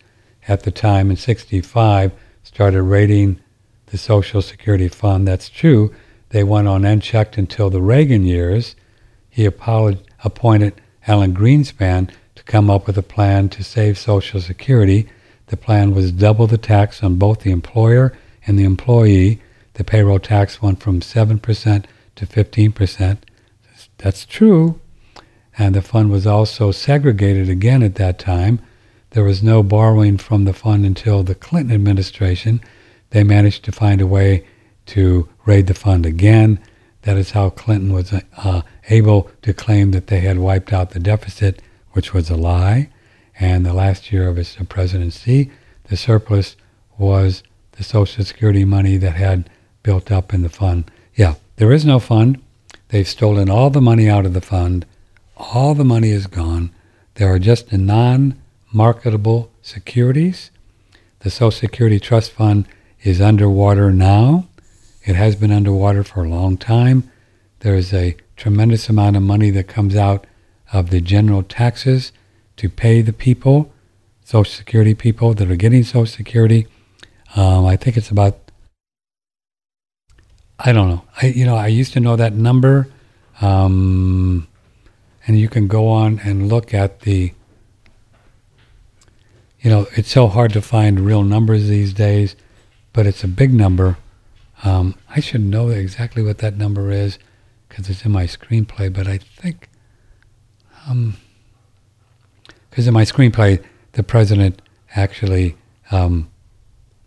[0.48, 2.12] at the time in 65
[2.42, 3.40] started raiding
[3.86, 5.28] the Social Security Fund.
[5.28, 5.94] That's true.
[6.30, 8.76] They went on unchecked until the Reagan years.
[9.30, 10.02] He appointed
[11.06, 15.08] Alan Greenspan to come up with a plan to save Social Security.
[15.46, 18.12] The plan was double the tax on both the employer
[18.46, 19.42] and the employee.
[19.74, 23.18] The payroll tax went from 7% to 15%.
[23.98, 24.80] That's true.
[25.58, 28.60] And the fund was also segregated again at that time
[29.14, 32.60] there was no borrowing from the fund until the Clinton administration.
[33.12, 34.46] They managed to find a way
[34.88, 36.60] to raid the fund again.
[37.04, 41.00] That is how Clinton was uh, able to claim that they had wiped out the
[41.00, 41.62] deficit,
[41.92, 42.90] which was a lie.
[43.40, 45.52] And the last year of his presidency,
[45.86, 46.56] the surplus
[46.98, 47.44] was
[47.74, 49.50] the Social Security money that had
[49.84, 50.90] built up in the fund.
[51.16, 52.42] Yeah, there is no fund.
[52.90, 54.86] They've stolen all the money out of the fund.
[55.38, 56.72] All the money is gone.
[57.16, 58.42] There are just a non
[58.72, 60.52] marketable securities.
[61.20, 62.68] The Social Security Trust Fund
[63.04, 64.48] is underwater now.
[65.06, 67.10] It has been underwater for a long time.
[67.60, 70.26] There is a tremendous amount of money that comes out
[70.72, 72.12] of the general taxes
[72.58, 73.72] to pay the people,
[74.24, 76.68] Social Security people that are getting Social Security.
[77.36, 78.38] Um, I think it's about,
[80.60, 81.04] I don't know.
[81.22, 82.88] I you know I used to know that number,
[83.42, 84.48] um,
[85.26, 87.34] and you can go on and look at the
[89.64, 92.36] you know, it's so hard to find real numbers these days,
[92.92, 93.98] but it's a big number.
[94.62, 97.18] Um, I should know exactly what that number is
[97.68, 99.70] because it's in my screenplay, but I think,
[100.86, 104.62] because um, in my screenplay, the president
[104.96, 105.56] actually
[105.92, 106.30] um,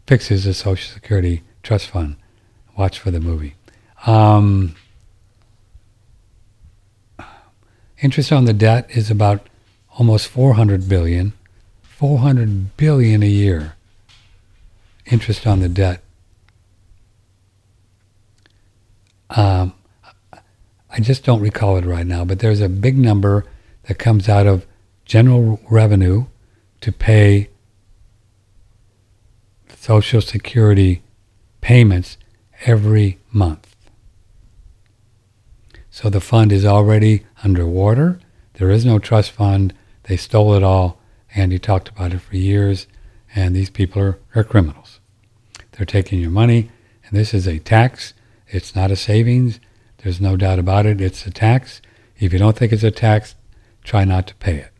[0.06, 2.16] fixes the Social Security Trust Fund.
[2.76, 3.54] Watch for the movie.
[4.06, 4.76] Um,
[8.00, 9.46] interest on the debt is about
[9.98, 11.32] almost 400 billion.
[11.82, 13.76] 400 billion a year
[15.06, 16.02] interest on the debt.
[19.30, 19.72] Um,
[20.90, 23.44] I just don't recall it right now, but there's a big number
[23.84, 24.66] that comes out of
[25.04, 26.26] general revenue
[26.80, 27.48] to pay
[29.86, 31.02] Social Security
[31.60, 32.18] payments
[32.64, 33.76] every month.
[35.90, 38.18] So the fund is already underwater.
[38.54, 39.72] There is no trust fund.
[40.04, 40.98] They stole it all
[41.36, 42.86] Andy talked about it for years,
[43.34, 45.00] and these people are, are criminals.
[45.72, 46.70] They're taking your money,
[47.04, 48.14] and this is a tax.
[48.48, 49.60] It's not a savings.
[49.98, 51.00] There's no doubt about it.
[51.00, 51.82] It's a tax.
[52.18, 53.34] If you don't think it's a tax,
[53.84, 54.70] try not to pay it.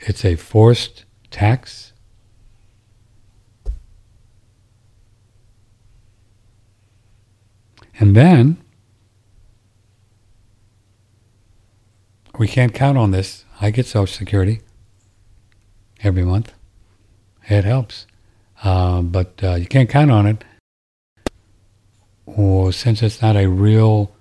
[0.00, 1.92] It's a forced tax.
[7.98, 8.56] And then
[12.38, 13.44] we can't count on this.
[13.60, 14.62] I get Social Security
[16.02, 16.54] every month.
[17.48, 18.06] It helps.
[18.62, 20.44] Uh, but uh, you can't count on it.
[22.24, 24.12] Or since it's not a real,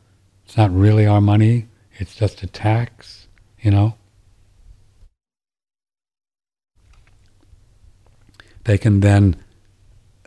[0.46, 3.28] it's not really our money, it's just a tax,
[3.62, 3.96] you know.
[8.70, 9.36] They can then,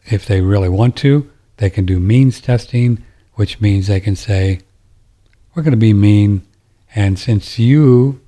[0.06, 3.00] if they really want to, they can do means testing,
[3.34, 4.58] which means they can say,
[5.54, 6.44] we're going to be mean
[6.92, 8.20] and since you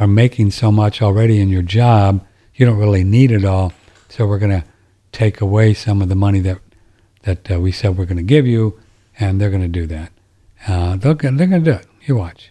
[0.00, 2.26] are making so much already in your job,
[2.56, 3.72] you don't really need it all.
[4.08, 4.66] So we're going to
[5.12, 6.58] take away some of the money that
[7.22, 8.80] that uh, we said we're going to give you,
[9.20, 10.10] and they're going to do that.
[10.66, 11.86] Uh, they're going to do it.
[12.02, 12.50] You watch.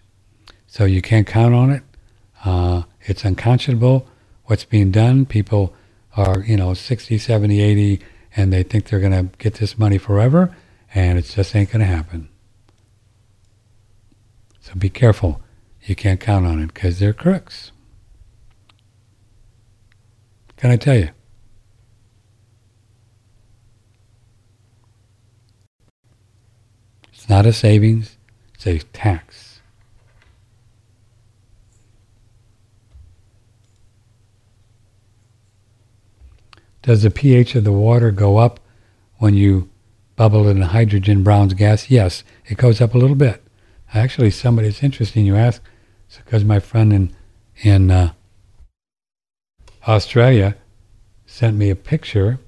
[0.67, 1.83] So you can't count on it.
[2.45, 4.07] Uh, it's unconscionable
[4.45, 5.25] what's being done.
[5.25, 5.75] People
[6.15, 7.99] are, you know, 60, 70, 80,
[8.35, 10.55] and they think they're going to get this money forever,
[10.93, 12.29] and it just ain't going to happen.
[14.59, 15.41] So be careful.
[15.83, 17.71] You can't count on it because they're crooks.
[20.57, 21.09] Can I tell you?
[27.11, 28.17] It's not a savings,
[28.53, 29.32] it's a tax.
[36.83, 38.59] Does the pH of the water go up
[39.17, 39.69] when you
[40.17, 41.89] bubble in hydrogen Brown's gas?
[41.89, 43.41] Yes, it goes up a little bit.
[43.93, 45.61] Actually, somebody, it's interesting you ask,
[46.17, 47.15] because my friend in,
[47.61, 48.11] in uh,
[49.87, 50.57] Australia
[51.25, 52.39] sent me a picture,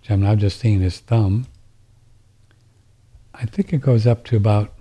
[0.00, 1.46] which I'm now just seeing his thumb.
[3.32, 4.72] I think it goes up to about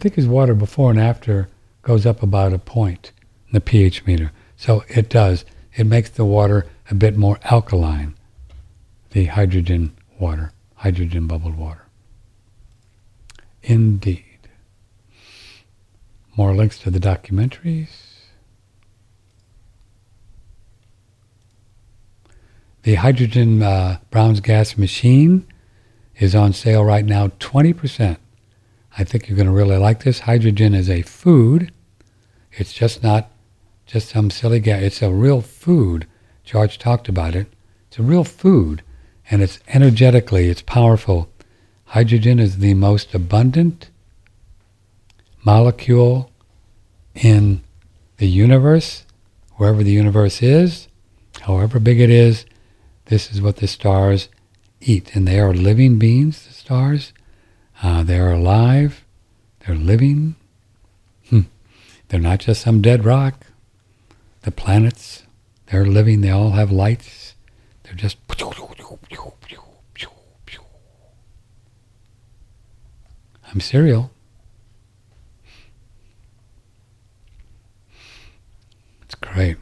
[0.00, 1.48] think his water before and after
[1.82, 3.12] goes up about a point
[3.48, 4.32] in the pH meter.
[4.56, 5.44] So it does
[5.74, 8.14] it makes the water a bit more alkaline,
[9.12, 11.86] the hydrogen water, hydrogen bubbled water.
[13.62, 14.24] Indeed.
[16.36, 17.88] More links to the documentaries.
[22.82, 25.46] The hydrogen uh, Brown's gas machine
[26.16, 28.16] is on sale right now, 20%.
[29.00, 30.20] I think you're going to really like this.
[30.20, 31.72] Hydrogen is a food.
[32.52, 33.30] It's just not
[33.86, 34.76] just some silly guy.
[34.76, 36.06] It's a real food.
[36.44, 37.46] George talked about it.
[37.88, 38.82] It's a real food,
[39.30, 41.30] and it's energetically, it's powerful.
[41.86, 43.88] Hydrogen is the most abundant
[45.46, 46.30] molecule
[47.14, 47.62] in
[48.18, 49.06] the universe,
[49.56, 50.88] wherever the universe is,
[51.40, 52.44] however big it is.
[53.06, 54.28] This is what the stars
[54.82, 56.46] eat, and they are living beings.
[56.46, 57.14] The stars,
[57.82, 59.04] uh, they are alive.
[59.60, 60.36] They're living.
[61.28, 61.42] Hmm.
[62.08, 63.46] They're not just some dead rock
[64.42, 65.24] the planets,
[65.66, 67.34] they're living, they all have lights.
[67.82, 68.16] They're just.
[73.52, 74.12] I'm serial.
[79.02, 79.56] It's great.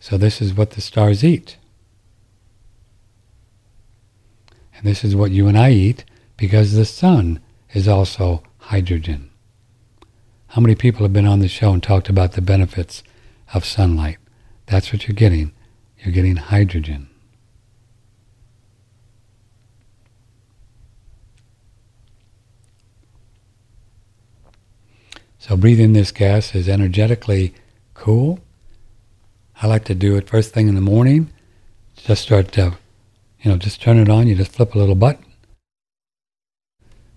[0.00, 1.56] So, this is what the stars eat.
[4.76, 6.04] And this is what you and I eat
[6.36, 7.40] because the sun
[7.72, 9.30] is also hydrogen.
[10.48, 13.02] How many people have been on the show and talked about the benefits
[13.52, 14.18] of sunlight?
[14.66, 15.52] That's what you're getting.
[15.98, 17.08] you're getting hydrogen.
[25.38, 27.54] So breathing this gas is energetically
[27.94, 28.40] cool.
[29.62, 31.32] I like to do it first thing in the morning.
[31.96, 32.76] Just start to,
[33.46, 34.26] you know, just turn it on.
[34.26, 35.24] You just flip a little button.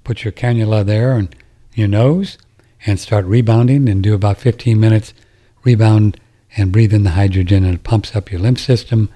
[0.03, 1.35] Put your cannula there and
[1.73, 2.37] your nose
[2.85, 5.15] and start rebounding and do about 15 minutes
[5.63, 6.19] rebound
[6.55, 9.09] and breathe in the hydrogen and it pumps up your lymph system.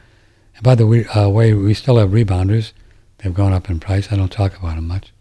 [0.56, 0.86] And by the
[1.16, 2.72] uh, way, we still have rebounders.
[3.20, 4.12] They've gone up in price.
[4.12, 5.14] I don't talk about them much.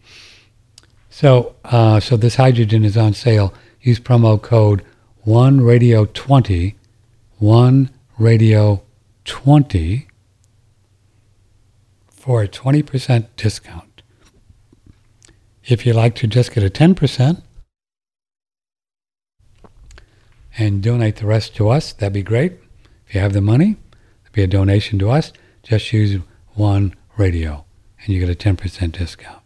[1.11, 3.53] So, uh, so this hydrogen is on sale.
[3.81, 4.83] Use promo code
[5.21, 6.75] one radio twenty,
[7.37, 8.81] one radio
[9.25, 10.07] twenty
[12.23, 14.01] for a twenty percent discount.
[15.65, 17.43] If you'd like to just get a ten percent,
[20.57, 22.53] and donate the rest to us, that'd be great.
[23.05, 23.75] If you have the money,
[24.23, 25.33] it'd be a donation to us.
[25.63, 26.21] Just use
[26.53, 27.65] one radio
[27.99, 29.41] and you get a 10% discount.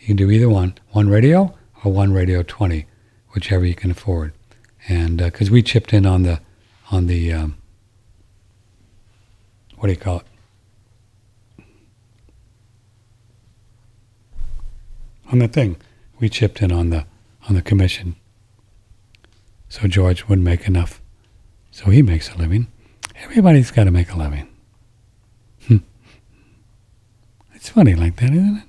[0.00, 1.54] You can do either one, one radio
[1.84, 2.86] or one radio 20,
[3.30, 4.32] whichever you can afford.
[4.88, 6.40] And because uh, we chipped in on the,
[6.90, 7.56] on the, um,
[9.76, 10.26] what do you call it?
[15.32, 15.76] On the thing,
[16.20, 17.06] we chipped in on the,
[17.48, 18.14] on the commission
[19.72, 21.00] so George wouldn't make enough.
[21.70, 22.66] So he makes a living.
[23.24, 24.46] Everybody's got to make a living.
[25.66, 25.78] Hmm.
[27.54, 28.64] it's funny like that, isn't it?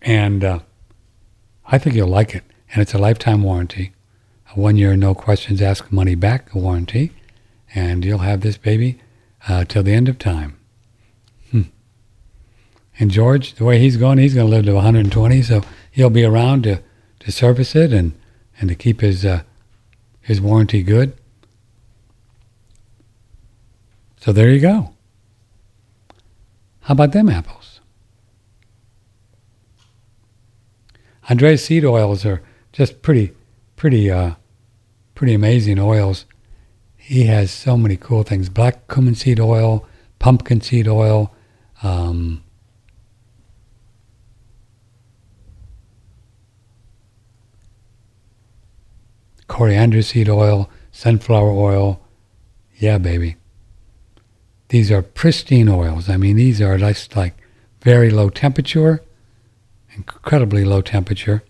[0.00, 0.60] And uh,
[1.66, 2.44] I think you'll like it.
[2.72, 3.92] And it's a lifetime warranty.
[4.56, 7.12] A one year, no questions asked, money back warranty.
[7.74, 8.98] And you'll have this baby
[9.46, 10.57] uh, till the end of time.
[12.98, 15.42] And George, the way he's going, he's going to live to 120.
[15.42, 16.82] So he'll be around to,
[17.20, 18.12] to service it and,
[18.58, 19.42] and to keep his uh,
[20.28, 21.16] his warranty good.
[24.20, 24.90] So there you go.
[26.80, 27.80] How about them apples?
[31.30, 32.42] Andreas seed oils are
[32.72, 33.32] just pretty,
[33.76, 34.32] pretty, uh,
[35.14, 36.26] pretty amazing oils.
[36.94, 39.86] He has so many cool things: black cumin seed oil,
[40.18, 41.34] pumpkin seed oil,
[41.82, 42.44] um,
[49.48, 52.00] coriander seed oil, sunflower oil.
[52.76, 53.36] Yeah, baby.
[54.68, 56.08] These are pristine oils.
[56.08, 57.34] I mean, these are just like
[57.82, 59.02] very low temperature,
[59.96, 61.42] incredibly low temperature,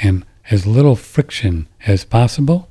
[0.00, 2.68] and as little friction as possible.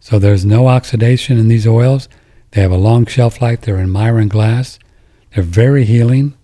[0.00, 2.08] So there's no oxidation in these oils.
[2.50, 3.60] They have a long shelf life.
[3.60, 4.78] They're in Miron glass.
[5.34, 6.34] They're very healing.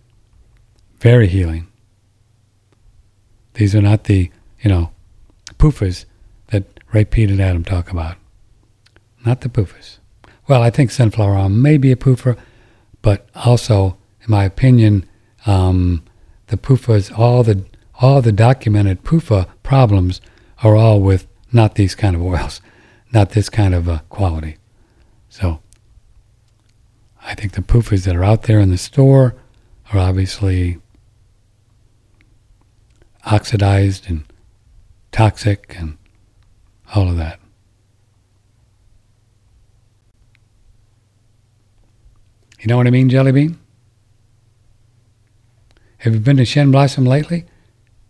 [1.01, 1.66] Very healing.
[3.55, 4.30] These are not the,
[4.60, 4.90] you know,
[5.59, 6.05] PUFAs
[6.48, 8.16] that Ray Peat and Adam talk about.
[9.24, 9.98] Not the poofers.
[10.47, 12.39] Well, I think sunflower oil may be a PUFA,
[13.02, 15.05] but also, in my opinion,
[15.47, 16.02] um,
[16.47, 17.64] the poofers, all the
[18.01, 20.20] all the documented PUFA problems
[20.62, 22.60] are all with not these kind of oils,
[23.12, 24.56] not this kind of uh, quality.
[25.28, 25.60] So,
[27.22, 29.35] I think the poofers that are out there in the store
[29.93, 30.78] are obviously
[33.26, 34.24] oxidized and
[35.12, 35.98] toxic and
[36.94, 37.40] all of that.
[42.60, 43.59] You know what I mean, Jelly Bean?
[45.98, 47.44] Have you been to Shen Blossom lately?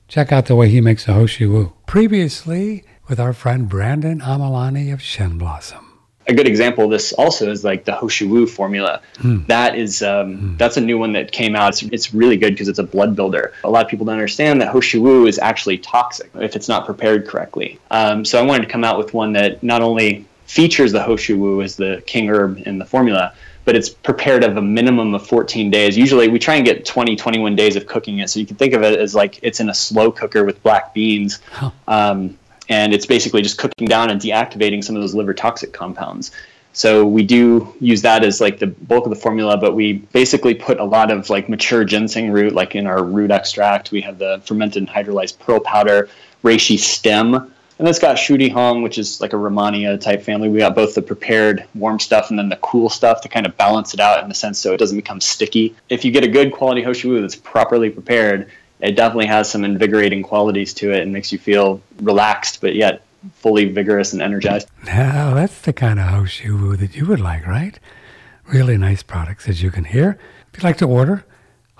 [0.08, 1.72] Check out the way he makes a Ho Shou Wu.
[1.86, 5.87] Previously, with our friend Brandon Amalani of Shen Blossom
[6.28, 9.00] a good example of this also is like the Ho Shou Wu formula.
[9.16, 9.44] Hmm.
[9.46, 10.56] That is um, hmm.
[10.56, 11.70] that's a new one that came out.
[11.70, 13.54] It's, it's really good because it's a blood builder.
[13.64, 16.68] A lot of people don't understand that Ho Shou Wu is actually toxic if it's
[16.68, 17.80] not prepared correctly.
[17.90, 21.16] Um, so I wanted to come out with one that not only features the Ho
[21.16, 23.32] Shou Wu as the king herb in the formula,
[23.64, 25.96] but it's prepared of a minimum of 14 days.
[25.96, 28.30] Usually we try and get 20, 21 days of cooking it.
[28.30, 30.94] So you can think of it as like it's in a slow cooker with black
[30.94, 31.40] beans.
[31.52, 31.70] Huh.
[31.86, 32.38] Um,
[32.68, 36.30] and it's basically just cooking down and deactivating some of those liver toxic compounds.
[36.72, 40.54] So we do use that as like the bulk of the formula, but we basically
[40.54, 43.90] put a lot of like mature ginseng root, like in our root extract.
[43.90, 46.08] We have the fermented and hydrolyzed pearl powder,
[46.44, 50.22] reishi stem, and then it's got Shu Di Huang, which is like a Rehmannia type
[50.22, 50.48] family.
[50.48, 53.56] We got both the prepared warm stuff and then the cool stuff to kind of
[53.56, 55.76] balance it out in the sense so it doesn't become sticky.
[55.88, 58.50] If you get a good quality Ho Shou Wu that's properly prepared,
[58.80, 63.02] it definitely has some invigorating qualities to it and makes you feel relaxed, but yet
[63.34, 64.68] fully vigorous and energized.
[64.84, 67.78] Now, that's the kind of Hoshu that you would like, right?
[68.46, 70.18] Really nice products, as you can hear.
[70.52, 71.24] If you'd like to order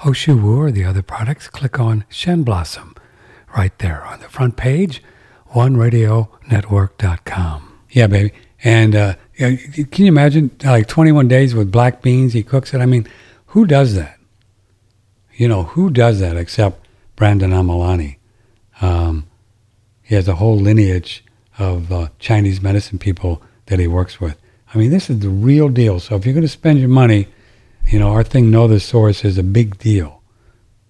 [0.01, 2.95] Hoshu or the other products, click on Shen Blossom
[3.57, 5.03] right there on the front page
[5.55, 7.79] OneRadioNetwork.com.
[7.91, 8.35] Yeah, baby.
[8.62, 12.35] And uh, can you imagine like 21 days with black beans?
[12.35, 12.81] He cooks it.
[12.81, 13.07] I mean,
[13.47, 14.19] who does that?
[15.35, 16.87] You know, who does that except
[17.19, 18.16] Brandon Amalani?
[18.81, 19.27] Um,
[20.03, 21.24] he has a whole lineage
[21.59, 24.40] of uh, Chinese medicine people that he works with.
[24.73, 25.99] I mean, this is the real deal.
[25.99, 27.27] So if you're going to spend your money,
[27.89, 30.23] you know, our thing, Know the Source, is a big deal.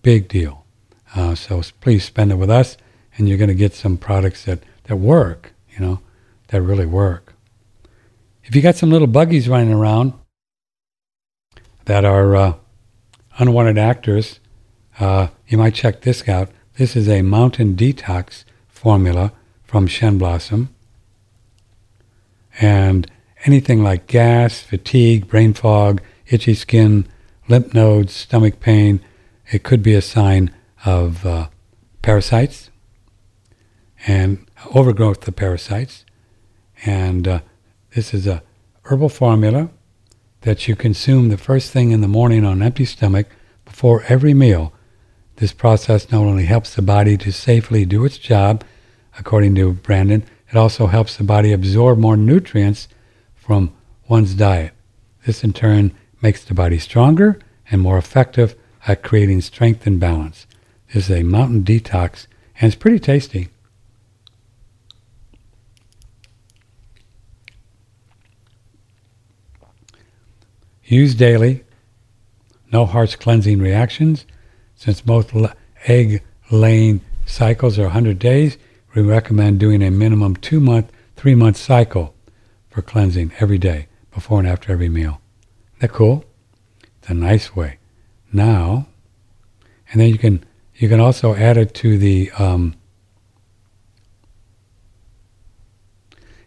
[0.03, 0.67] Big deal.
[1.17, 2.77] Uh, so please spend it with us,
[3.17, 6.01] and you're going to get some products that, that work, you know,
[6.49, 7.33] that really work.
[8.45, 10.13] If you got some little buggies running around
[11.87, 12.55] that are uh,
[13.39, 14.41] unwanted actors,
[15.01, 16.51] uh, you might check this out.
[16.77, 19.33] This is a mountain detox formula
[19.65, 20.75] from Shen Blossom.
[22.61, 23.11] And
[23.45, 27.07] anything like gas, fatigue, brain fog, itchy skin,
[27.49, 29.01] lymph nodes, stomach pain,
[29.51, 30.55] it could be a sign
[30.85, 31.49] of uh,
[32.03, 32.71] parasites
[34.07, 36.05] and overgrowth of parasites.
[36.85, 37.41] And uh,
[37.95, 38.43] this is a
[38.83, 39.71] herbal formula
[40.43, 43.27] that you consume the first thing in the morning on an empty stomach
[43.65, 44.73] before every meal.
[45.39, 48.65] This process not only helps the body to safely do its job,
[49.17, 52.89] according to Brandon, it also helps the body absorb more nutrients
[53.37, 53.73] from
[54.09, 54.73] one's diet.
[55.27, 57.39] This in turn makes the body stronger
[57.71, 58.57] and more effective
[58.89, 60.49] at creating strength and balance.
[60.93, 62.27] This is a mountain detox
[62.61, 63.49] and it's pretty tasty.
[70.83, 71.63] Use daily.
[72.73, 74.27] No harsh cleansing reactions.
[74.79, 75.33] Since most
[75.87, 76.23] egg
[76.53, 78.57] laying cycles are 100 days,
[78.95, 82.15] we recommend doing a minimum two month, three month cycle
[82.71, 85.21] for cleansing every day, before and after every meal.
[85.79, 86.25] Isn't that cool?
[87.01, 87.79] It's a nice way.
[88.33, 88.87] Now,
[89.91, 90.45] and then you can
[90.77, 92.77] you can also add it to the um,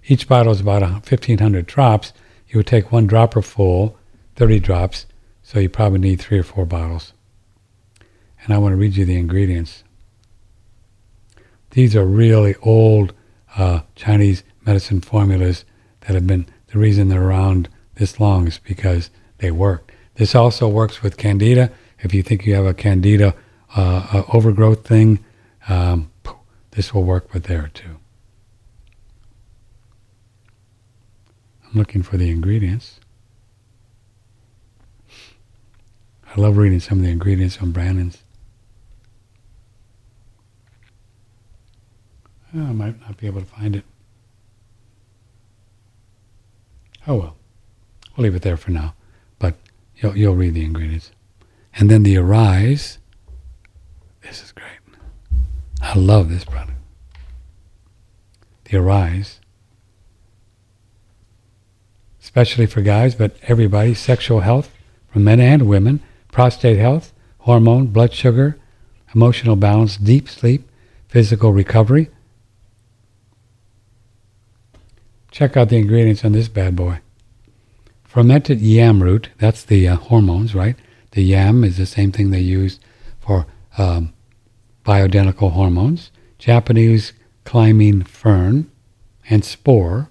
[0.08, 2.14] each bottle is about 1,500 drops.
[2.48, 3.98] You would take one dropper full,
[4.38, 5.06] 30 drops,
[5.44, 7.12] so you probably need three or four bottles.
[8.44, 9.84] And I want to read you the ingredients.
[11.72, 13.14] These are really old
[13.56, 15.66] uh, Chinese medicine formulas
[16.02, 19.94] that have been the reason they're around this long is because they work.
[20.16, 21.72] This also works with candida.
[22.00, 23.36] If you think you have a candida
[23.76, 25.24] uh, uh, overgrowth thing,
[25.70, 26.12] um,
[26.72, 27.98] this will work with there too.
[31.66, 33.00] I'm looking for the ingredients.
[36.36, 38.24] I love reading some of the ingredients on Brandon's.
[42.28, 43.86] Oh, I might not be able to find it.
[47.08, 47.38] Oh well,
[48.16, 48.94] we'll leave it there for now.
[49.40, 49.56] But
[49.96, 51.12] you'll you'll read the ingredients,
[51.74, 52.98] and then the arise.
[54.22, 54.68] This is great.
[55.82, 56.78] I love this product.
[58.66, 59.40] The arise,
[62.22, 63.94] especially for guys, but everybody.
[63.94, 64.70] Sexual health
[65.12, 66.02] for men and women,
[66.32, 68.60] prostate health, hormone, blood sugar,
[69.16, 70.70] emotional balance, deep sleep,
[71.08, 72.10] physical recovery
[75.32, 77.00] Check out the ingredients on this bad boy.
[78.04, 80.76] Fermented yam root, that's the uh, hormones, right?
[81.12, 82.80] The yam is the same thing they use
[83.20, 83.46] for
[83.78, 84.14] um,
[84.86, 86.12] bioidentical hormones.
[86.38, 87.14] Japanese
[87.46, 88.70] climbing fern
[89.30, 90.10] and spore,